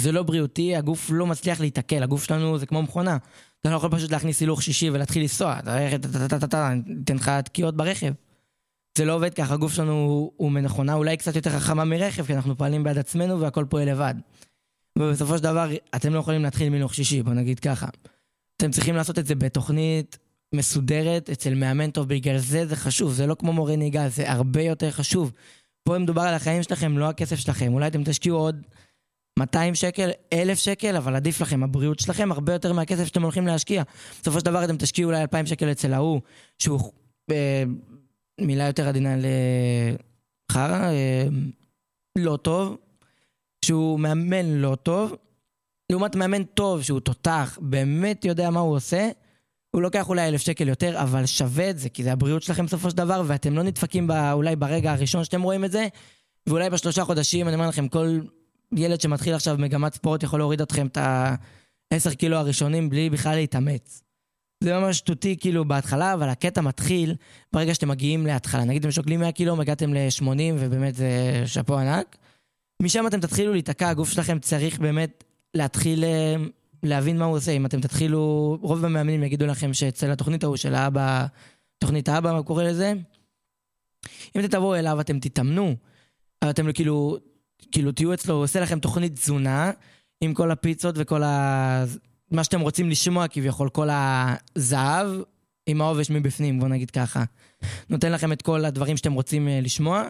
זה 0.00 0.12
לא 0.12 0.22
בריאותי, 0.22 0.76
הגוף 0.76 1.10
לא 1.12 1.26
מצליח 1.26 1.60
להתעכל, 1.60 2.02
הגוף 2.02 2.24
שלנו 2.24 2.58
זה 2.58 2.66
כמו 2.66 2.82
מכונה. 2.82 3.16
אתה 3.60 3.70
לא 3.70 3.76
יכול 3.76 3.90
פשוט 3.90 4.10
להכניס 4.10 4.40
הילוך 4.40 4.62
שישי 4.62 4.90
ולהתחיל 4.90 5.22
לנסוע, 5.22 5.58
אתה 5.58 6.72
אתן 7.04 7.16
לך 7.16 7.30
תקיעות 7.44 7.76
ברכב. 7.76 8.12
זה 8.98 9.04
לא 9.04 9.14
עובד 9.14 9.34
ככה, 9.34 9.54
הגוף 9.54 9.72
שלנו 9.72 10.32
הוא, 10.36 10.52
מנכונה 10.52 10.94
אולי 10.94 11.16
קצת 11.16 11.36
יותר 11.36 11.50
חכמה 11.50 11.84
מרכב, 11.84 12.26
כי 12.26 12.34
אנחנו 12.34 12.56
פועלים 12.56 12.82
בעד 12.82 12.98
עצמנו 12.98 13.40
והכל 13.40 13.64
פועל 13.68 13.90
לבד. 13.90 14.14
ובסופו 14.98 15.38
של 15.38 15.42
דבר, 15.42 15.70
אתם 15.96 16.14
לא 16.14 16.18
יכולים 16.18 16.42
להתחיל 16.42 16.68
מלוך 16.68 16.94
שישי, 16.94 17.22
בוא 17.22 17.32
נגיד 17.32 17.60
ככה. 17.60 17.86
אתם 18.56 18.70
צריכים 18.70 18.96
לעשות 18.96 19.18
את 19.18 19.26
זה 19.26 19.34
בתוכנית 19.34 20.18
מסודרת, 20.54 21.30
אצל 21.30 21.54
מאמן 21.54 21.90
טוב, 21.90 22.08
בגלל 22.08 22.38
זה 22.38 22.66
זה 22.66 22.76
חשוב, 22.76 23.12
זה 23.12 23.26
לא 23.26 23.34
כמו 23.34 23.52
מורה 23.52 23.76
נהיגה, 23.76 24.08
זה 24.08 24.32
הרבה 24.32 24.62
יותר 24.62 24.90
חשוב. 24.90 25.32
פה 25.84 25.98
מדובר 25.98 26.22
על 26.22 26.34
החיים 26.34 26.62
שלכם, 26.62 26.98
לא 26.98 27.08
הכסף 27.08 27.36
שלכם. 27.36 27.72
אולי 27.72 27.86
אתם 27.86 28.04
תשקיעו 28.04 28.38
עוד 28.38 28.66
200 29.40 29.74
שקל, 29.74 30.10
1,000 30.32 30.58
שקל, 30.58 30.96
אבל 30.96 31.16
עדיף 31.16 31.40
לכם, 31.40 31.62
הבריאות 31.62 32.00
שלכם 32.00 32.32
הרבה 32.32 32.52
יותר 32.52 32.72
מהכסף 32.72 33.04
שאתם 33.04 33.22
הולכים 33.22 33.46
להשקיע. 33.46 33.82
בסופו 34.22 34.38
של 34.38 34.44
דבר 34.44 34.64
אתם 34.64 34.76
תשקיעו 34.76 35.10
אולי 35.10 35.22
2,000 35.22 35.46
שקל 35.46 35.70
אצל 35.72 35.92
ההוא, 35.92 36.20
שהוא 36.58 36.92
אה, 37.30 37.62
מילה 38.40 38.66
יותר 38.66 38.88
עדינה 38.88 39.16
לחרא, 39.16 40.90
אה, 40.90 41.26
לא 42.18 42.36
טוב, 42.36 42.76
שהוא 43.64 44.00
מאמן 44.00 44.46
לא 44.46 44.76
טוב, 44.82 45.16
לעומת 45.90 46.16
מאמן 46.16 46.44
טוב 46.44 46.82
שהוא 46.82 47.00
תותח, 47.00 47.58
באמת 47.60 48.24
יודע 48.24 48.50
מה 48.50 48.60
הוא 48.60 48.76
עושה, 48.76 49.10
הוא 49.70 49.82
לוקח 49.82 50.08
אולי 50.08 50.28
אלף 50.28 50.40
שקל 50.40 50.68
יותר, 50.68 51.02
אבל 51.02 51.26
שווה 51.26 51.70
את 51.70 51.78
זה, 51.78 51.88
כי 51.88 52.02
זה 52.02 52.12
הבריאות 52.12 52.42
שלכם 52.42 52.66
בסופו 52.66 52.90
של 52.90 52.96
דבר, 52.96 53.22
ואתם 53.26 53.56
לא 53.56 53.62
נדפקים 53.62 54.06
בא, 54.06 54.32
אולי 54.32 54.56
ברגע 54.56 54.92
הראשון 54.92 55.24
שאתם 55.24 55.42
רואים 55.42 55.64
את 55.64 55.72
זה, 55.72 55.88
ואולי 56.46 56.70
בשלושה 56.70 57.04
חודשים, 57.04 57.48
אני 57.48 57.54
אומר 57.54 57.68
לכם, 57.68 57.88
כל 57.88 58.20
ילד 58.76 59.00
שמתחיל 59.00 59.34
עכשיו 59.34 59.56
מגמת 59.58 59.94
ספורט 59.94 60.22
יכול 60.22 60.40
להוריד 60.40 60.60
אתכם 60.60 60.86
את 60.86 60.96
ה-10 60.96 62.14
קילו 62.14 62.36
הראשונים 62.36 62.90
בלי 62.90 63.10
בכלל 63.10 63.34
להתאמץ. 63.34 64.02
זה 64.64 64.78
ממש 64.78 64.98
שטותי 64.98 65.36
כאילו 65.40 65.64
בהתחלה, 65.64 66.14
אבל 66.14 66.28
הקטע 66.28 66.60
מתחיל 66.60 67.14
ברגע 67.52 67.74
שאתם 67.74 67.88
מגיעים 67.88 68.26
להתחלה. 68.26 68.64
נגיד 68.64 68.82
אתם 68.82 68.90
שוקלים 68.90 69.20
100 69.20 69.32
קילו, 69.32 69.60
הגעתם 69.60 69.94
ל-80 69.94 70.24
ובאמת 70.58 70.94
זה 70.94 71.42
שאפו 71.46 71.78
ענק. 71.78 72.16
משם 72.82 73.06
אתם 73.06 73.20
תתחילו 73.20 73.52
להיתקע, 73.52 73.88
הגוף 73.88 74.10
שלכם 74.10 74.38
צריך 74.38 74.78
באמת 74.78 75.24
להתחיל 75.54 76.04
אה, 76.04 76.34
להבין 76.82 77.18
מה 77.18 77.24
הוא 77.24 77.36
עושה. 77.36 77.52
אם 77.52 77.66
אתם 77.66 77.80
תתחילו, 77.80 78.56
רוב 78.62 78.84
המאמנים 78.84 79.22
יגידו 79.22 79.46
לכם 79.46 79.74
שאצל 79.74 80.10
התוכנית 80.10 80.44
ההוא 80.44 80.56
של 80.56 80.74
האבא, 80.74 81.26
תוכנית 81.78 82.08
האבא, 82.08 82.32
מה 82.32 82.42
קורא 82.42 82.64
לזה? 82.64 82.92
אם 84.36 84.40
אתם 84.40 84.46
תבואו 84.46 84.74
אליו, 84.74 85.00
אתם 85.00 85.20
תתאמנו, 85.20 85.76
אתם 86.50 86.72
כאילו, 86.72 87.18
כאילו 87.72 87.92
תהיו 87.92 88.14
אצלו, 88.14 88.34
הוא 88.34 88.44
עושה 88.44 88.60
לכם 88.60 88.78
תוכנית 88.78 89.14
תזונה, 89.14 89.70
עם 90.20 90.34
כל 90.34 90.50
הפיצות 90.50 90.94
וכל 90.98 91.22
ה... 91.22 91.84
מה 92.30 92.44
שאתם 92.44 92.60
רוצים 92.60 92.90
לשמוע 92.90 93.28
כביכול, 93.28 93.68
כל 93.68 93.88
הזהב 93.92 95.08
עם 95.66 95.80
העובש 95.80 96.10
מבפנים, 96.10 96.60
בוא 96.60 96.68
נגיד 96.68 96.90
ככה. 96.90 97.24
נותן 97.90 98.12
לכם 98.12 98.32
את 98.32 98.42
כל 98.42 98.64
הדברים 98.64 98.96
שאתם 98.96 99.12
רוצים 99.12 99.48
אה, 99.48 99.60
לשמוע. 99.62 100.04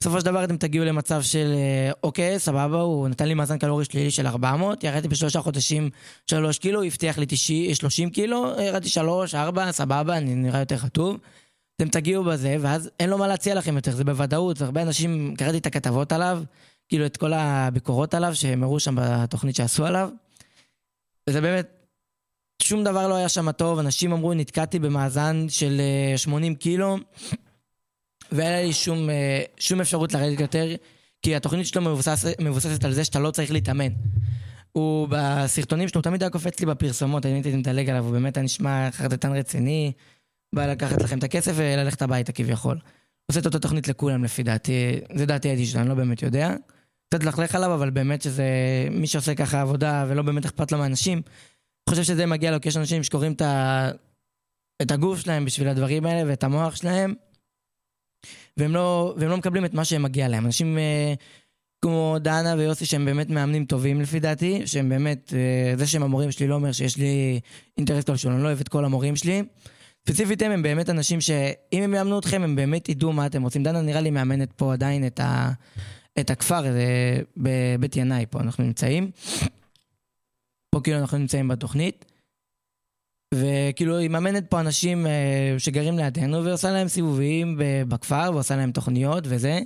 בסופו 0.00 0.20
של 0.20 0.26
דבר 0.26 0.44
אתם 0.44 0.56
תגיעו 0.56 0.84
למצב 0.84 1.22
של 1.22 1.52
אה, 1.54 1.92
אוקיי, 2.02 2.38
סבבה, 2.38 2.80
הוא 2.80 3.08
נתן 3.08 3.28
לי 3.28 3.34
מאזן 3.34 3.58
קלורי 3.58 3.84
שלילי 3.84 4.10
של 4.10 4.26
400, 4.26 4.84
ירדתי 4.84 5.08
בשלושה 5.08 5.40
חודשים 5.40 5.90
3 6.26 6.58
קילו, 6.58 6.82
הבטיח 6.82 7.18
לי 7.18 7.26
90, 7.26 7.74
30 7.74 8.10
קילו, 8.10 8.52
ירדתי 8.60 8.88
3, 8.88 9.34
4, 9.34 9.72
סבבה, 9.72 10.16
אני 10.16 10.34
נראה 10.34 10.60
יותר 10.60 10.76
חטוב. 10.76 11.16
אתם 11.76 11.88
תגיעו 11.88 12.24
בזה, 12.24 12.56
ואז 12.60 12.90
אין 13.00 13.10
לו 13.10 13.18
מה 13.18 13.28
להציע 13.28 13.54
לכם 13.54 13.76
יותר, 13.76 13.96
זה 13.96 14.04
בוודאות. 14.04 14.60
הרבה 14.60 14.82
אנשים, 14.82 15.34
קראתי 15.36 15.58
את 15.58 15.66
הכתבות 15.66 16.12
עליו, 16.12 16.42
כאילו 16.92 17.06
את 17.06 17.16
כל 17.16 17.32
הביקורות 17.32 18.14
עליו, 18.14 18.34
שהם 18.34 18.62
הראו 18.62 18.80
שם 18.80 18.94
בתוכנית 18.98 19.56
שעשו 19.56 19.86
עליו. 19.86 20.08
וזה 21.28 21.40
באמת, 21.40 21.86
שום 22.62 22.84
דבר 22.84 23.08
לא 23.08 23.14
היה 23.14 23.28
שם 23.28 23.52
טוב, 23.52 23.78
אנשים 23.78 24.12
אמרו, 24.12 24.34
נתקעתי 24.34 24.78
במאזן 24.78 25.46
של 25.48 25.80
80 26.16 26.52
אה, 26.52 26.58
קילו, 26.58 26.96
ואין 28.32 28.66
לי 28.66 28.72
שום, 28.72 29.10
אה, 29.10 29.42
שום 29.58 29.80
אפשרות 29.80 30.12
לרדת 30.12 30.40
יותר, 30.40 30.74
כי 31.22 31.36
התוכנית 31.36 31.66
שלו 31.66 31.82
מבוסס, 31.82 32.24
מבוססת 32.40 32.84
על 32.84 32.92
זה 32.92 33.04
שאתה 33.04 33.18
לא 33.18 33.30
צריך 33.30 33.52
להתאמן. 33.52 33.92
הוא 34.72 35.08
בסרטונים 35.10 35.88
שלו, 35.88 35.98
הוא 35.98 36.02
תמיד 36.02 36.22
היה 36.22 36.30
קופץ 36.30 36.60
לי 36.60 36.66
בפרסומות, 36.66 37.26
אני 37.26 37.34
הייתי 37.34 37.56
מדלג 37.56 37.90
עליו, 37.90 38.04
הוא 38.04 38.12
באמת 38.12 38.36
היה 38.36 38.44
נשמע 38.44 38.90
חרטטן 38.90 39.32
רציני, 39.32 39.92
בא 40.54 40.66
לקחת 40.66 41.02
לכם 41.02 41.18
את 41.18 41.24
הכסף 41.24 41.52
וללכת 41.56 42.02
הביתה 42.02 42.32
כביכול. 42.32 42.78
עושה 43.26 43.40
את 43.40 43.46
אותה 43.46 43.58
תוכנית 43.58 43.88
לכולם 43.88 44.24
לפי 44.24 44.42
דעתי, 44.42 45.00
זה 45.14 45.26
דעתי 45.26 45.48
האישית 45.48 45.76
אני 45.76 45.88
לא 45.88 45.94
באמת 45.94 46.22
יודע. 46.22 46.54
קצת 47.12 47.24
לכלך 47.24 47.54
עליו, 47.54 47.74
אבל 47.74 47.90
באמת 47.90 48.22
שזה 48.22 48.44
מי 48.90 49.06
שעושה 49.06 49.34
ככה 49.34 49.60
עבודה 49.60 50.04
ולא 50.08 50.22
באמת 50.22 50.44
אכפת 50.44 50.72
לו 50.72 50.78
מאנשים, 50.78 51.22
חושב 51.90 52.02
שזה 52.02 52.26
מגיע 52.26 52.50
לו, 52.50 52.60
כי 52.60 52.68
יש 52.68 52.76
אנשים 52.76 53.02
שקוראים 53.02 53.32
את, 53.32 53.42
ה... 53.42 53.90
את 54.82 54.90
הגוף 54.90 55.20
שלהם 55.20 55.44
בשביל 55.44 55.68
הדברים 55.68 56.06
האלה 56.06 56.30
ואת 56.30 56.44
המוח 56.44 56.76
שלהם, 56.76 57.14
והם 58.56 58.74
לא, 58.74 59.14
והם 59.18 59.30
לא 59.30 59.36
מקבלים 59.36 59.64
את 59.64 59.74
מה 59.74 59.84
שהם 59.84 60.02
מגיע 60.02 60.28
להם. 60.28 60.46
אנשים 60.46 60.78
אה, 60.78 61.14
כמו 61.84 62.16
דנה 62.20 62.54
ויוסי 62.58 62.86
שהם 62.86 63.04
באמת 63.04 63.30
מאמנים 63.30 63.64
טובים 63.64 64.00
לפי 64.00 64.20
דעתי, 64.20 64.66
שהם 64.66 64.88
באמת, 64.88 65.32
אה, 65.36 65.76
זה 65.76 65.86
שהם 65.86 66.02
המורים 66.02 66.30
שלי 66.30 66.48
לא 66.48 66.54
אומר 66.54 66.72
שיש 66.72 66.96
לי 66.96 67.40
אינטרס 67.76 68.04
כלשהו, 68.04 68.30
אני 68.30 68.42
לא 68.42 68.48
אוהב 68.48 68.60
את 68.60 68.68
כל 68.68 68.84
המורים 68.84 69.16
שלי. 69.16 69.42
ספציפית 70.08 70.42
הם, 70.42 70.52
הם 70.52 70.62
באמת 70.62 70.90
אנשים 70.90 71.20
שאם 71.20 71.82
הם 71.82 71.94
יאמנו 71.94 72.18
אתכם, 72.18 72.42
הם 72.42 72.56
באמת 72.56 72.88
ידעו 72.88 73.12
מה 73.12 73.26
אתם 73.26 73.42
רוצים. 73.42 73.62
דנה 73.62 73.80
נראה 73.80 74.00
לי 74.00 74.10
מאמנת 74.10 74.52
פה 74.52 74.72
עדיין 74.72 75.06
את, 75.06 75.20
ה, 75.20 75.52
את 76.20 76.30
הכפר, 76.30 76.62
זה 76.62 77.18
בבית 77.36 77.96
ינאי 77.96 78.26
פה 78.30 78.40
אנחנו 78.40 78.64
נמצאים. 78.64 79.10
פה 80.70 80.80
כאילו 80.80 80.98
אנחנו 80.98 81.18
נמצאים 81.18 81.48
בתוכנית. 81.48 82.04
וכאילו 83.34 83.98
היא 83.98 84.10
מאמנת 84.10 84.50
פה 84.50 84.60
אנשים 84.60 85.06
אה, 85.06 85.54
שגרים 85.58 85.98
לידינו 85.98 86.44
ועושה 86.44 86.70
להם 86.70 86.88
סיבובים 86.88 87.60
בכפר 87.88 88.30
ועושה 88.32 88.56
להם 88.56 88.72
תוכניות 88.72 89.24
וזה. 89.26 89.60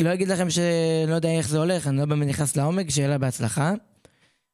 לא 0.00 0.14
אגיד 0.14 0.28
לכם 0.28 0.50
שלא 0.50 1.14
יודע 1.14 1.30
איך 1.30 1.48
זה 1.48 1.58
הולך, 1.58 1.86
אני 1.86 1.96
לא 1.96 2.04
באמת 2.04 2.28
נכנס 2.28 2.56
לעומק, 2.56 2.90
שיהיה 2.90 3.08
לה 3.08 3.18
בהצלחה. 3.18 3.74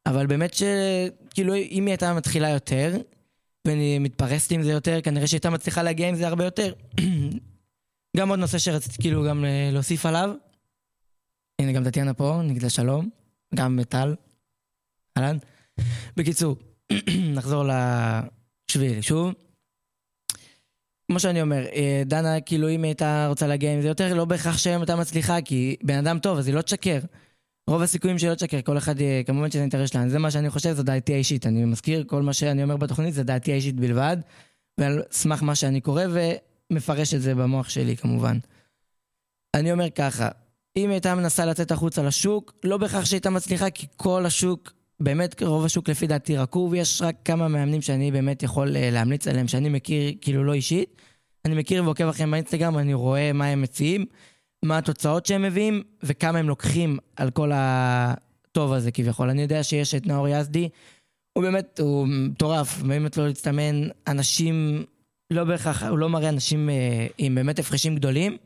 אבל 0.06 0.26
באמת 0.26 0.54
שכאילו 0.54 1.54
אם 1.54 1.86
היא 1.86 1.92
הייתה 1.92 2.14
מתחילה 2.14 2.48
יותר, 2.48 2.96
ואני 3.66 3.98
מתפרסת 3.98 4.50
עם 4.50 4.62
זה 4.62 4.72
יותר, 4.72 5.00
כנראה 5.00 5.26
שהיא 5.26 5.36
הייתה 5.38 5.50
מצליחה 5.50 5.82
להגיע 5.82 6.08
עם 6.08 6.14
זה 6.14 6.26
הרבה 6.26 6.44
יותר. 6.44 6.72
גם 8.16 8.28
עוד 8.28 8.38
נושא 8.38 8.58
שרציתי 8.58 9.02
כאילו 9.02 9.24
גם 9.24 9.44
אה, 9.44 9.70
להוסיף 9.72 10.06
עליו. 10.06 10.30
הנה 11.62 11.72
גם 11.72 11.84
טטיאנה 11.84 12.14
פה, 12.14 12.40
נגיד 12.44 12.62
לה 12.62 12.70
שלום. 12.70 13.10
גם 13.54 13.80
טל. 13.88 14.14
אהלן. 15.18 15.36
בקיצור, 16.16 16.56
נחזור 17.36 17.64
לשביעי 17.64 19.02
שוב. 19.02 19.32
כמו 21.06 21.20
שאני 21.20 21.42
אומר, 21.42 21.66
אה, 21.72 22.02
דנה, 22.06 22.40
כאילו 22.40 22.68
אם 22.70 22.84
הייתה 22.84 23.26
רוצה 23.28 23.46
להגיע 23.46 23.74
עם 23.74 23.82
זה 23.82 23.88
יותר, 23.88 24.14
לא 24.14 24.24
בהכרח 24.24 24.58
שהיום 24.58 24.82
הייתה 24.82 24.96
מצליחה, 24.96 25.40
כי 25.40 25.76
בן 25.82 25.98
אדם 25.98 26.18
טוב, 26.18 26.38
אז 26.38 26.46
היא 26.46 26.54
לא 26.54 26.62
תשקר. 26.62 26.98
רוב 27.66 27.82
הסיכויים 27.82 28.18
שלא 28.18 28.34
תשקר, 28.34 28.62
כל 28.62 28.78
אחד, 28.78 28.94
כמובן 29.26 29.50
שזה 29.50 29.60
אינטרס 29.60 29.90
שלנו. 29.90 30.10
זה 30.10 30.18
מה 30.18 30.30
שאני 30.30 30.50
חושב, 30.50 30.72
זו 30.72 30.82
דעתי 30.82 31.14
האישית. 31.14 31.46
אני 31.46 31.64
מזכיר, 31.64 32.04
כל 32.06 32.22
מה 32.22 32.32
שאני 32.32 32.62
אומר 32.62 32.76
בתוכנית 32.76 33.14
זה 33.14 33.22
דעתי 33.22 33.52
האישית 33.52 33.76
בלבד, 33.76 34.16
ועל 34.78 35.02
סמך 35.10 35.42
מה 35.42 35.54
שאני 35.54 35.80
קורא 35.80 36.02
ומפרש 36.70 37.14
את 37.14 37.22
זה 37.22 37.34
במוח 37.34 37.68
שלי 37.68 37.96
כמובן. 37.96 38.38
אני 39.56 39.72
אומר 39.72 39.90
ככה, 39.90 40.28
אם 40.76 40.82
היא 40.82 40.92
הייתה 40.92 41.14
מנסה 41.14 41.46
לצאת 41.46 41.70
החוצה 41.70 42.02
לשוק, 42.02 42.52
לא 42.64 42.76
בהכרח 42.76 43.04
שהייתה 43.04 43.30
מצליחה, 43.30 43.70
כי 43.70 43.86
כל 43.96 44.26
השוק 44.26 44.72
באמת 45.00 45.42
רוב 45.42 45.64
השוק 45.64 45.88
לפי 45.88 46.06
דעתי 46.06 46.36
רקוב, 46.36 46.74
יש 46.74 47.02
רק 47.02 47.16
כמה 47.24 47.48
מאמנים 47.48 47.82
שאני 47.82 48.12
באמת 48.12 48.42
יכול 48.42 48.76
אה, 48.76 48.90
להמליץ 48.90 49.28
עליהם, 49.28 49.48
שאני 49.48 49.68
מכיר 49.68 50.12
כאילו 50.20 50.44
לא 50.44 50.52
אישית. 50.52 50.96
אני 51.44 51.54
מכיר 51.54 51.84
ועוקב 51.84 52.08
אחריהם 52.08 52.30
באינסטגרם, 52.30 52.78
אני 52.78 52.94
רואה 52.94 53.32
מה 53.32 53.46
הם 53.46 53.62
מציעים, 53.62 54.06
מה 54.64 54.78
התוצאות 54.78 55.26
שהם 55.26 55.42
מביאים, 55.42 55.82
וכמה 56.02 56.38
הם 56.38 56.48
לוקחים 56.48 56.98
על 57.16 57.30
כל 57.30 57.50
הטוב 57.54 58.72
הזה 58.72 58.90
כביכול. 58.90 59.30
אני 59.30 59.42
יודע 59.42 59.62
שיש 59.62 59.94
את 59.94 60.06
נאור 60.06 60.28
יזדי, 60.28 60.68
הוא 61.32 61.44
באמת, 61.44 61.80
הוא 61.80 62.06
מטורף, 62.08 62.82
באמת 62.82 63.16
לא 63.16 63.26
להצטמן, 63.26 63.88
אנשים, 64.06 64.84
לא 65.30 65.44
בהכרח, 65.44 65.82
הוא 65.82 65.98
לא 65.98 66.08
מראה 66.08 66.28
אנשים 66.28 66.70
אה, 66.70 67.06
עם 67.18 67.34
באמת 67.34 67.58
הפרשים 67.58 67.96
גדולים. 67.96 68.36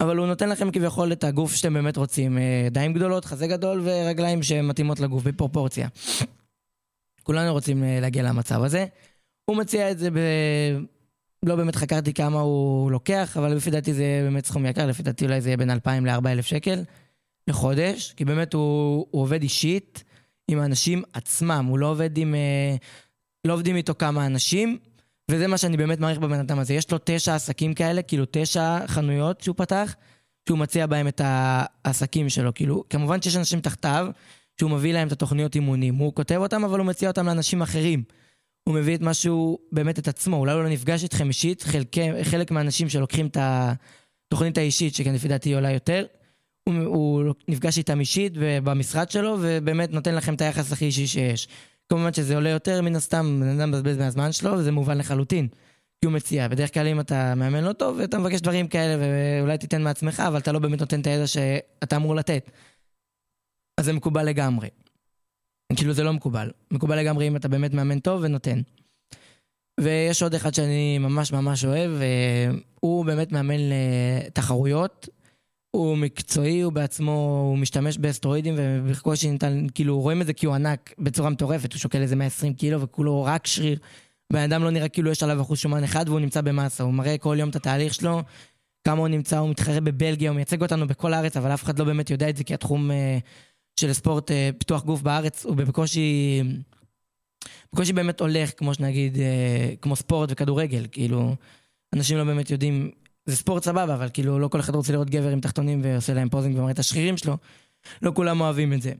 אבל 0.00 0.16
הוא 0.16 0.26
נותן 0.26 0.48
לכם 0.48 0.70
כביכול 0.70 1.12
את 1.12 1.24
הגוף 1.24 1.54
שאתם 1.54 1.74
באמת 1.74 1.96
רוצים. 1.96 2.38
אה, 2.38 2.62
ידיים 2.66 2.92
גדולות, 2.92 3.24
חזה 3.24 3.46
גדול 3.46 3.80
ורגליים 3.84 4.42
שמתאימות 4.42 5.00
לגוף 5.00 5.22
בפרופורציה. 5.22 5.88
כולנו 7.22 7.52
רוצים 7.52 7.84
אה, 7.84 7.98
להגיע 8.00 8.22
למצב 8.22 8.62
הזה. 8.62 8.86
הוא 9.44 9.56
מציע 9.56 9.90
את 9.90 9.98
זה 9.98 10.10
ב... 10.10 10.18
לא 11.46 11.56
באמת 11.56 11.76
חקרתי 11.76 12.14
כמה 12.14 12.40
הוא 12.40 12.90
לוקח, 12.90 13.36
אבל 13.36 13.54
לפי 13.54 13.70
דעתי 13.70 13.94
זה 13.94 14.20
באמת 14.22 14.46
סכום 14.46 14.66
יקר, 14.66 14.86
לפי 14.86 15.02
דעתי 15.02 15.24
אולי 15.24 15.40
זה 15.40 15.48
יהיה 15.48 15.56
בין 15.56 15.70
2,000 15.70 16.06
ל-4,000 16.06 16.42
שקל 16.42 16.82
לחודש, 17.48 18.12
כי 18.16 18.24
באמת 18.24 18.54
הוא, 18.54 19.06
הוא 19.10 19.22
עובד 19.22 19.42
אישית 19.42 20.04
עם 20.50 20.58
האנשים 20.58 21.02
עצמם, 21.12 21.66
הוא 21.68 21.78
לא 21.78 21.86
עובד 21.86 22.18
עם... 22.18 22.34
אה, 22.34 22.76
לא 23.46 23.52
עובדים 23.52 23.76
איתו 23.76 23.94
כמה 23.98 24.26
אנשים, 24.26 24.78
וזה 25.30 25.46
מה 25.46 25.58
שאני 25.58 25.76
באמת 25.76 26.00
מעריך 26.00 26.18
בבן 26.18 26.38
אדם 26.38 26.58
הזה. 26.58 26.74
יש 26.74 26.90
לו 26.90 26.98
תשע 27.04 27.34
עסקים 27.34 27.74
כאלה, 27.74 28.02
כאילו 28.02 28.24
תשע 28.30 28.86
חנויות 28.86 29.40
שהוא 29.40 29.56
פתח, 29.56 29.94
שהוא 30.48 30.58
מציע 30.58 30.86
בהם 30.86 31.08
את 31.08 31.20
העסקים 31.24 32.28
שלו. 32.28 32.54
כאילו, 32.54 32.84
כמובן 32.90 33.22
שיש 33.22 33.36
אנשים 33.36 33.60
תחתיו, 33.60 34.06
שהוא 34.60 34.70
מביא 34.70 34.92
להם 34.92 35.06
את 35.06 35.12
התוכניות 35.12 35.54
אימונים. 35.54 35.94
הוא 35.94 36.14
כותב 36.14 36.36
אותם, 36.36 36.64
אבל 36.64 36.78
הוא 36.78 36.86
מציע 36.86 37.08
אותם 37.08 37.26
לאנשים 37.26 37.62
אחרים. 37.62 38.02
הוא 38.68 38.74
מביא 38.74 38.94
את 38.94 39.00
משהו, 39.00 39.58
באמת 39.72 39.98
את 39.98 40.08
עצמו. 40.08 40.36
אולי 40.36 40.52
הוא 40.52 40.62
לא 40.62 40.68
נפגש 40.68 41.02
איתכם 41.02 41.28
אישית, 41.28 41.62
חלק, 41.62 41.96
חלק 42.22 42.50
מהאנשים 42.50 42.88
שלוקחים 42.88 43.26
את 43.26 43.36
התוכנית 43.40 44.58
האישית, 44.58 44.94
שכן 44.94 45.14
לפי 45.14 45.28
דעתי 45.28 45.54
עולה 45.54 45.70
יותר, 45.70 46.06
הוא, 46.68 46.74
הוא 46.84 47.34
נפגש 47.48 47.78
איתם 47.78 48.00
אישית 48.00 48.32
במשרד 48.36 49.10
שלו, 49.10 49.36
ובאמת 49.40 49.90
נותן 49.92 50.14
לכם 50.14 50.34
את 50.34 50.40
היחס 50.40 50.72
הכי 50.72 50.84
אישי 50.84 51.06
שיש. 51.06 51.48
כמובן 51.88 52.12
שזה 52.12 52.34
עולה 52.34 52.50
יותר, 52.50 52.82
מן 52.82 52.96
הסתם, 52.96 53.40
בן 53.40 53.60
אדם 53.60 53.70
מבזבז 53.70 53.96
מהזמן 53.96 54.32
שלו, 54.32 54.52
וזה 54.52 54.72
מובן 54.72 54.98
לחלוטין. 54.98 55.48
כי 56.00 56.06
הוא 56.06 56.12
מציע. 56.12 56.48
בדרך 56.48 56.74
כלל 56.74 56.86
אם 56.86 57.00
אתה 57.00 57.34
מאמן 57.34 57.64
לא 57.64 57.72
טוב, 57.72 57.96
ואתה 57.98 58.18
מבקש 58.18 58.40
דברים 58.40 58.68
כאלה, 58.68 58.96
ואולי 59.00 59.58
תיתן 59.58 59.82
מעצמך, 59.82 60.20
אבל 60.20 60.38
אתה 60.38 60.52
לא 60.52 60.58
באמת 60.58 60.80
נותן 60.80 61.00
את 61.00 61.06
הידע 61.06 61.26
שאתה 61.26 61.96
אמור 61.96 62.14
לתת. 62.14 62.50
אז 63.80 63.84
זה 63.84 63.92
מקובל 63.92 64.26
לגמרי. 64.26 64.68
כאילו 65.76 65.92
זה 65.92 66.02
לא 66.02 66.12
מקובל. 66.12 66.50
מקובל 66.70 66.98
לגמרי 66.98 67.28
אם 67.28 67.36
אתה 67.36 67.48
באמת 67.48 67.74
מאמן 67.74 67.98
טוב 67.98 68.20
ונותן. 68.22 68.60
ויש 69.80 70.22
עוד 70.22 70.34
אחד 70.34 70.54
שאני 70.54 70.98
ממש 70.98 71.32
ממש 71.32 71.64
אוהב, 71.64 71.90
הוא 72.80 73.04
באמת 73.04 73.32
מאמן 73.32 73.60
לתחרויות. 74.26 75.08
הוא 75.74 75.98
מקצועי, 75.98 76.60
הוא 76.60 76.72
בעצמו, 76.72 77.46
הוא 77.50 77.58
משתמש 77.58 77.98
באסטרואידים 77.98 78.54
ובקושי 78.58 79.30
ניתן, 79.30 79.66
כאילו 79.74 80.00
רואים 80.00 80.22
את 80.22 80.26
זה 80.26 80.32
כי 80.32 80.46
הוא 80.46 80.54
ענק 80.54 80.94
בצורה 80.98 81.30
מטורפת, 81.30 81.72
הוא 81.72 81.78
שוקל 81.78 82.02
איזה 82.02 82.16
120 82.16 82.54
קילו 82.54 82.80
וכולו 82.80 83.24
רק 83.24 83.46
שריר. 83.46 83.78
בן 84.32 84.38
אדם 84.40 84.64
לא 84.64 84.70
נראה 84.70 84.88
כאילו 84.88 85.10
יש 85.10 85.22
עליו 85.22 85.40
אחוז 85.40 85.58
שומן 85.58 85.84
אחד 85.84 86.04
והוא 86.08 86.20
נמצא 86.20 86.40
במאסה, 86.40 86.84
הוא 86.84 86.94
מראה 86.94 87.18
כל 87.18 87.36
יום 87.38 87.48
את 87.48 87.56
התהליך 87.56 87.94
שלו, 87.94 88.22
כמה 88.84 89.00
הוא 89.00 89.08
נמצא, 89.08 89.38
הוא 89.38 89.50
מתחרה 89.50 89.80
בבלגיה, 89.80 90.30
הוא 90.30 90.36
מייצג 90.36 90.62
אותנו 90.62 90.86
בכל 90.86 91.14
הארץ, 91.14 91.36
אבל 91.36 91.54
אף 91.54 91.64
אחד 91.64 91.78
לא 91.78 91.84
באמת 91.84 92.10
יודע 92.10 92.28
את 92.28 92.36
זה 92.36 92.44
כי 92.44 92.54
התחום 92.54 92.90
uh, 92.90 92.94
של 93.80 93.92
ספורט 93.92 94.30
uh, 94.30 94.34
פיתוח 94.58 94.84
גוף 94.84 95.02
בארץ 95.02 95.46
הוא 95.46 95.56
בקושי, 95.56 96.42
בקושי 97.72 97.92
באמת 97.92 98.20
הולך, 98.20 98.50
כמו 98.56 98.74
שנגיד, 98.74 99.16
uh, 99.16 99.18
כמו 99.80 99.96
ספורט 99.96 100.28
וכדורגל, 100.32 100.86
כאילו, 100.92 101.36
אנשים 101.94 102.18
לא 102.18 102.24
באמת 102.24 102.50
יודעים 102.50 102.90
זה 103.26 103.36
ספורט 103.36 103.64
סבבה, 103.64 103.94
אבל 103.94 104.08
כאילו 104.12 104.38
לא 104.38 104.48
כל 104.48 104.60
אחד 104.60 104.74
רוצה 104.74 104.92
לראות 104.92 105.10
גבר 105.10 105.28
עם 105.28 105.40
תחתונים 105.40 105.80
ועושה 105.84 106.14
להם 106.14 106.28
פוזינג 106.28 106.58
ומראה 106.58 106.70
את 106.70 106.78
השרירים 106.78 107.16
שלו. 107.16 107.36
לא 108.02 108.12
כולם 108.14 108.40
אוהבים 108.40 108.72
את 108.72 108.82
זה. 108.82 108.92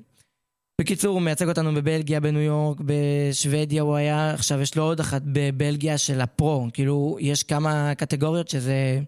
בקיצור, 0.81 1.15
הוא 1.15 1.23
מייצג 1.23 1.49
אותנו 1.49 1.75
בבלגיה, 1.75 2.21
בניו 2.21 2.41
יורק, 2.41 2.79
בשוודיה 2.85 3.83
הוא 3.83 3.97
היה, 3.97 4.31
עכשיו 4.31 4.61
יש 4.61 4.77
לו 4.77 4.83
עוד 4.83 5.01
אחת 5.01 5.23
בבלגיה 5.25 5.99
של 5.99 6.21
הפרו. 6.21 6.69
כאילו, 6.73 7.17
יש 7.21 7.43
כמה 7.43 7.95
קטגוריות 7.95 8.49
שזה... 8.49 9.01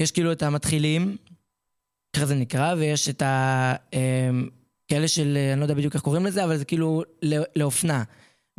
יש 0.00 0.10
כאילו 0.10 0.32
את 0.32 0.42
המתחילים, 0.42 1.16
ככה 2.16 2.26
זה 2.26 2.34
נקרא, 2.34 2.74
ויש 2.78 3.08
את 3.08 3.22
ה... 3.22 3.74
אמ, 3.92 4.48
כאלה 4.88 5.08
של, 5.08 5.38
אני 5.52 5.60
לא 5.60 5.64
יודע 5.64 5.74
בדיוק 5.74 5.94
איך 5.94 6.02
קוראים 6.02 6.26
לזה, 6.26 6.44
אבל 6.44 6.56
זה 6.56 6.64
כאילו 6.64 7.02
לאופנה. 7.56 8.02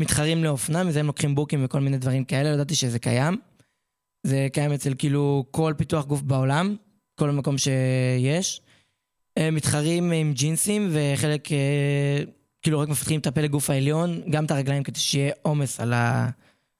מתחרים 0.01 0.43
לאופנה, 0.43 0.83
מזה 0.83 0.99
הם 0.99 1.07
לוקחים 1.07 1.35
בוקים 1.35 1.65
וכל 1.65 1.79
מיני 1.79 1.97
דברים 1.97 2.23
כאלה, 2.23 2.49
לא 2.49 2.53
ידעתי 2.53 2.75
שזה 2.75 2.99
קיים. 2.99 3.37
זה 4.23 4.47
קיים 4.53 4.71
אצל 4.71 4.93
כאילו 4.97 5.45
כל 5.51 5.73
פיתוח 5.77 6.05
גוף 6.05 6.21
בעולם, 6.21 6.75
כל 7.15 7.31
מקום 7.31 7.57
שיש. 7.57 8.61
מתחרים 9.39 10.11
עם 10.11 10.33
ג'ינסים, 10.33 10.89
וחלק 10.91 11.51
אה, 11.51 12.23
כאילו 12.61 12.79
רק 12.79 12.89
מפתחים 12.89 13.19
את 13.19 13.27
הפלג 13.27 13.51
גוף 13.51 13.69
העליון, 13.69 14.21
גם 14.29 14.45
את 14.45 14.51
הרגליים 14.51 14.83
כדי 14.83 14.99
שיהיה 14.99 15.33
עומס 15.41 15.79
על, 15.79 15.93
ה, 15.93 16.29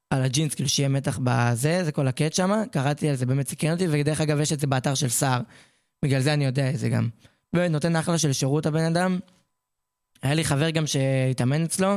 על 0.09 0.23
הג'ינס, 0.23 0.55
כאילו 0.55 0.69
שיהיה 0.69 0.89
מתח 0.89 1.19
בזה, 1.23 1.83
זה 1.83 1.91
כל 1.91 2.07
הקט 2.07 2.33
שם. 2.33 2.51
קראתי 2.71 3.09
על 3.09 3.15
זה, 3.15 3.25
באמת 3.25 3.47
סיכן 3.47 3.71
אותי, 3.71 3.87
ודרך 3.91 4.21
אגב 4.21 4.39
יש 4.39 4.53
את 4.53 4.59
זה 4.59 4.67
באתר 4.67 4.95
של 4.95 5.09
סער. 5.09 5.41
בגלל 6.05 6.21
זה 6.21 6.33
אני 6.33 6.45
יודע 6.45 6.69
את 6.69 6.79
זה 6.79 6.89
גם. 6.89 7.09
באמת 7.53 7.71
נותן 7.71 7.95
אחלה 7.95 8.17
של 8.17 8.33
שירות 8.33 8.65
הבן 8.65 8.83
אדם. 8.83 9.19
היה 10.23 10.33
לי 10.33 10.43
חבר 10.43 10.69
גם 10.69 10.87
שהתאמן 10.87 11.63
אצלו, 11.63 11.95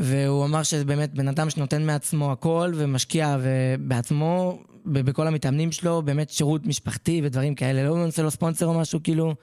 והוא 0.00 0.44
אמר 0.44 0.62
שזה 0.62 0.84
באמת 0.84 1.14
בן 1.14 1.28
אדם 1.28 1.50
שנותן 1.50 1.86
מעצמו 1.86 2.32
הכל 2.32 2.72
ומשקיע 2.74 3.36
בעצמו, 3.80 4.62
בכל 4.86 5.26
המתאמנים 5.26 5.72
שלו, 5.72 6.02
באמת 6.02 6.30
שירות 6.30 6.66
משפחתי 6.66 7.20
ודברים 7.24 7.54
כאלה. 7.54 7.88
לא 7.88 8.04
נעשה 8.04 8.22
לו 8.22 8.30
ספונסר 8.30 8.66
או 8.66 8.74
משהו, 8.80 9.02
כאילו, 9.02 9.34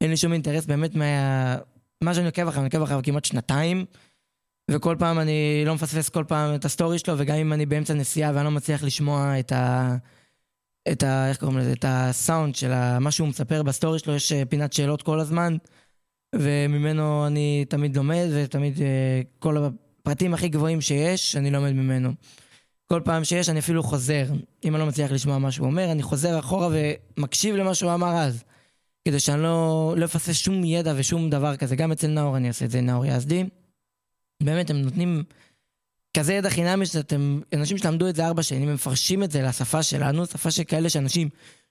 אין 0.00 0.10
לי 0.10 0.16
שום 0.16 0.32
אינטרס 0.32 0.66
באמת 0.66 0.94
מה... 0.94 1.04
מה 2.02 2.14
שאני 2.14 2.26
עוקב 2.26 2.48
אחריו, 2.48 2.60
אני 2.60 2.66
עוקב 2.66 2.82
אחריו 2.82 3.00
כמעט 3.02 3.24
שנתיים, 3.24 3.84
וכל 4.70 4.96
פעם 4.98 5.18
אני 5.18 5.62
לא 5.66 5.74
מפספס 5.74 6.08
כל 6.08 6.24
פעם 6.28 6.54
את 6.54 6.64
הסטורי 6.64 6.98
שלו, 6.98 7.14
וגם 7.18 7.36
אם 7.36 7.52
אני 7.52 7.66
באמצע 7.66 7.94
נסיעה 7.94 8.32
ואני 8.34 8.44
לא 8.44 8.50
מצליח 8.50 8.84
לשמוע 8.84 9.38
את 9.38 9.52
ה... 9.52 9.96
את 10.92 11.02
ה... 11.02 11.28
איך 11.28 11.38
קוראים 11.38 11.58
לזה? 11.58 11.72
את 11.72 11.84
הסאונד 11.88 12.54
של 12.54 12.72
ה... 12.72 12.98
מה 12.98 13.10
שהוא 13.10 13.28
מספר 13.28 13.62
בסטורי 13.62 13.98
שלו, 13.98 14.14
יש 14.14 14.32
אה, 14.32 14.44
פינת 14.44 14.72
שאלות 14.72 15.02
כל 15.02 15.20
הזמן, 15.20 15.56
וממנו 16.34 17.26
אני 17.26 17.64
תמיד 17.68 17.96
לומד, 17.96 18.26
ותמיד 18.34 18.80
אה, 18.80 19.20
כל 19.38 19.56
הפרטים 20.02 20.34
הכי 20.34 20.48
גבוהים 20.48 20.80
שיש, 20.80 21.36
אני 21.36 21.50
לומד 21.50 21.72
ממנו. 21.72 22.12
כל 22.86 23.00
פעם 23.04 23.24
שיש 23.24 23.48
אני 23.48 23.58
אפילו 23.58 23.82
חוזר. 23.82 24.24
אם 24.64 24.74
אני 24.74 24.80
לא 24.80 24.88
מצליח 24.88 25.12
לשמוע 25.12 25.38
מה 25.38 25.52
שהוא 25.52 25.66
אומר, 25.66 25.92
אני 25.92 26.02
חוזר 26.02 26.38
אחורה 26.38 26.68
ומקשיב 26.72 27.56
למה 27.56 27.74
שהוא 27.74 27.94
אמר 27.94 28.16
אז. 28.16 28.44
כדי 29.04 29.20
שאני 29.20 29.42
לא, 29.42 29.94
לא 29.96 30.04
אפספס 30.04 30.36
שום 30.36 30.64
ידע 30.64 30.92
ושום 30.96 31.30
דבר 31.30 31.56
כזה. 31.56 31.76
גם 31.76 31.92
אצל 31.92 32.06
נאור 32.06 32.36
אני 32.36 32.48
אעשה 32.48 32.64
את 32.64 32.70
זה, 32.70 32.80
נאור 32.80 33.06
יזדי. 33.06 33.44
באמת, 34.42 34.70
הם 34.70 34.76
נותנים 34.76 35.22
כזה 36.16 36.34
ידע 36.34 36.50
חינמי 36.50 36.86
שאתם, 36.86 37.40
אנשים 37.54 37.78
שלמדו 37.78 38.08
את 38.08 38.16
זה 38.16 38.26
ארבע 38.26 38.42
שנים, 38.42 38.68
הם 38.68 38.74
מפרשים 38.74 39.22
את 39.22 39.30
זה 39.30 39.42
לשפה 39.42 39.82
שלנו, 39.82 40.26
שפה 40.26 40.50
של 40.50 40.64
כאלה 40.64 40.90
שאנשים 40.90 41.28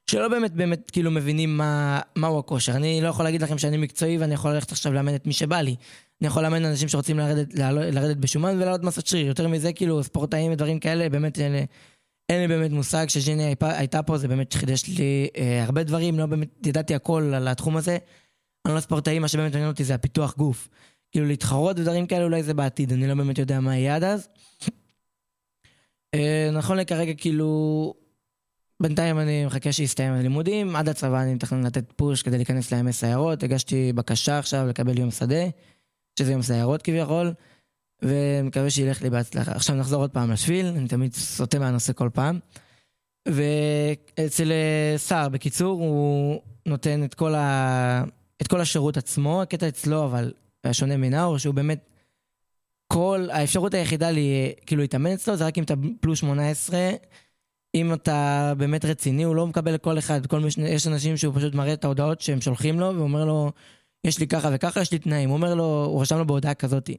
שלא 0.07 0.27
באמת 0.27 0.51
באמת 0.51 0.91
כאילו 0.91 1.11
מבינים 1.11 1.57
מה, 1.57 1.99
מהו 2.15 2.39
הכושר. 2.39 2.75
אני 2.75 3.01
לא 3.01 3.07
יכול 3.07 3.25
להגיד 3.25 3.41
לכם 3.41 3.57
שאני 3.57 3.77
מקצועי 3.77 4.17
ואני 4.17 4.33
יכול 4.33 4.51
ללכת 4.51 4.71
עכשיו 4.71 4.93
לאמן 4.93 5.15
את 5.15 5.27
מי 5.27 5.33
שבא 5.33 5.61
לי. 5.61 5.75
אני 6.21 6.27
יכול 6.27 6.43
לאמן 6.43 6.65
אנשים 6.65 6.87
שרוצים 6.87 7.19
לרדת, 7.19 7.53
לרדת 7.93 8.17
בשומן 8.17 8.55
ולעלות 8.55 8.83
מסת 8.83 9.07
שריר. 9.07 9.27
יותר 9.27 9.47
מזה, 9.47 9.73
כאילו, 9.73 10.03
ספורטאים 10.03 10.51
ודברים 10.51 10.79
כאלה, 10.79 11.09
באמת 11.09 11.39
אלה... 11.39 11.63
אין 12.29 12.41
לי 12.41 12.47
באמת 12.47 12.71
מושג 12.71 13.09
שג'יני 13.09 13.55
הייתה 13.61 14.03
פה, 14.03 14.17
זה 14.17 14.27
באמת 14.27 14.53
חידש 14.53 14.87
לי 14.87 15.29
אה, 15.37 15.63
הרבה 15.63 15.83
דברים, 15.83 16.19
לא 16.19 16.25
באמת 16.25 16.67
ידעתי 16.67 16.95
הכל 16.95 17.31
על 17.35 17.47
התחום 17.47 17.77
הזה. 17.77 17.97
אני 18.65 18.75
לא 18.75 18.79
ספורטאי, 18.79 19.19
מה 19.19 19.27
שבאמת 19.27 19.51
מעניין 19.51 19.69
אותי 19.69 19.83
זה 19.83 19.95
הפיתוח 19.95 20.35
גוף. 20.37 20.69
כאילו 21.11 21.25
להתחרות 21.25 21.79
ודברים 21.79 22.07
כאלה 22.07 22.23
אולי 22.23 22.43
זה 22.43 22.53
בעתיד, 22.53 22.93
אני 22.93 23.07
לא 23.07 23.15
באמת 23.15 23.37
יודע 23.37 23.59
מה 23.59 23.77
יהיה 23.77 23.95
עד 23.95 24.03
אז. 24.03 24.27
אה, 26.13 26.49
נכון 26.53 26.77
לכרגע 26.77 27.13
כאילו, 27.13 27.93
בינתיים 28.81 29.19
אני 29.19 29.45
מחכה 29.45 29.71
שיסתיים 29.71 30.13
הלימודים, 30.13 30.75
עד 30.75 30.89
הצבא 30.89 31.21
אני 31.21 31.33
מתכנן 31.33 31.65
לתת 31.65 31.91
פוש 31.95 32.23
כדי 32.23 32.37
להיכנס 32.37 32.73
לימי 32.73 32.93
סיירות, 32.93 33.43
הגשתי 33.43 33.93
בקשה 33.93 34.39
עכשיו 34.39 34.67
לקבל 34.67 34.99
יום 34.99 35.11
שדה, 35.11 35.43
שזה 36.19 36.31
יום 36.31 36.41
סיירות 36.41 36.81
כביכול. 36.81 37.33
ומקווה 38.01 38.69
שילך 38.69 39.01
לי 39.01 39.09
בהצלחה. 39.09 39.51
עכשיו 39.51 39.75
נחזור 39.75 40.01
עוד 40.01 40.11
פעם 40.11 40.31
לשביל, 40.31 40.65
אני 40.65 40.87
תמיד 40.87 41.13
סוטה 41.13 41.59
מהנושא 41.59 41.93
כל 41.93 42.09
פעם. 42.13 42.39
ואצל 43.27 44.51
אה, 44.51 44.93
סער, 44.97 45.29
בקיצור, 45.29 45.79
הוא 45.79 46.41
נותן 46.65 47.03
את 47.03 47.13
כל, 47.13 47.35
ה... 47.35 48.03
את 48.41 48.47
כל 48.47 48.61
השירות 48.61 48.97
עצמו, 48.97 49.41
הקטע 49.41 49.67
אצלו, 49.67 50.05
אבל 50.05 50.33
השונה 50.63 50.97
מנאור, 50.97 51.37
שהוא 51.37 51.55
באמת, 51.55 51.89
כל, 52.87 53.27
האפשרות 53.31 53.73
היחידה 53.73 54.11
לי, 54.11 54.53
כאילו 54.65 54.81
להתאמן 54.81 55.11
אצלו 55.11 55.35
זה 55.35 55.45
רק 55.45 55.57
אם 55.57 55.63
אתה 55.63 55.73
פלוס 55.99 56.19
18. 56.19 56.77
אם 57.75 57.93
אתה 57.93 58.53
באמת 58.57 58.85
רציני, 58.85 59.23
הוא 59.23 59.35
לא 59.35 59.47
מקבל 59.47 59.73
לכל 59.73 59.97
אחד. 59.97 60.25
כל 60.25 60.39
מש... 60.39 60.57
יש 60.57 60.87
אנשים 60.87 61.17
שהוא 61.17 61.35
פשוט 61.35 61.55
מראה 61.55 61.73
את 61.73 61.83
ההודעות 61.83 62.21
שהם 62.21 62.41
שולחים 62.41 62.79
לו, 62.79 62.93
ואומר 62.95 63.25
לו, 63.25 63.51
יש 64.03 64.19
לי 64.19 64.27
ככה 64.27 64.49
וככה, 64.53 64.81
יש 64.81 64.91
לי 64.91 64.99
תנאים. 64.99 65.29
הוא 65.29 65.37
אומר 65.37 65.55
לו, 65.55 65.85
הוא 65.85 66.01
רשם 66.01 66.17
לו 66.17 66.27
בהודעה 66.27 66.53
כזאתי. 66.53 66.97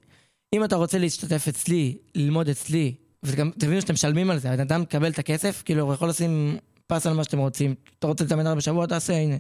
אם 0.55 0.64
אתה 0.64 0.76
רוצה 0.76 0.98
להשתתף 0.98 1.48
אצלי, 1.48 1.96
ללמוד 2.14 2.48
אצלי, 2.48 2.94
וגם 3.22 3.50
תבינו 3.59 3.80
שאתם 3.80 3.94
משלמים 3.94 4.30
על 4.30 4.38
זה, 4.38 4.50
הבן 4.50 4.61
אדם 4.61 4.80
מקבל 4.80 5.11
את 5.11 5.18
הכסף, 5.18 5.62
כאילו 5.64 5.82
הוא 5.82 5.94
יכול 5.94 6.09
לשים 6.09 6.57
פס 6.86 7.07
על 7.07 7.14
מה 7.14 7.24
שאתם 7.24 7.38
רוצים. 7.38 7.74
אתה 7.98 8.07
רוצה 8.07 8.24
להתאמן 8.24 8.46
הרבה 8.46 8.59
בשבוע, 8.59 8.86
תעשה, 8.86 9.12
הנה. 9.12 9.36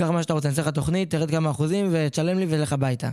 קח 0.00 0.10
מה 0.10 0.22
שאתה 0.22 0.32
רוצה, 0.32 0.48
אני 0.48 0.52
אעשה 0.52 0.62
לך 0.62 0.68
תוכנית, 0.68 1.10
תרד 1.10 1.30
כמה 1.30 1.50
אחוזים 1.50 1.88
ותשלם 1.92 2.38
לי 2.38 2.46
ולך 2.48 2.72
הביתה. 2.72 3.10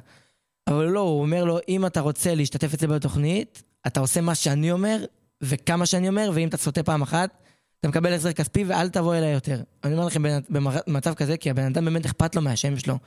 אבל 0.68 0.86
לא, 0.86 1.00
הוא 1.00 1.22
אומר 1.22 1.44
לו, 1.44 1.60
אם 1.70 1.86
אתה 1.86 2.02
רוצה 2.02 2.36
להשתתף 2.36 2.74
אצלי 2.74 2.88
בתוכנית, 2.88 3.64
אתה 3.88 4.00
עושה 4.00 4.22
מה 4.22 4.36
שאני 4.36 4.72
אומר, 4.72 5.06
וכמה 5.42 5.86
שאני 5.86 6.10
אומר, 6.10 6.32
ואם 6.34 6.48
אתה 6.48 6.58
סוטה 6.58 6.84
פעם 6.84 7.02
אחת, 7.02 7.44
אתה 7.80 7.88
מקבל 7.88 8.14
החזר 8.14 8.34
כספי 8.34 8.64
ואל 8.64 8.90
תבוא 8.90 9.16
אליי 9.16 9.34
יותר. 9.34 9.62
אני 9.84 9.94
אומר 9.94 10.06
לכם 10.06 10.24
במצב 10.50 11.14
כזה, 11.14 11.38
כי 11.38 11.50
הבן 11.50 11.64
אדם 11.64 11.86
באמת 11.86 12.06
אכפת 12.06 12.36
לו 12.36 12.42
מהשם 12.42 12.80
שלו. 12.80 12.98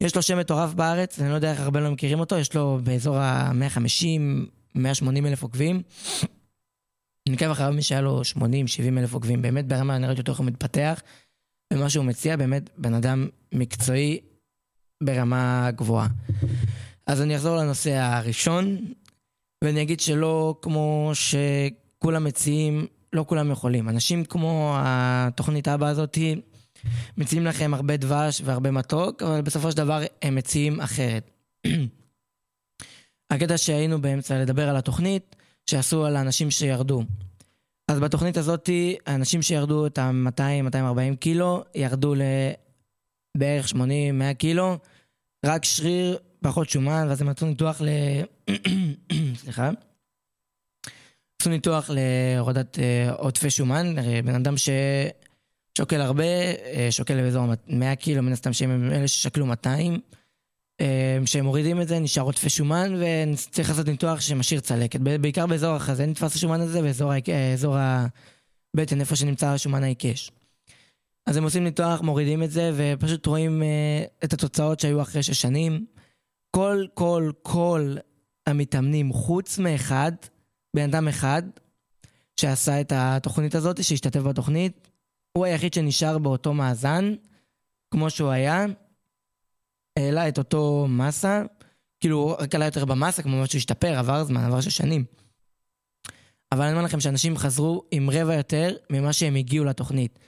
יש 0.00 0.16
לו 0.16 0.22
שם 0.22 0.38
מטורף 0.38 0.74
בארץ, 0.74 1.20
אני 1.20 1.30
לא 1.30 1.34
יודע 1.34 1.50
איך 1.50 1.60
הרבה 1.60 1.80
לא 1.80 1.90
מכירים 1.90 2.20
אותו, 2.20 2.36
יש 2.36 2.54
לו 2.54 2.78
באזור 2.84 3.16
ה-150, 3.16 4.20
180 4.74 5.26
אלף 5.26 5.42
עוקבים. 5.42 5.82
אני 7.28 7.34
עוקב 7.34 7.50
אחריו 7.50 7.72
מי 7.72 7.82
שהיה 7.82 8.00
לו 8.00 8.24
80, 8.24 8.66
70 8.66 8.98
אלף 8.98 9.14
עוקבים, 9.14 9.42
באמת 9.42 9.66
ברמה 9.66 9.98
נראית 9.98 10.18
יותר 10.18 10.32
יכול 10.32 10.46
מתפתח, 10.46 11.02
ומה 11.72 11.90
שהוא 11.90 12.04
מציע 12.04 12.36
באמת 12.36 12.70
בן 12.78 12.94
אדם 12.94 13.28
מקצועי 13.52 14.20
ברמה 15.02 15.70
גבוהה. 15.70 16.08
אז 17.06 17.22
אני 17.22 17.36
אחזור 17.36 17.56
לנושא 17.56 17.90
הראשון, 17.90 18.78
ואני 19.64 19.82
אגיד 19.82 20.00
שלא 20.00 20.58
כמו 20.62 21.10
שכולם 21.14 22.24
מציעים, 22.24 22.86
לא 23.12 23.24
כולם 23.28 23.50
יכולים. 23.50 23.88
אנשים 23.88 24.24
כמו 24.24 24.76
התוכנית 24.78 25.68
אבא 25.68 25.86
הזאתי, 25.86 26.40
מציעים 27.16 27.46
לכם 27.46 27.74
הרבה 27.74 27.96
דבש 27.96 28.42
והרבה 28.44 28.70
מתוק, 28.70 29.22
אבל 29.22 29.40
בסופו 29.40 29.70
של 29.70 29.76
דבר 29.76 30.02
הם 30.22 30.34
מציעים 30.34 30.80
אחרת. 30.80 31.30
הקטע 33.30 33.58
שהיינו 33.58 34.02
באמצע 34.02 34.38
לדבר 34.38 34.68
על 34.68 34.76
התוכנית, 34.76 35.36
שעשו 35.70 36.04
על 36.04 36.16
האנשים 36.16 36.50
שירדו. 36.50 37.02
אז 37.88 37.98
בתוכנית 37.98 38.36
הזאת, 38.36 38.70
האנשים 39.06 39.42
שירדו 39.42 39.86
את 39.86 39.98
ה-200-240 39.98 41.16
קילו, 41.20 41.64
ירדו 41.74 42.14
לבערך 43.34 43.66
80-100 43.72 43.76
קילו, 44.38 44.78
רק 45.46 45.64
שריר, 45.64 46.18
פחות 46.40 46.70
שומן, 46.70 47.06
ואז 47.08 47.22
הם 47.22 47.28
עשו 47.28 47.46
ניתוח 47.46 47.80
ל... 47.80 47.88
סליחה. 49.42 49.70
עשו 51.40 51.50
ניתוח 51.50 51.90
להורדת 51.94 52.78
אה, 52.78 53.12
עודפי 53.12 53.50
שומן, 53.50 53.94
בן 54.24 54.34
אדם 54.34 54.56
ש... 54.56 54.68
שוקל 55.76 56.00
הרבה, 56.00 56.24
אה, 56.24 56.88
שוקל 56.90 57.22
באזור 57.22 57.44
100 57.68 57.96
קילו, 57.96 58.22
מן 58.22 58.32
הסתם 58.32 58.52
שהם 58.52 58.92
אלה 58.92 59.08
ששקלו 59.08 59.46
200. 59.46 60.00
אה, 60.80 61.18
כשהם 61.24 61.44
מורידים 61.44 61.80
את 61.80 61.88
זה 61.88 61.98
נשאר 61.98 62.22
עודפי 62.22 62.50
שומן 62.50 62.94
וצריך 62.94 63.68
לעשות 63.68 63.88
ניתוח 63.88 64.20
שמשאיר 64.20 64.60
צלקת. 64.60 65.00
בעיקר 65.00 65.46
באזור 65.46 65.74
החזה 65.74 66.06
נתפס 66.06 66.34
השומן 66.34 66.60
הזה 66.60 66.82
באזור 66.82 67.76
הבטן, 67.76 69.00
איפה 69.00 69.16
שנמצא 69.16 69.48
השומן 69.48 69.82
העיקש. 69.82 70.30
אז 71.26 71.36
הם 71.36 71.44
עושים 71.44 71.64
ניתוח, 71.64 72.00
מורידים 72.00 72.42
את 72.42 72.50
זה 72.50 72.72
ופשוט 72.76 73.26
רואים 73.26 73.62
אה, 73.62 74.04
את 74.24 74.32
התוצאות 74.32 74.80
שהיו 74.80 75.02
אחרי 75.02 75.22
שש 75.22 75.42
שנים. 75.42 75.86
כל, 76.50 76.86
כל, 76.94 77.30
כל 77.42 77.96
המתאמנים, 78.46 79.12
חוץ 79.12 79.58
מאחד, 79.58 80.12
בן 80.76 80.82
אדם 80.82 81.08
אחד, 81.08 81.42
שעשה 82.40 82.80
את 82.80 82.92
התוכנית 82.96 83.54
הזאת, 83.54 83.84
שהשתתף 83.84 84.20
בתוכנית, 84.20 84.88
הוא 85.36 85.44
היחיד 85.44 85.74
שנשאר 85.74 86.18
באותו 86.18 86.54
מאזן, 86.54 87.14
כמו 87.90 88.10
שהוא 88.10 88.30
היה, 88.30 88.66
העלה 89.98 90.28
את 90.28 90.38
אותו 90.38 90.86
מסה, 90.88 91.42
כאילו 92.00 92.36
רק 92.38 92.54
עלה 92.54 92.64
יותר 92.64 92.84
במסה, 92.84 93.22
כמו 93.22 93.46
שהוא 93.46 93.58
השתפר, 93.58 93.98
עבר 93.98 94.24
זמן, 94.24 94.44
עבר 94.44 94.60
שש 94.60 94.76
שנים. 94.76 95.04
אבל 96.52 96.62
אני 96.62 96.72
אומר 96.72 96.84
לכם 96.84 97.00
שאנשים 97.00 97.36
חזרו 97.36 97.84
עם 97.90 98.10
רבע 98.10 98.34
יותר 98.34 98.76
ממה 98.90 99.12
שהם 99.12 99.34
הגיעו 99.34 99.64
לתוכנית. 99.64 100.18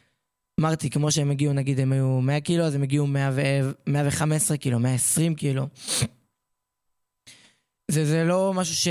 אמרתי, 0.60 0.90
כמו 0.90 1.12
שהם 1.12 1.30
הגיעו, 1.30 1.52
נגיד 1.52 1.80
הם 1.80 1.92
היו 1.92 2.20
100 2.20 2.40
קילו, 2.40 2.64
אז 2.64 2.74
הם 2.74 2.82
הגיעו 2.82 3.06
100 3.06 3.30
ו... 3.32 3.40
115 3.86 4.56
קילו, 4.56 4.78
120 4.78 5.34
קילו. 5.34 5.66
זה, 7.90 8.04
זה 8.04 8.24
לא 8.24 8.52
משהו 8.54 8.76
ש... 8.76 8.88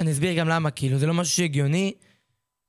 אני 0.00 0.12
אסביר 0.12 0.38
גם 0.38 0.48
למה, 0.48 0.70
כאילו, 0.70 0.98
זה 0.98 1.06
לא 1.06 1.14
משהו 1.14 1.34
שהגיוני, 1.36 1.92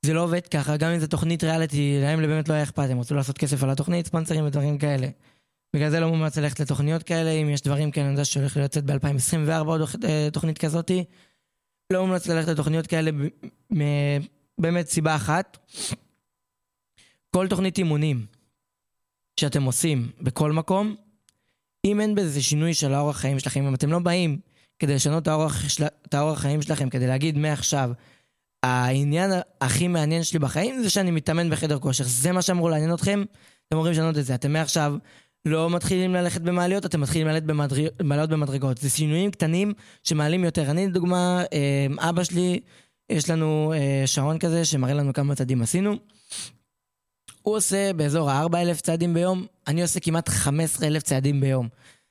זה 0.06 0.14
לא 0.14 0.24
עובד 0.24 0.46
ככה, 0.46 0.76
גם 0.76 0.90
אם 0.90 0.98
זו 0.98 1.06
תוכנית 1.06 1.44
ריאליטי, 1.44 1.98
להם 2.00 2.20
באמת 2.20 2.48
לא 2.48 2.54
היה 2.54 2.62
אכפת, 2.62 2.90
הם 2.90 3.00
רצו 3.00 3.14
לעשות 3.14 3.38
כסף 3.38 3.62
על 3.62 3.70
התוכנית, 3.70 4.06
ספונסרים 4.06 4.44
ודברים 4.44 4.78
כאלה. 4.78 5.08
בגלל 5.76 5.90
זה 5.90 6.00
לא 6.00 6.08
מומלץ 6.08 6.38
ללכת 6.38 6.60
לתוכניות 6.60 7.02
כאלה, 7.02 7.30
אם 7.30 7.48
יש 7.48 7.62
דברים 7.62 7.90
כאלה, 7.90 8.06
אני 8.06 8.12
יודע 8.12 8.24
שהולך 8.24 8.56
לצאת 8.56 8.84
ב-2024 8.84 9.64
עוד 9.66 9.80
אה, 10.04 10.28
תוכנית 10.32 10.58
כזאתי. 10.58 11.04
לא 11.92 12.06
מומלץ 12.06 12.26
ללכת 12.26 12.48
לתוכניות 12.48 12.86
כאלה 12.86 13.10
באמת 14.60 14.88
סיבה 14.88 15.16
אחת. 15.16 15.58
כל 17.36 17.48
תוכנית 17.48 17.78
אימונים 17.78 18.26
שאתם 19.40 19.62
עושים 19.62 20.10
בכל 20.20 20.52
מקום, 20.52 20.96
אם 21.86 22.00
אין 22.00 22.14
בזה 22.14 22.42
שינוי 22.42 22.74
של 22.74 22.94
האורח 22.94 23.16
חיים 23.16 23.38
שלכם, 23.38 23.66
אם 23.66 23.74
אתם 23.74 23.92
לא 23.92 23.98
באים 23.98 24.40
כדי 24.78 24.94
לשנות 24.94 25.22
את 25.22 25.28
האורח. 25.28 25.62
את 26.06 26.14
האורח 26.14 26.40
חיים 26.40 26.62
שלכם, 26.62 26.90
כדי 26.90 27.06
להגיד 27.06 27.38
מעכשיו, 27.38 27.90
העניין 28.62 29.30
הכי 29.60 29.88
מעניין 29.88 30.24
שלי 30.24 30.38
בחיים 30.38 30.82
זה 30.82 30.90
שאני 30.90 31.10
מתאמן 31.10 31.50
בחדר 31.50 31.78
כושר. 31.78 32.04
זה 32.06 32.32
מה 32.32 32.42
שאמרו 32.42 32.68
לעניין 32.68 32.94
אתכם, 32.94 33.24
אתם 33.68 33.76
אמורים 33.76 33.92
לשנות 33.92 34.18
את 34.18 34.24
זה. 34.24 34.34
אתם 34.34 34.52
מעכשיו 34.52 34.94
לא 35.44 35.70
מתחילים 35.70 36.14
ללכת 36.14 36.40
במעליות, 36.40 36.86
אתם 36.86 37.00
מתחילים 37.00 37.28
ללכת 37.28 37.42
במדרג... 37.42 37.86
במעליות 37.98 38.30
במדרגות. 38.30 38.78
זה 38.78 38.90
שינויים 38.90 39.30
קטנים 39.30 39.72
שמעלים 40.04 40.44
יותר. 40.44 40.70
אני 40.70 40.86
לדוגמה, 40.86 41.42
אה, 41.52 42.08
אבא 42.08 42.24
שלי, 42.24 42.60
יש 43.10 43.30
לנו 43.30 43.72
אה, 43.76 44.06
שעון 44.06 44.38
כזה 44.38 44.64
שמראה 44.64 44.94
לנו 44.94 45.12
כמה 45.12 45.34
צעדים 45.34 45.62
עשינו. 45.62 45.96
הוא 47.42 47.56
עושה 47.56 47.92
באזור 47.92 48.30
ה-4,000 48.30 48.80
צעדים 48.82 49.14
ביום, 49.14 49.46
אני 49.66 49.82
עושה 49.82 50.00
כמעט 50.00 50.28
15,000 50.28 51.02
צעדים 51.02 51.40
ביום. 51.40 51.68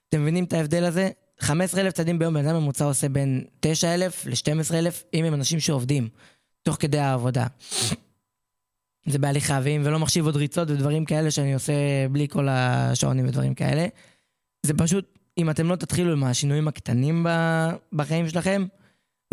אתם 0.10 0.22
מבינים 0.22 0.44
את 0.44 0.54
ההבדל 0.54 0.84
הזה? 0.84 1.10
15,000 1.40 1.92
צעדים 1.94 2.20
ביום, 2.20 2.34
בן 2.34 2.48
אדם 2.48 2.56
ממוצע 2.56 2.86
עושה 2.86 3.10
בין 3.10 3.44
9,000 3.60 4.28
ל-12,000, 4.28 5.04
אם 5.14 5.26
הם 5.26 5.34
אנשים 5.34 5.60
שעובדים, 5.60 6.10
תוך 6.64 6.78
כדי 6.80 7.00
העבודה. 7.00 7.48
זה 9.06 9.20
בהליכה, 9.20 9.60
ואם 9.64 9.82
ולא 9.86 10.00
מחשיב 10.00 10.26
עוד 10.26 10.36
ריצות 10.36 10.70
ודברים 10.70 11.06
כאלה 11.06 11.32
שאני 11.32 11.54
עושה 11.54 11.74
בלי 12.12 12.28
כל 12.28 12.48
השעונים 12.50 13.28
ודברים 13.28 13.54
כאלה. 13.54 13.88
זה 14.66 14.74
פשוט, 14.74 15.18
אם 15.38 15.50
אתם 15.50 15.70
לא 15.70 15.76
תתחילו 15.76 16.12
עם 16.12 16.24
השינויים 16.24 16.68
הקטנים 16.68 17.26
בחיים 17.94 18.30
שלכם, 18.30 18.66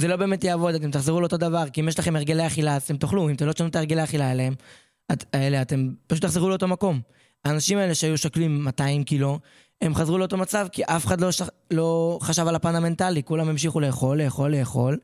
זה 0.00 0.08
לא 0.08 0.16
באמת 0.16 0.44
יעבוד, 0.44 0.74
אתם 0.74 0.90
תחזרו 0.90 1.20
לאותו 1.20 1.36
דבר, 1.36 1.68
כי 1.72 1.80
אם 1.80 1.88
יש 1.88 1.98
לכם 1.98 2.16
הרגלי 2.16 2.46
אכילה, 2.46 2.76
אז 2.76 2.82
אתם 2.82 2.96
תאכלו, 2.96 3.28
אם 3.28 3.34
אתם 3.34 3.46
לא 3.46 3.52
תשנו 3.52 3.66
את 3.66 3.76
הרגלי 3.76 4.00
האכילה 4.00 4.28
האלה, 4.28 4.48
את, 5.12 5.24
האלה, 5.32 5.62
אתם 5.62 5.88
פשוט 6.06 6.24
תחזרו 6.24 6.48
לאותו 6.48 6.68
מקום. 6.68 7.00
האנשים 7.44 7.78
האלה 7.78 7.94
שהיו 7.94 8.18
שוקלים 8.18 8.64
200 8.64 9.04
קילו, 9.04 9.38
הם 9.80 9.94
חזרו 9.94 10.18
לאותו 10.18 10.36
מצב, 10.36 10.66
כי 10.72 10.82
אף 10.84 11.06
אחד 11.06 11.20
לא, 11.20 11.32
ש... 11.32 11.42
לא 11.70 12.18
חשב 12.22 12.48
על 12.48 12.54
הפן 12.54 12.74
המנטלי, 12.74 13.22
כולם 13.22 13.48
המשיכו 13.48 13.80
לאכול, 13.80 14.22
לאכול, 14.22 14.56
לאכול, 14.56 14.98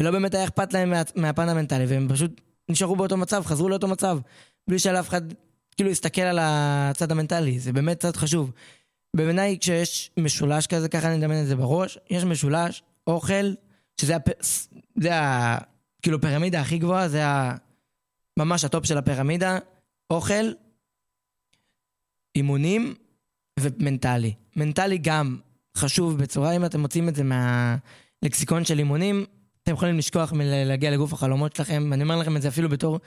ולא 0.00 0.10
באמת 0.10 0.34
היה 0.34 0.44
אכפת 0.44 0.72
להם 0.72 0.90
מה... 0.90 1.02
מהפן 1.14 1.48
המנטלי, 1.48 1.86
והם 1.86 2.08
פשוט 2.08 2.40
נשארו 2.68 2.96
באותו 2.96 3.16
מצב, 3.16 3.42
חזרו 3.46 3.68
לאותו 3.68 3.88
מצב, 3.88 4.18
בלי 4.68 4.78
שאף 4.78 5.08
אחד 5.08 5.22
כאילו 5.76 5.90
יסתכל 5.90 6.22
על 6.22 6.38
הצד 6.40 7.12
המנטלי, 7.12 7.58
זה 7.58 7.72
באמת 7.72 8.00
צד 8.00 8.16
חשוב. 8.16 8.52
בעיניי 9.16 9.58
כשיש 9.60 10.10
משולש 10.16 10.66
כזה, 10.66 10.88
ככה 10.88 11.08
אני 11.08 11.16
מדמיין 11.16 11.42
את 11.42 11.48
זה 11.48 11.56
בראש, 11.56 11.98
יש 12.10 12.24
משולש, 12.24 12.82
אוכל, 13.06 13.54
שזה 14.00 14.16
הפ... 14.16 14.28
זה 14.96 15.14
ה... 15.14 15.58
כאילו 16.02 16.20
פירמידה 16.20 16.60
הכי 16.60 16.78
גבוהה, 16.78 17.08
זה 17.08 17.26
ה... 17.26 17.56
ממש 18.38 18.64
ה 18.64 18.70
top 18.70 18.86
של 18.86 18.98
הפירמידה, 18.98 19.58
אוכל, 20.10 20.52
אימונים 22.36 22.94
ומנטלי. 23.60 24.34
מנטלי 24.56 24.98
גם 24.98 25.38
חשוב 25.76 26.18
בצורה, 26.18 26.56
אם 26.56 26.64
אתם 26.64 26.80
מוצאים 26.80 27.08
את 27.08 27.14
זה 27.14 27.22
מהלקסיקון 27.24 28.64
של 28.64 28.78
אימונים, 28.78 29.24
אתם 29.64 29.72
יכולים 29.72 29.98
לשכוח 29.98 30.32
מלהגיע 30.32 30.90
לגוף 30.90 31.12
החלומות 31.12 31.56
שלכם. 31.56 31.92
אני 31.92 32.02
אומר 32.02 32.16
לכם 32.16 32.36
את 32.36 32.42
זה 32.42 32.48
אפילו 32.48 32.68
בתור 32.68 33.00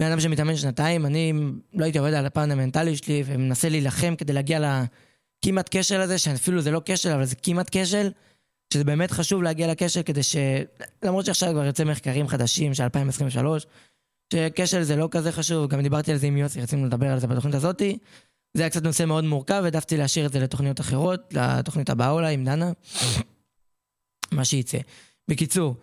בן 0.00 0.06
אדם 0.06 0.20
שמתאמן 0.20 0.56
שנתיים, 0.56 1.06
אני 1.06 1.32
לא 1.74 1.84
הייתי 1.84 1.98
עובד 1.98 2.14
על 2.14 2.26
הפן 2.26 2.50
המנטלי 2.50 2.96
שלי 2.96 3.22
ומנסה 3.26 3.68
להילחם 3.68 4.16
כדי 4.16 4.32
להגיע 4.32 4.60
לכמעט 4.60 5.68
כשל 5.70 6.00
הזה, 6.00 6.18
שאפילו 6.18 6.60
זה 6.60 6.70
לא 6.70 6.82
כשל, 6.84 7.10
אבל 7.12 7.24
זה 7.24 7.36
כמעט 7.36 7.68
כשל. 7.72 8.10
שזה 8.72 8.84
באמת 8.84 9.10
חשוב 9.10 9.42
להגיע 9.42 9.70
לקשר 9.70 10.02
כדי 10.02 10.22
ש... 10.22 10.36
למרות 11.02 11.26
שעכשיו 11.26 11.52
כבר 11.52 11.64
יוצא 11.64 11.84
מחקרים 11.84 12.28
חדשים 12.28 12.74
של 12.74 12.82
2023, 12.82 13.66
שקשר 14.32 14.82
זה 14.82 14.96
לא 14.96 15.08
כזה 15.10 15.32
חשוב, 15.32 15.70
גם 15.70 15.82
דיברתי 15.82 16.12
על 16.12 16.18
זה 16.18 16.26
עם 16.26 16.36
יוסי, 16.36 16.60
רצינו 16.60 16.86
לדבר 16.86 17.06
על 17.06 17.18
זה 17.18 17.26
בתוכנית 17.26 17.54
הזאתי. 17.54 17.98
זה 18.56 18.62
היה 18.62 18.70
קצת 18.70 18.82
נושא 18.82 19.04
מאוד 19.04 19.24
מורכב, 19.24 19.60
העדפתי 19.64 19.96
להשאיר 19.96 20.26
את 20.26 20.32
זה 20.32 20.40
לתוכניות 20.40 20.80
אחרות, 20.80 21.34
לתוכנית 21.34 21.90
הבאה 21.90 22.10
אולי 22.10 22.34
עם 22.34 22.44
דנה, 22.44 22.72
מה 24.32 24.44
שייצא. 24.44 24.78
בקיצור, 25.30 25.76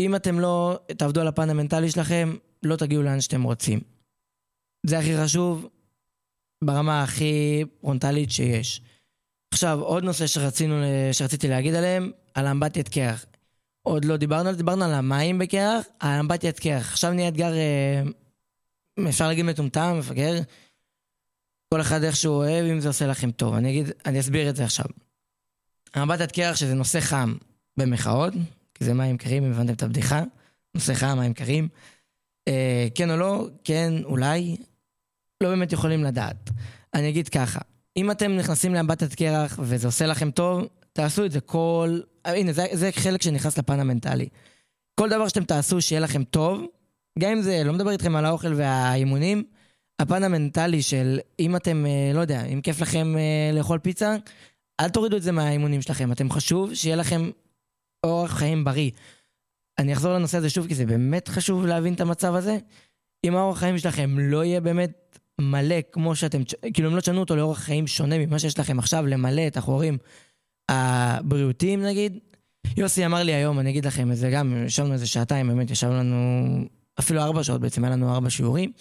אם 0.00 0.16
אתם 0.16 0.40
לא 0.40 0.78
תעבדו 0.96 1.20
על 1.20 1.28
הפן 1.28 1.50
המנטלי 1.50 1.90
שלכם, 1.90 2.36
לא 2.62 2.76
תגיעו 2.76 3.02
לאן 3.02 3.20
שאתם 3.20 3.42
רוצים. 3.42 3.80
זה 4.86 4.98
הכי 4.98 5.16
חשוב 5.18 5.68
ברמה 6.64 7.02
הכי 7.02 7.64
פרונטלית 7.80 8.30
שיש. 8.30 8.80
עכשיו, 9.50 9.80
עוד 9.80 10.04
נושא 10.04 10.26
שרצינו, 10.26 10.74
שרציתי 11.12 11.48
להגיד 11.48 11.74
עליהם, 11.74 12.12
על 12.34 12.46
אמבטיית 12.46 12.88
קרח. 12.88 13.26
עוד 13.82 14.04
לא 14.04 14.16
דיברנו 14.16 14.52
דיברנו 14.52 14.84
על 14.84 14.94
המים 14.94 15.38
בקרח, 15.38 15.86
על 16.00 16.18
אמבטיית 16.20 16.58
קרח. 16.58 16.90
עכשיו 16.92 17.12
נהיה 17.12 17.28
אתגר, 17.28 17.52
אה, 17.54 18.02
אפשר 19.08 19.26
להגיד 19.28 19.44
מטומטם, 19.44 19.96
מפגר. 19.98 20.34
כל 21.74 21.80
אחד 21.80 22.02
איך 22.02 22.16
שהוא 22.16 22.34
אוהב, 22.34 22.66
אם 22.66 22.80
זה 22.80 22.88
עושה 22.88 23.06
לכם 23.06 23.30
טוב. 23.30 23.54
אני 23.54 23.70
אגיד, 23.70 23.90
אני 24.06 24.20
אסביר 24.20 24.50
את 24.50 24.56
זה 24.56 24.64
עכשיו. 24.64 24.86
אמבטיית 25.96 26.32
קרח 26.32 26.56
שזה 26.56 26.74
נושא 26.74 27.00
חם, 27.00 27.34
במחאות, 27.76 28.32
כי 28.76 28.84
זה 28.84 28.94
מים 28.94 29.16
קרים, 29.16 29.44
אם 29.44 29.50
הבנתם 29.50 29.72
את 29.72 29.82
הבדיחה. 29.82 30.22
נושא 30.74 30.94
חם, 30.94 31.18
מים 31.18 31.34
קרים. 31.34 31.68
אה, 32.48 32.86
כן 32.94 33.10
או 33.10 33.16
לא, 33.16 33.48
כן, 33.64 33.92
אולי. 34.04 34.56
לא 35.42 35.48
באמת 35.48 35.72
יכולים 35.72 36.04
לדעת. 36.04 36.50
אני 36.94 37.08
אגיד 37.08 37.28
ככה, 37.28 37.60
אם 37.96 38.10
אתם 38.10 38.36
נכנסים 38.36 38.74
לאמבטיית 38.74 39.14
קרח 39.14 39.58
וזה 39.62 39.88
עושה 39.88 40.06
לכם 40.06 40.30
טוב, 40.30 40.66
תעשו 40.92 41.24
את 41.24 41.32
זה 41.32 41.40
כל... 41.40 42.00
הנה, 42.24 42.52
זה, 42.52 42.66
זה 42.72 42.90
חלק 42.92 43.22
שנכנס 43.22 43.58
לפן 43.58 43.80
המנטלי. 43.80 44.28
כל 44.94 45.08
דבר 45.08 45.28
שאתם 45.28 45.44
תעשו 45.44 45.82
שיהיה 45.82 46.00
לכם 46.00 46.24
טוב, 46.24 46.66
גם 47.18 47.30
אם 47.30 47.42
זה, 47.42 47.62
לא 47.64 47.72
מדבר 47.72 47.90
איתכם 47.90 48.16
על 48.16 48.24
האוכל 48.24 48.54
והאימונים, 48.54 49.44
הפן 49.98 50.22
המנטלי 50.22 50.82
של 50.82 51.18
אם 51.38 51.56
אתם, 51.56 51.86
אה, 51.86 52.10
לא 52.14 52.20
יודע, 52.20 52.44
אם 52.44 52.60
כיף 52.60 52.80
לכם 52.80 53.16
אה, 53.18 53.50
לאכול 53.58 53.78
פיצה, 53.78 54.16
אל 54.80 54.88
תורידו 54.88 55.16
את 55.16 55.22
זה 55.22 55.32
מהאימונים 55.32 55.82
שלכם. 55.82 56.12
אתם 56.12 56.30
חשוב 56.30 56.74
שיהיה 56.74 56.96
לכם 56.96 57.30
אורח 58.04 58.38
חיים 58.38 58.64
בריא. 58.64 58.90
אני 59.78 59.92
אחזור 59.92 60.12
לנושא 60.12 60.38
הזה 60.38 60.50
שוב, 60.50 60.66
כי 60.66 60.74
זה 60.74 60.86
באמת 60.86 61.28
חשוב 61.28 61.66
להבין 61.66 61.94
את 61.94 62.00
המצב 62.00 62.34
הזה. 62.34 62.58
אם 63.24 63.36
האורח 63.36 63.58
חיים 63.58 63.78
שלכם 63.78 64.18
לא 64.18 64.44
יהיה 64.44 64.60
באמת 64.60 65.18
מלא 65.40 65.76
כמו 65.92 66.16
שאתם, 66.16 66.42
כאילו 66.74 66.90
אם 66.90 66.96
לא 66.96 67.00
תשנו 67.00 67.20
אותו 67.20 67.36
לאורח 67.36 67.58
חיים 67.58 67.86
שונה 67.86 68.18
ממה 68.18 68.38
שיש 68.38 68.58
לכם 68.58 68.78
עכשיו, 68.78 69.06
למלא 69.06 69.46
את 69.46 69.56
החורים 69.56 69.98
הבריאותיים 70.68 71.82
נגיד. 71.82 72.18
יוסי 72.76 73.06
אמר 73.06 73.22
לי 73.22 73.32
היום, 73.32 73.58
אני 73.58 73.70
אגיד 73.70 73.86
לכם 73.86 74.12
את 74.12 74.16
זה 74.16 74.30
גם, 74.30 74.64
ישבנו 74.66 74.92
איזה 74.92 75.06
שעתיים, 75.06 75.48
באמת 75.48 75.70
ישבנו 75.70 75.94
לנו 75.94 76.16
אפילו 76.98 77.20
ארבע 77.20 77.44
שעות 77.44 77.60
בעצם, 77.60 77.84
היה 77.84 77.92
לנו 77.92 78.14
ארבע 78.14 78.30
שיעורים. 78.30 78.72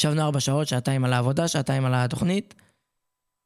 ישבנו 0.00 0.22
ארבע 0.22 0.40
שעות, 0.40 0.68
שעתיים 0.68 1.04
על 1.04 1.12
העבודה, 1.12 1.48
שעתיים 1.48 1.84
על 1.84 1.94
התוכנית. 1.94 2.54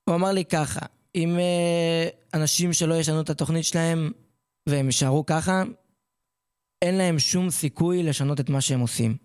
הוא 0.05 0.15
אמר 0.15 0.33
לי 0.33 0.45
ככה, 0.45 0.81
אם 1.15 1.37
uh, 1.39 2.35
אנשים 2.35 2.73
שלא 2.73 2.95
ישנו 2.95 3.21
את 3.21 3.31
התוכנית 3.31 3.65
שלהם 3.65 4.11
והם 4.71 4.87
יישארו 4.87 5.27
ככה, 5.27 5.63
אין 6.83 6.95
להם 6.95 7.19
שום 7.19 7.51
סיכוי 7.51 8.03
לשנות 8.03 8.41
את 8.41 8.51
מה 8.51 8.61
שהם 8.61 8.81
עושים. 8.81 9.17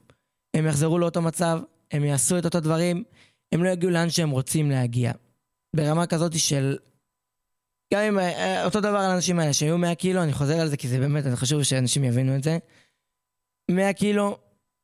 הם 0.54 0.66
יחזרו 0.68 1.00
לאותו 1.00 1.22
מצב, 1.22 1.60
הם 1.92 2.04
יעשו 2.04 2.38
את 2.38 2.46
אותו 2.46 2.60
דברים, 2.60 3.04
הם 3.52 3.64
לא 3.64 3.70
יגיעו 3.70 3.92
לאן 3.92 4.10
שהם 4.10 4.30
רוצים 4.30 4.72
להגיע. 4.72 5.12
ברמה 5.76 6.08
כזאת 6.08 6.40
של... 6.40 6.78
גם 7.94 8.02
אם... 8.02 8.20
אה, 8.20 8.66
אותו 8.66 8.80
דבר 8.80 8.98
על 8.98 9.12
האנשים 9.12 9.40
האלה 9.40 9.54
שהיו 9.54 9.78
100 9.78 9.96
קילו, 9.96 10.24
אני 10.24 10.34
חוזר 10.34 10.60
על 10.60 10.68
זה 10.68 10.78
כי 10.78 10.88
זה 10.88 11.00
באמת, 11.00 11.24
זה 11.24 11.36
חשוב 11.36 11.64
שאנשים 11.64 12.04
יבינו 12.04 12.36
את 12.36 12.44
זה. 12.44 12.58
100 13.72 13.94
קילו, 13.94 14.38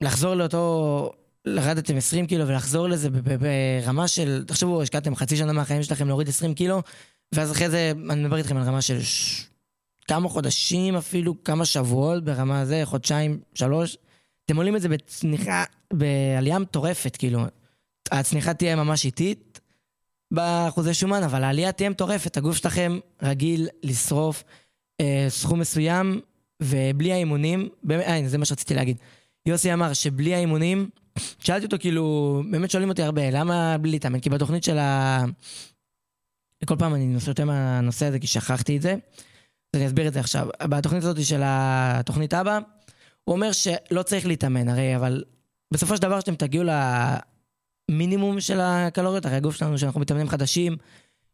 לחזור 0.03 0.35
לאותו... 0.35 1.11
לרדתם 1.45 1.97
20 1.97 2.27
קילו 2.27 2.47
ולחזור 2.47 2.89
לזה 2.89 3.09
ברמה 3.09 4.07
של... 4.07 4.43
תחשבו, 4.47 4.81
השקעתם 4.81 5.15
חצי 5.15 5.37
שנה 5.37 5.53
מהחיים 5.53 5.83
שלכם 5.83 6.07
להוריד 6.07 6.29
20 6.29 6.53
קילו, 6.53 6.81
ואז 7.35 7.51
אחרי 7.51 7.69
זה, 7.69 7.91
אני 8.09 8.23
מדבר 8.23 8.37
איתכם 8.37 8.57
על 8.57 8.63
רמה 8.63 8.81
של. 8.81 8.99
כמה 10.07 10.29
חודשים 10.29 10.95
אפילו, 10.95 11.43
כמה 11.43 11.65
שבועות 11.65 12.23
ברמה 12.23 12.61
הזה, 12.61 12.81
חודשיים, 12.83 13.39
שלוש. 13.53 13.97
אתם 14.45 14.57
עולים 14.57 14.75
את 14.75 14.81
זה 14.81 14.89
בצניחה, 14.89 15.63
בעלייה 15.93 16.59
מטורפת, 16.59 17.15
כאילו. 17.15 17.45
הצניחה 18.11 18.53
תהיה 18.53 18.75
ממש 18.75 19.05
איטית 19.05 19.59
באחוזי 20.31 20.93
שומן, 20.93 21.23
אבל 21.23 21.43
העלייה 21.43 21.71
תהיה 21.71 21.89
מטורפת. 21.89 22.37
הגוף 22.37 22.57
שלכם 22.57 22.99
רגיל 23.21 23.67
לשרוף 23.83 24.43
אה, 25.01 25.25
סכום 25.29 25.59
מסוים, 25.59 26.21
ובלי 26.61 27.13
האימונים, 27.13 27.69
באמת, 27.83 28.05
אה, 28.05 28.21
זה 28.27 28.37
מה 28.37 28.45
שרציתי 28.45 28.73
להגיד. 28.73 28.97
יוסי 29.45 29.73
אמר 29.73 29.93
שבלי 29.93 30.35
האימונים, 30.35 30.89
שאלתי 31.39 31.65
אותו 31.65 31.77
כאילו, 31.79 32.43
באמת 32.51 32.71
שואלים 32.71 32.89
אותי 32.89 33.03
הרבה, 33.03 33.29
למה 33.31 33.77
בלי 33.77 33.91
להתאמן? 33.91 34.19
כי 34.19 34.29
בתוכנית 34.29 34.63
של 34.63 34.77
ה... 34.77 35.23
כל 36.65 36.75
פעם 36.79 36.95
אני 36.95 37.05
נושא 37.05 37.29
יותר 37.29 37.45
מהנושא 37.45 38.05
הזה 38.05 38.19
כי 38.19 38.27
שכחתי 38.27 38.77
את 38.77 38.81
זה. 38.81 38.95
אז 39.73 39.79
אני 39.79 39.87
אסביר 39.87 40.07
את 40.07 40.13
זה 40.13 40.19
עכשיו. 40.19 40.47
בתוכנית 40.63 41.03
הזאת 41.03 41.25
של 41.25 41.41
התוכנית 41.43 42.33
אבא, 42.33 42.59
הוא 43.23 43.35
אומר 43.35 43.51
שלא 43.51 44.03
צריך 44.03 44.25
להתאמן, 44.25 44.67
הרי, 44.69 44.95
אבל 44.95 45.23
בסופו 45.73 45.95
של 45.95 46.01
דבר 46.01 46.19
שאתם 46.19 46.35
תגיעו 46.35 46.63
למינימום 47.89 48.39
של 48.39 48.59
הקלוריות, 48.61 49.25
הרי 49.25 49.35
הגוף 49.35 49.55
שלנו, 49.55 49.77
שאנחנו 49.77 49.99
מתאמנים 49.99 50.29
חדשים, 50.29 50.77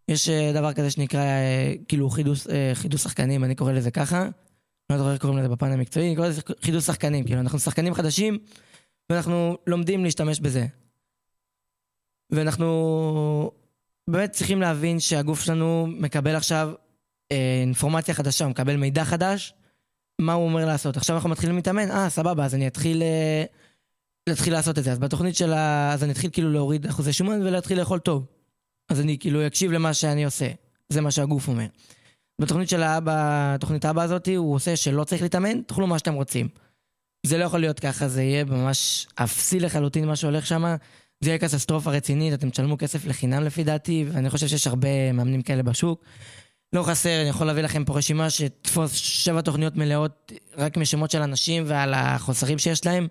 יש 0.08 0.30
אה, 0.30 0.52
דבר 0.54 0.74
כזה 0.74 0.92
שנקרא 0.92 1.20
אה, 1.20 1.74
כאילו 1.88 2.10
חידוש, 2.10 2.48
אה, 2.48 2.72
חידוש 2.74 3.02
שחקנים, 3.02 3.44
אני 3.44 3.56
קורא 3.56 3.72
לזה 3.72 3.92
ככה. 3.92 4.28
לא 4.90 4.98
זוכר 4.98 5.14
איך 5.14 5.22
קוראים 5.22 5.40
לזה 5.40 5.50
בפן 5.50 5.72
המקצועי, 5.72 6.08
אני 6.08 6.16
קורא 6.16 6.28
לזה 6.28 6.42
חידוש 6.62 6.84
שחקנים, 6.84 7.26
כאילו 7.26 7.40
אנחנו 7.40 7.60
שחקנים 7.60 7.94
חדשים 7.94 8.38
ואנחנו 9.10 9.58
לומדים 9.68 10.04
להשתמש 10.04 10.40
בזה. 10.40 10.66
ואנחנו 12.30 13.52
באמת 14.08 14.32
צריכים 14.32 14.62
להבין 14.62 15.00
שהגוף 15.00 15.42
שלנו 15.42 15.88
מקבל 15.88 16.36
עכשיו 16.36 16.74
אינפורמציה 17.32 18.14
חדשה, 18.14 18.46
הוא 18.46 18.52
מקבל 18.52 18.76
מידע 18.76 19.04
חדש, 19.04 19.54
מה 20.22 20.34
הוא 20.34 20.46
אומר 20.46 20.66
לעשות. 20.66 20.98
עכשיו 20.98 21.16
אנחנו 21.16 21.30
מתחילים 21.30 21.56
להתאמן, 21.56 21.92
אה, 21.92 22.10
סבבה, 22.10 22.46
אז 22.46 22.56
אני 22.56 22.68
אתחיל, 22.68 23.02
אה, 23.02 23.44
להתחיל 24.30 24.54
לעשות 24.54 24.78
את 24.78 24.84
זה. 24.84 24.92
אז 24.92 25.00
בתוכנית 25.00 25.36
של 25.36 25.54
ה... 25.54 25.94
אז 25.94 26.04
אני 26.04 26.12
אתחיל 26.12 26.30
כאילו 26.34 26.52
להוריד 26.52 26.86
אחוזי 26.86 27.14
שומן 27.14 27.42
ולהתחיל 27.42 27.80
לאכול 27.80 28.00
טוב. 28.00 28.26
אז 28.90 29.00
אני 29.00 29.18
כאילו 29.20 29.48
אקשיב 29.48 29.72
למה 29.72 29.94
שאני 29.94 30.26
עושה. 30.26 30.48
זה 30.90 31.02
מה 31.02 31.12
שהגוף 31.12 31.48
אומר. 31.48 31.66
בתוכנית 32.42 32.70
של 32.70 32.84
האבא, 32.84 33.58
תוכנית 33.60 33.86
האבא 33.86 34.04
הזאת, 34.04 34.28
הוא 34.38 34.56
עושה 34.56 34.76
שלא 34.76 35.04
צריך 35.04 35.22
להתאמן, 35.22 35.62
תאכלו 35.62 35.88
מה 35.88 36.00
שאתם 36.00 36.14
רוצים. 36.14 36.48
זה 37.26 37.38
לא 37.38 37.44
יכול 37.44 37.60
להיות 37.60 37.80
ככה, 37.80 38.08
זה 38.08 38.24
יהיה 38.24 38.44
ממש 38.44 39.08
אפסי 39.16 39.60
לחלוטין 39.60 40.06
מה 40.06 40.16
שהולך 40.16 40.48
שם. 40.48 40.76
זה 41.22 41.30
יהיה 41.30 41.38
קטסטרופה 41.38 41.92
רצינית, 41.92 42.34
אתם 42.34 42.50
תשלמו 42.50 42.78
כסף 42.78 43.06
לחינם 43.06 43.44
לפי 43.44 43.64
דעתי, 43.64 44.06
ואני 44.12 44.30
חושב 44.30 44.48
שיש 44.48 44.68
הרבה 44.68 45.12
מאמנים 45.12 45.42
כאלה 45.42 45.64
בשוק. 45.64 46.04
לא 46.74 46.84
חסר, 46.84 47.22
אני 47.22 47.30
יכול 47.30 47.48
להביא 47.48 47.64
לכם 47.64 47.86
פה 47.86 47.98
רשימה 47.98 48.30
שתפוס 48.30 48.94
שבע 48.94 49.42
תוכניות 49.42 49.76
מלאות 49.76 50.32
רק 50.58 50.78
משמות 50.78 51.12
של 51.12 51.22
אנשים 51.22 51.64
ועל 51.68 51.94
החוסרים 51.94 52.58
שיש 52.58 52.86
להם. 52.86 53.08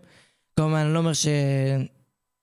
כמובן, 0.56 0.76
אני 0.76 0.94
לא 0.94 0.98
אומר 0.98 1.12
ש... 1.12 1.26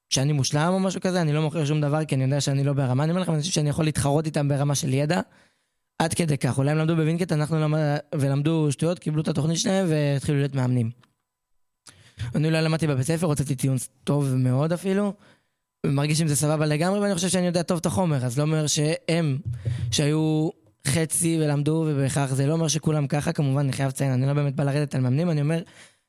שאני 0.10 0.34
מושלם 0.34 0.70
או 0.74 0.80
משהו 0.80 1.02
כזה, 1.02 1.22
אני 1.22 1.34
לא 1.34 1.42
מוכר 1.42 1.66
שום 1.66 1.82
דבר 1.82 2.06
כי 2.06 2.16
אני 2.16 2.24
יודע 2.24 2.42
שאני 2.42 2.64
לא 2.64 2.74
ברמה, 2.74 3.04
אני 3.04 3.12
אומר 3.12 3.22
לכם, 3.22 3.34
אני 3.34 3.42
חושב 3.42 3.54
שאני 3.54 3.70
יכול 3.70 3.86
להתחרות 3.86 4.26
איתם 4.26 4.48
ברמה 4.48 4.76
של 4.76 4.94
ידע. 4.94 5.22
עד 6.00 6.14
כדי 6.14 6.38
כך, 6.38 6.58
אולי 6.58 6.72
הם 6.72 6.78
למדו 6.78 6.96
בווינקט, 6.96 7.32
אנחנו 7.32 7.60
למד... 7.60 7.80
ולמדו 8.16 8.72
שטויות, 8.72 9.00
קיבלו 9.00 9.22
את 9.22 9.28
התוכנית 9.28 9.58
שלהם 9.58 9.86
והתחילו 9.90 10.38
להיות 10.38 10.56
מאמנים. 10.56 10.92
אני 12.36 12.48
אולי 12.48 12.62
למדתי 12.62 12.88
בבית 12.88 13.08
ספר, 13.08 13.28
הוצאתי 13.28 13.56
ציון 13.56 13.78
טוב 14.04 14.36
מאוד 14.36 14.74
אפילו, 14.74 15.14
ומרגיש 15.86 16.22
עם 16.22 16.28
זה 16.28 16.36
סבבה 16.36 16.66
לגמרי, 16.66 17.00
ואני 17.00 17.16
חושב 17.16 17.30
שאני 17.30 17.46
יודע 17.46 17.64
טוב 17.64 17.78
את 17.78 17.86
החומר, 17.86 18.26
אז 18.26 18.38
לא 18.38 18.44
אומר 18.44 18.68
שהם, 18.68 19.38
שהיו 19.92 20.50
חצי 20.88 21.40
ולמדו 21.42 21.86
ובהכרח 21.88 22.34
זה 22.34 22.48
לא 22.48 22.54
אומר 22.54 22.68
שכולם 22.68 23.08
ככה, 23.08 23.34
כמובן 23.34 23.60
אני 23.60 23.74
חייב 23.74 23.90
לציין, 23.90 24.12
אני 24.12 24.26
לא 24.26 24.34
באמת 24.34 24.56
בא 24.56 24.64
לרדת 24.64 24.96
על 24.96 25.02
מאמנים, 25.02 25.30
אני 25.30 25.42
אומר 25.42 25.62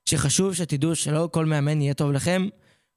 שחשוב 0.09 0.55
שתדעו 0.55 0.95
שלא 0.95 1.29
כל 1.33 1.47
מאמן 1.47 1.83
יהיה 1.83 1.95
טוב 1.95 2.13
לכם, 2.13 2.49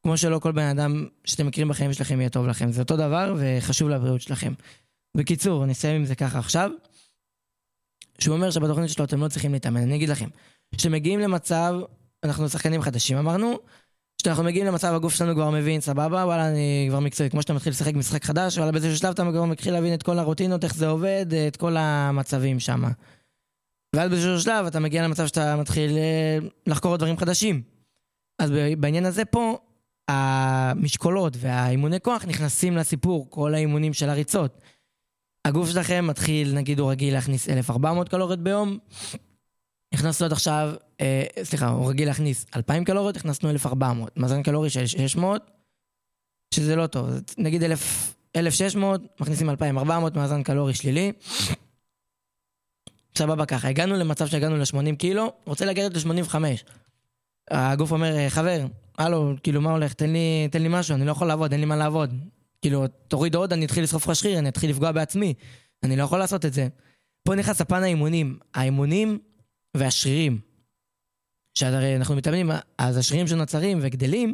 כמו 0.03 0.17
שלא 0.17 0.39
כל 0.39 0.51
בן 0.51 0.67
אדם 0.67 1.07
שאתם 1.25 1.47
מכירים 1.47 1.67
בחיים 1.67 1.93
שלכם 1.93 2.19
יהיה 2.19 2.29
טוב 2.29 2.47
לכם. 2.47 2.71
זה 2.71 2.81
אותו 2.81 2.97
דבר 2.97 3.35
וחשוב 3.37 3.89
לבריאות 3.89 4.21
שלכם. 4.21 4.53
בקיצור, 5.17 5.63
אני 5.63 5.71
אסיים 5.71 5.95
עם 5.95 6.05
זה 6.05 6.15
ככה 6.15 6.39
עכשיו. 6.39 6.71
שהוא 8.19 8.35
אומר 8.35 8.51
שבתוכנית 8.51 8.89
שלו 8.89 9.05
אתם 9.05 9.23
לא 9.23 9.27
צריכים 9.27 9.53
להתאמן. 9.53 9.81
אני 9.81 9.95
אגיד 9.95 10.09
לכם, 10.09 10.29
כשמגיעים 10.77 11.19
למצב, 11.19 11.75
אנחנו 12.23 12.49
שחקנים 12.49 12.81
חדשים 12.81 13.17
אמרנו, 13.17 13.59
כשאנחנו 14.27 14.43
מגיעים 14.43 14.67
למצב 14.67 14.93
הגוף 14.93 15.13
שלנו 15.13 15.33
כבר 15.33 15.49
מבין, 15.49 15.81
סבבה, 15.81 16.25
וואלה, 16.25 16.49
אני 16.49 16.85
כבר 16.89 16.99
מקצועי. 16.99 17.29
כמו 17.29 17.41
שאתה 17.41 17.53
מתחיל 17.53 17.71
לשחק 17.71 17.93
משחק 17.93 18.23
חדש, 18.23 18.57
אבל 18.57 18.71
באיזשהו 18.71 18.97
שלב 18.97 19.09
אתה 19.09 19.23
כבר 19.23 19.45
מתחיל 19.45 19.73
להבין 19.73 19.93
את 19.93 20.03
כל 20.03 20.19
הרוטינות, 20.19 20.63
איך 20.63 20.75
זה 20.75 20.87
עובד, 20.87 21.25
את 21.47 21.55
כל 21.55 21.77
המצבים 21.77 22.59
שם. 22.59 22.83
ואז 23.95 24.09
באיזשהו 24.09 24.39
שלב 24.39 24.65
אתה 24.65 24.79
מגיע 24.79 25.03
למצב 25.03 25.27
שאתה 25.27 25.55
מתחיל 25.55 25.97
אה, 25.97 26.37
לחקור 26.67 26.97
דברים 26.97 27.17
חדשים. 27.17 27.61
אז 28.39 28.51
בעניין 28.77 29.05
הזה 29.05 29.25
פה, 29.25 29.57
המשקולות 30.07 31.33
והאימוני 31.39 31.99
כוח 31.99 32.25
נכנסים 32.25 32.77
לסיפור, 32.77 33.27
כל 33.29 33.53
האימונים 33.53 33.93
של 33.93 34.09
הריצות. 34.09 34.61
הגוף 35.45 35.69
שלכם 35.69 36.07
מתחיל, 36.07 36.53
נגיד 36.53 36.79
הוא 36.79 36.91
רגיל 36.91 37.13
להכניס 37.13 37.49
1400 37.49 38.09
קלוריות 38.09 38.39
ביום, 38.39 38.77
הכנסנו 39.93 40.25
עד 40.25 40.31
עכשיו, 40.31 40.73
אה, 41.01 41.23
סליחה, 41.43 41.67
הוא 41.67 41.89
רגיל 41.89 42.07
להכניס 42.07 42.45
2,000 42.55 42.83
קלוריות, 42.83 43.17
הכנסנו 43.17 43.49
1,400. 43.49 44.17
מאזן 44.17 44.43
קלורי 44.43 44.69
של 44.69 44.85
600, 44.87 45.51
שזה 46.53 46.75
לא 46.75 46.87
טוב. 46.87 47.09
נגיד 47.37 47.63
1,000, 47.63 48.13
1,600, 48.35 49.01
מכניסים 49.21 49.49
2,400, 49.49 50.15
מאזן 50.15 50.43
קלורי 50.43 50.73
שלילי. 50.73 51.11
סבבה 53.17 53.45
ככה, 53.45 53.67
הגענו 53.67 53.95
למצב 53.95 54.27
שהגענו 54.27 54.57
ל-80 54.57 54.95
קילו, 54.95 55.33
רוצה 55.45 55.65
לגרד 55.65 55.97
ל-85. 55.97 56.35
הגוף 57.51 57.91
אומר, 57.91 58.17
אה, 58.17 58.29
חבר, 58.29 58.65
הלו, 58.97 59.33
כאילו 59.43 59.61
מה 59.61 59.71
הולך? 59.71 59.93
תן 59.93 60.09
לי, 60.09 60.47
תן 60.51 60.61
לי 60.61 60.67
משהו, 60.71 60.95
אני 60.95 61.05
לא 61.05 61.11
יכול 61.11 61.27
לעבוד, 61.27 61.51
אין 61.51 61.59
לי 61.59 61.65
מה 61.65 61.75
לעבוד. 61.75 62.13
כאילו, 62.61 62.87
תוריד 63.07 63.35
עוד, 63.35 63.53
אני 63.53 63.65
אתחיל 63.65 63.83
לשרוף 63.83 64.07
לך 64.07 64.15
שריר, 64.15 64.39
אני 64.39 64.49
אתחיל 64.49 64.69
לפגוע 64.69 64.91
בעצמי. 64.91 65.33
אני 65.83 65.95
לא 65.95 66.03
יכול 66.03 66.19
לעשות 66.19 66.45
את 66.45 66.53
זה. 66.53 66.67
פה 67.23 67.35
נכנס 67.35 67.61
הפן 67.61 67.83
האימונים. 67.83 68.39
האימונים 68.53 69.19
והשרירים. 69.75 70.39
שהרי 71.57 71.95
אנחנו 71.95 72.15
מתאמנים, 72.15 72.51
אז 72.77 72.97
השרירים 72.97 73.27
שנוצרים 73.27 73.79
וגדלים, 73.81 74.33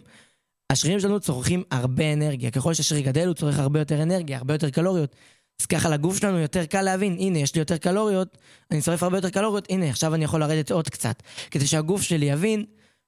השרירים 0.71 0.99
שלנו 0.99 1.19
צורכים 1.19 1.63
הרבה 1.71 2.13
אנרגיה. 2.13 2.51
ככל 2.51 2.73
שהשריר 2.73 3.01
גדל, 3.01 3.27
הוא 3.27 3.33
צורך 3.33 3.59
הרבה 3.59 3.79
יותר 3.79 4.03
אנרגיה, 4.03 4.37
הרבה 4.37 4.53
יותר 4.53 4.69
קלוריות. 4.69 5.15
אז 5.61 5.65
ככה 5.65 5.89
לגוף 5.89 6.17
שלנו 6.17 6.39
יותר 6.39 6.65
קל 6.65 6.81
להבין, 6.81 7.15
הנה, 7.19 7.39
יש 7.39 7.55
לי 7.55 7.59
יותר 7.59 7.77
קלוריות, 7.77 8.37
אני 8.71 8.81
שורף 8.81 9.03
הרבה 9.03 9.17
יותר 9.17 9.29
קלוריות, 9.29 9.67
הנה, 9.69 9.89
עכשיו 9.89 10.15
אני 10.15 10.23
יכול 10.23 10.39
לרדת 10.39 10.71
עוד 10.71 10.89
קצת. 10.89 11.23
כדי 11.51 11.67
שהגוף 11.67 12.01
שלי 12.01 12.25
יבין 12.25 12.65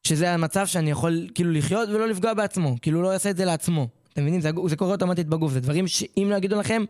שזה 0.07 0.31
המצב 0.31 0.67
שאני 0.67 0.91
יכול 0.91 1.27
כאילו 1.35 1.51
לחיות 1.51 1.89
ולא 1.89 2.07
לפגוע 2.07 2.33
בעצמו, 2.33 2.75
כאילו 2.81 3.01
לא 3.01 3.07
יעשה 3.07 3.29
את 3.29 3.37
זה 3.37 3.45
לעצמו. 3.45 3.87
אתם 4.13 4.21
מבינים? 4.21 4.41
זה, 4.41 4.49
זה 4.67 4.75
קורה 4.75 4.91
אוטומטית 4.91 5.27
בגוף, 5.27 5.51
זה 5.51 5.59
דברים 5.59 5.87
שאם 5.87 6.27
לא 6.29 6.35
יגידו 6.35 6.59
לכם, 6.59 6.83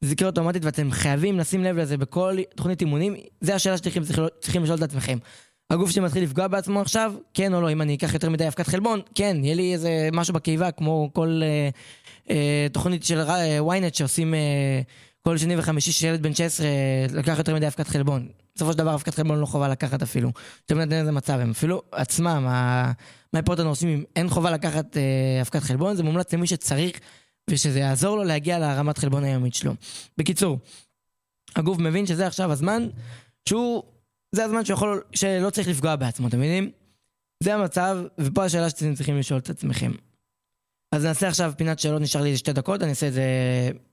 זה 0.00 0.12
יקרה 0.12 0.28
אוטומטית 0.28 0.64
ואתם 0.64 0.90
חייבים 0.90 1.38
לשים 1.38 1.64
לב 1.64 1.76
לזה 1.76 1.96
בכל 1.96 2.36
תוכנית 2.56 2.80
אימונים, 2.80 3.14
זה 3.40 3.54
השאלה 3.54 3.76
שצריכים 3.76 4.02
צריכים 4.40 4.62
לשאול 4.62 4.78
את 4.78 4.82
עצמכם. 4.82 5.18
הגוף 5.70 5.90
שלי 5.90 6.02
מתחיל 6.02 6.22
לפגוע 6.22 6.48
בעצמו 6.48 6.80
עכשיו, 6.80 7.12
כן 7.34 7.54
או 7.54 7.60
לא, 7.60 7.72
אם 7.72 7.82
אני 7.82 7.94
אקח 7.94 8.14
יותר 8.14 8.30
מדי 8.30 8.46
אבקת 8.46 8.66
חלבון, 8.66 9.00
כן, 9.14 9.36
יהיה 9.42 9.54
לי 9.54 9.72
איזה 9.72 10.08
משהו 10.12 10.34
בקיבה, 10.34 10.70
כמו 10.70 11.10
כל 11.12 11.40
אה, 11.42 11.68
אה, 12.30 12.66
תוכנית 12.72 13.04
של 13.04 13.20
אה, 13.20 13.58
ynet 13.58 13.96
שעושים 13.96 14.34
אה, 14.34 14.80
כל 15.22 15.38
שני 15.38 15.58
וחמישי 15.58 15.92
שילד 15.92 16.22
בן 16.22 16.34
16 16.34 16.66
אה, 16.66 17.06
לקח 17.12 17.34
יותר 17.38 17.54
מדי 17.54 17.66
אבקת 17.66 17.88
חלבון. 17.88 18.28
בסופו 18.54 18.72
של 18.72 18.78
דבר 18.78 18.94
אבקת 18.94 19.14
חלבון 19.14 19.38
לא 19.38 19.46
חובה 19.46 19.68
לקחת 19.68 20.02
אפילו. 20.02 20.30
אתם 20.66 20.80
יודעים 20.80 21.00
איזה 21.00 21.12
מצב 21.12 21.32
הם. 21.32 21.50
אפילו 21.50 21.82
עצמם, 21.92 22.46
המייפורטון 22.48 23.66
עושים, 23.66 23.88
אם 23.88 24.04
אין 24.16 24.28
חובה 24.28 24.50
לקחת 24.50 24.96
אה, 24.96 25.40
אבקת 25.40 25.62
חלבון, 25.62 25.96
זה 25.96 26.02
מומלץ 26.02 26.34
למי 26.34 26.46
שצריך, 26.46 27.00
ושזה 27.50 27.80
יעזור 27.80 28.16
לו 28.16 28.24
להגיע 28.24 28.58
לרמת 28.58 28.98
חלבון 28.98 29.24
היומית 29.24 29.54
שלו. 29.54 29.72
בקיצור, 30.18 30.58
הגוף 31.56 31.78
מבין 31.78 32.06
שזה 32.06 32.26
עכשיו 32.26 32.52
הזמן, 32.52 32.88
שהוא, 33.48 33.82
זה 34.34 34.44
הזמן 34.44 34.64
שיכול, 34.64 35.02
שלא 35.12 35.50
צריך 35.50 35.68
לפגוע 35.68 35.96
בעצמו, 35.96 36.28
אתם 36.28 36.38
מבינים? 36.38 36.70
זה 37.42 37.54
המצב, 37.54 37.98
ופה 38.18 38.44
השאלה 38.44 38.70
שאתם 38.70 38.94
צריכים 38.94 39.18
לשאול 39.18 39.38
את 39.38 39.50
עצמכם. 39.50 39.92
אז 40.94 41.04
נעשה 41.04 41.28
עכשיו 41.28 41.52
פינת 41.56 41.78
שאלות, 41.78 42.02
נשאר 42.02 42.22
לי 42.22 42.36
שתי 42.36 42.52
דקות, 42.52 42.82
אני 42.82 42.90
אעשה 42.90 43.06
איזה 43.06 43.22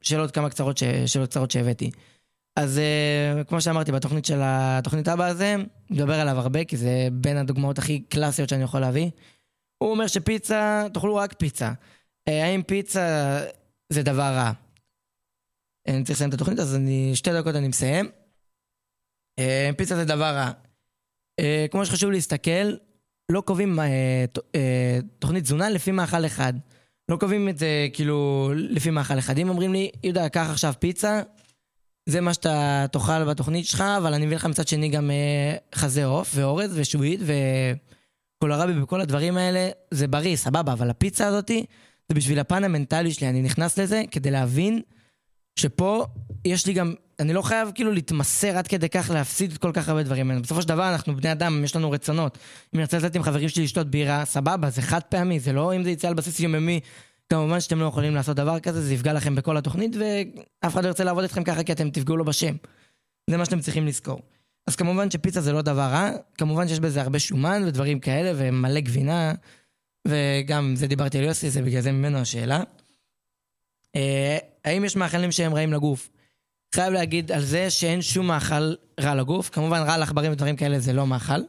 שאלות 0.01 0.31
כמה 0.31 0.49
קצרות, 0.49 0.77
ש... 0.77 0.83
שאלות 1.05 1.29
קצרות 1.29 1.51
שהבאתי. 1.51 1.91
אז 2.55 2.79
uh, 2.79 3.43
כמו 3.43 3.61
שאמרתי, 3.61 3.91
בתוכנית 3.91 4.25
של 4.25 4.39
התוכנית 4.41 5.07
אבא 5.07 5.25
הזה, 5.25 5.55
נדבר 5.89 6.19
עליו 6.19 6.39
הרבה, 6.39 6.63
כי 6.63 6.77
זה 6.77 7.07
בין 7.11 7.37
הדוגמאות 7.37 7.77
הכי 7.77 7.99
קלאסיות 7.99 8.49
שאני 8.49 8.63
יכול 8.63 8.79
להביא. 8.79 9.09
הוא 9.77 9.91
אומר 9.91 10.07
שפיצה, 10.07 10.85
תאכלו 10.93 11.15
רק 11.15 11.33
פיצה. 11.33 11.71
Uh, 12.29 12.31
האם 12.31 12.63
פיצה 12.63 13.39
זה 13.89 14.03
דבר 14.03 14.21
רע? 14.21 14.51
אני 15.87 16.03
צריך 16.03 16.17
לסיים 16.17 16.29
את 16.29 16.33
התוכנית, 16.33 16.59
אז 16.59 16.75
אני, 16.75 17.11
שתי 17.15 17.33
דקות 17.33 17.55
אני 17.55 17.67
מסיים. 17.67 18.09
Uh, 19.39 19.75
פיצה 19.77 19.95
זה 19.95 20.05
דבר 20.05 20.35
רע. 20.35 20.51
כמו 21.71 21.85
שחשוב 21.85 22.11
להסתכל, 22.11 22.75
לא 23.31 23.41
קובעים 23.41 23.79
תוכנית 25.19 25.43
תזונה 25.43 25.69
לפי 25.69 25.91
מאכל 25.91 26.25
אחד. 26.25 26.53
לא 27.11 27.17
קובעים 27.17 27.49
את 27.49 27.57
זה 27.57 27.87
כאילו 27.93 28.49
לפי 28.55 28.89
מאכל 28.89 29.19
אחד. 29.19 29.37
אם 29.37 29.49
אומרים 29.49 29.73
לי, 29.73 29.91
יהודה, 30.03 30.29
קח 30.29 30.47
עכשיו 30.49 30.73
פיצה, 30.79 31.21
זה 32.09 32.21
מה 32.21 32.33
שאתה 32.33 32.85
תאכל 32.91 33.23
בתוכנית 33.23 33.65
שלך, 33.65 33.81
אבל 33.81 34.13
אני 34.13 34.25
מביא 34.25 34.35
לך 34.35 34.45
מצד 34.45 34.67
שני 34.67 34.89
גם 34.89 35.11
אה, 35.11 35.55
חזה 35.75 36.05
עוף 36.05 36.31
ואורז 36.35 36.79
ושועית 36.79 37.19
וקולרבי 37.23 38.81
וכל 38.81 39.01
הדברים 39.01 39.37
האלה, 39.37 39.69
זה 39.91 40.07
בריא, 40.07 40.35
סבבה, 40.35 40.73
אבל 40.73 40.89
הפיצה 40.89 41.27
הזאתי, 41.27 41.65
זה 42.09 42.15
בשביל 42.15 42.39
הפן 42.39 42.63
המנטלי 42.63 43.13
שלי, 43.13 43.29
אני 43.29 43.41
נכנס 43.41 43.79
לזה 43.79 44.03
כדי 44.11 44.31
להבין 44.31 44.81
שפה 45.59 46.05
יש 46.45 46.65
לי 46.65 46.73
גם, 46.73 46.93
אני 47.19 47.33
לא 47.33 47.41
חייב 47.41 47.71
כאילו 47.75 47.91
להתמסר 47.91 48.57
עד 48.57 48.67
כדי 48.67 48.89
כך 48.89 49.09
להפסיד 49.13 49.51
את 49.51 49.57
כל 49.57 49.71
כך 49.73 49.89
הרבה 49.89 50.03
דברים. 50.03 50.41
בסופו 50.41 50.61
של 50.61 50.67
דבר 50.67 50.89
אנחנו 50.89 51.15
בני 51.15 51.31
אדם, 51.31 51.63
יש 51.63 51.75
לנו 51.75 51.91
רצונות. 51.91 52.37
אם 52.73 52.79
אני 52.79 52.83
רוצה 52.83 52.97
לצאת 52.97 53.15
עם 53.15 53.23
חברים 53.23 53.49
שלי 53.49 53.63
לשתות 53.63 53.87
בירה, 53.87 54.25
סבבה, 54.25 54.69
זה 54.69 54.81
חד 54.81 55.01
פעמי, 55.09 55.39
זה 55.39 55.53
לא 55.53 55.75
אם 55.75 55.83
זה 55.83 55.89
יצא 55.89 56.07
על 56.07 56.13
בסיס 56.13 56.39
יומיומי 56.39 56.79
כמובן 57.29 57.59
שאתם 57.59 57.79
לא 57.79 57.85
יכולים 57.85 58.15
לעשות 58.15 58.35
דבר 58.35 58.59
כזה, 58.59 58.81
זה 58.81 58.93
יפגע 58.93 59.13
לכם 59.13 59.35
בכל 59.35 59.57
התוכנית, 59.57 59.95
ואף 59.95 60.73
אחד 60.73 60.83
לא 60.83 60.87
ירצה 60.87 61.03
לעבוד 61.03 61.23
איתכם 61.23 61.43
ככה 61.43 61.63
כי 61.63 61.71
אתם 61.71 61.89
תפגעו 61.89 62.17
לו 62.17 62.25
בשם. 62.25 62.55
זה 63.29 63.37
מה 63.37 63.45
שאתם 63.45 63.59
צריכים 63.59 63.87
לזכור. 63.87 64.21
אז 64.67 64.75
כמובן 64.75 65.11
שפיצה 65.11 65.41
זה 65.41 65.51
לא 65.51 65.61
דבר 65.61 65.81
רע, 65.81 66.09
כמובן 66.37 66.67
שיש 66.67 66.79
בזה 66.79 67.01
הרבה 67.01 67.19
שומן 67.19 67.63
ודברים 67.65 67.99
כאלה, 67.99 68.31
ומלא 68.35 68.79
גבינה, 68.79 69.33
וגם 70.07 70.75
זה 70.75 70.87
דיברתי 70.87 71.17
על 71.17 71.23
יוסי, 71.23 71.49
זה 71.49 71.61
בגלל 71.61 71.81
זה 71.81 71.91
ממנו 71.91 72.17
השאלה. 72.17 72.63
אה, 73.95 74.37
האם 74.65 74.85
יש 74.85 74.95
מאכלים 74.95 75.31
שהם 75.31 75.53
רעים 75.53 75.73
לגוף? 75.73 76.09
חייב 76.75 76.93
להגיד 76.93 77.31
על 77.31 77.41
זה 77.41 77.69
שאין 77.69 78.01
שום 78.01 78.27
מאכל 78.27 78.73
רע 78.99 79.15
לגוף. 79.15 79.49
כמובן, 79.49 79.81
רע 79.81 79.97
לעכברים 79.97 80.31
ודברים 80.31 80.55
כאלה 80.55 80.79
זה 80.79 80.93
לא 80.93 81.07
מאכל. 81.07 81.41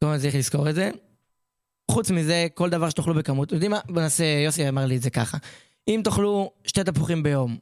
כמובן 0.00 0.18
צריך 0.18 0.34
לזכור 0.34 0.70
את 0.70 0.74
זה. 0.74 0.90
חוץ 1.90 2.10
מזה, 2.10 2.46
כל 2.54 2.70
דבר 2.70 2.90
שתאכלו 2.90 3.14
בכמות. 3.14 3.46
אתם 3.46 3.54
יודעים 3.54 3.70
מה? 3.70 3.80
בוא 3.88 4.02
נעשה, 4.02 4.24
יוסי 4.24 4.68
אמר 4.68 4.86
לי 4.86 4.96
את 4.96 5.02
זה 5.02 5.10
ככה. 5.10 5.38
אם 5.88 6.00
תאכלו 6.04 6.52
שתי 6.66 6.84
תפוחים 6.84 7.22
ביום, 7.22 7.56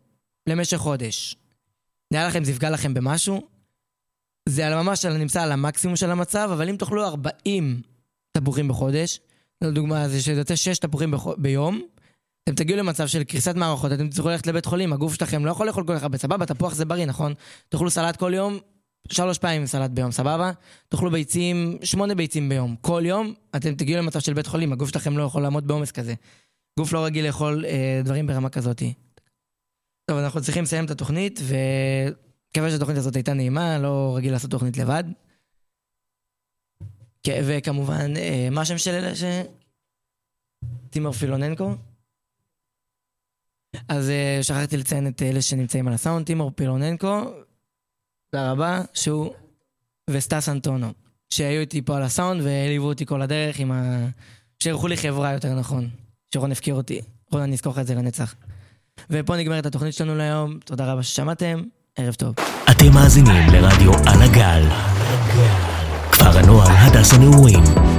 למשך 0.47 0.77
חודש, 0.77 1.37
נראה 2.11 2.29
לכם 2.29 2.45
זה 2.45 2.51
יפגע 2.51 2.71
לכם 2.71 2.95
במשהו? 2.95 3.49
זה 4.49 4.69
ממש 4.69 5.05
נמצא 5.05 5.43
על 5.43 5.53
המקסימום 5.53 5.97
של 5.97 6.11
המצב, 6.11 6.51
אבל 6.53 6.69
אם 6.69 6.77
תאכלו 6.77 7.05
40 7.05 7.83
תפוחים 8.33 8.69
בחודש, 8.69 9.21
לדוגמה, 9.65 10.09
זה 10.09 10.23
שיוצא 10.23 10.57
6 10.57 10.79
תפוחים. 10.79 11.15
ביום, 11.39 11.83
אתם 12.45 12.55
תגיעו 12.55 12.79
למצב 12.79 13.07
של 13.07 13.25
קריסת 13.25 13.55
מערכות, 13.55 13.93
אתם 13.93 14.09
תצטרכו 14.09 14.29
ללכת 14.29 14.47
לבית 14.47 14.67
חולים, 14.67 14.93
הגוף 14.93 15.15
שלכם 15.15 15.45
לא 15.45 15.51
יכול 15.51 15.67
לאכול 15.67 15.87
כל 15.87 15.97
כך 15.97 16.03
הרבה, 16.03 16.19
סבבה, 16.19 16.47
תפוח 16.47 16.75
זה 16.75 16.85
בריא, 16.85 17.07
נכון? 17.07 17.35
תאכלו 17.69 17.91
סלט 17.91 18.17
כל 18.17 18.33
יום, 18.35 18.59
שלוש 19.09 19.39
פעמים 19.39 19.67
סלט 19.67 19.91
ביום, 19.91 20.11
סבבה? 20.11 20.53
תאכלו 20.89 21.11
ביצים, 21.11 21.79
שמונה 21.83 22.15
ביצים 22.15 22.49
ביום, 22.49 22.77
כל 22.81 23.03
יום, 23.05 23.35
אתם 23.57 23.75
תגיעו 23.75 24.03
למצב 24.03 24.21
של 24.21 24.35
בית 24.35 24.47
חולים, 24.47 24.73
הגוף 24.73 24.89
שלכם 24.89 25.19
לא 25.19 25.23
יכול 25.23 25.43
לעמוד 25.43 25.67
בעומס 25.67 25.93
כזה. 25.93 26.15
גוף 26.79 26.93
לא 26.93 27.05
רגיל 27.05 27.27
לאכול 27.27 27.65
אה, 27.67 28.01
דברים 28.05 28.27
ברמה 28.27 28.49
כזאתי. 28.49 28.93
טוב, 30.11 30.19
אנחנו 30.19 30.41
צריכים 30.41 30.63
לסיים 30.63 30.85
את 30.85 30.91
התוכנית, 30.91 31.41
ומקווה 31.43 32.71
שהתוכנית 32.71 32.99
הזאת 32.99 33.17
הייתה 33.17 33.35
נעימה, 33.35 33.79
לא 33.79 34.13
רגיל 34.17 34.33
לעשות 34.33 34.51
תוכנית 34.51 34.77
לבד. 34.77 35.05
כן, 37.23 37.43
וכמובן, 37.47 38.17
אה, 38.17 38.49
מה 38.51 38.61
השם 38.61 38.79
של 38.79 38.91
אלה 38.91 39.17
ש... 39.17 39.25
טימור 40.91 41.13
פילוננקו? 41.13 41.75
אז 43.89 44.09
uh, 44.09 44.43
שכחתי 44.43 44.77
לציין 44.77 45.07
את 45.07 45.23
אלה 45.23 45.43
שנמצאים 45.43 45.89
על 45.89 45.95
הסאונד, 45.95 46.27
טימור 46.27 46.51
פילוננקו, 46.55 47.25
תודה 48.31 48.51
רבה, 48.53 48.81
שהוא, 48.95 49.33
וסטס 50.11 50.49
אנטונו, 50.49 50.93
שהיו 51.31 51.61
איתי 51.61 51.83
פה 51.83 51.97
על 51.97 52.03
הסאונד 52.03 52.43
והליוו 52.45 52.87
אותי 52.87 53.07
כל 53.07 53.23
הדרך 53.23 53.59
עם 53.59 53.73
ה... 53.73 54.07
שאירחו 54.59 54.89
לי 54.89 54.97
חברה 54.97 55.33
יותר 55.33 55.55
נכון, 55.55 55.89
שרון 56.35 56.53
הפקיר 56.53 56.75
אותי. 56.75 57.01
רון, 57.33 57.43
אני 57.43 57.55
אזכור 57.55 57.73
לך 57.73 57.79
את 57.79 57.87
זה 57.87 57.95
לנצח. 57.95 58.35
ופה 59.11 59.37
נגמרת 59.37 59.67
התוכנית 59.67 59.95
שלנו 59.95 60.15
להיום, 60.15 60.59
תודה 60.65 60.93
רבה 60.93 61.03
ששמעתם, 61.03 61.63
ערב 61.97 62.15
טוב. 62.15 62.35
אתם 62.71 62.93
מאזינים 62.95 63.51
לרדיו 63.53 63.93
על 63.95 64.23
הגל. 64.23 65.70
כפר 66.21 66.39
הנוער 66.39 66.69
הדס 66.71 67.13
הנעורים. 67.15 67.90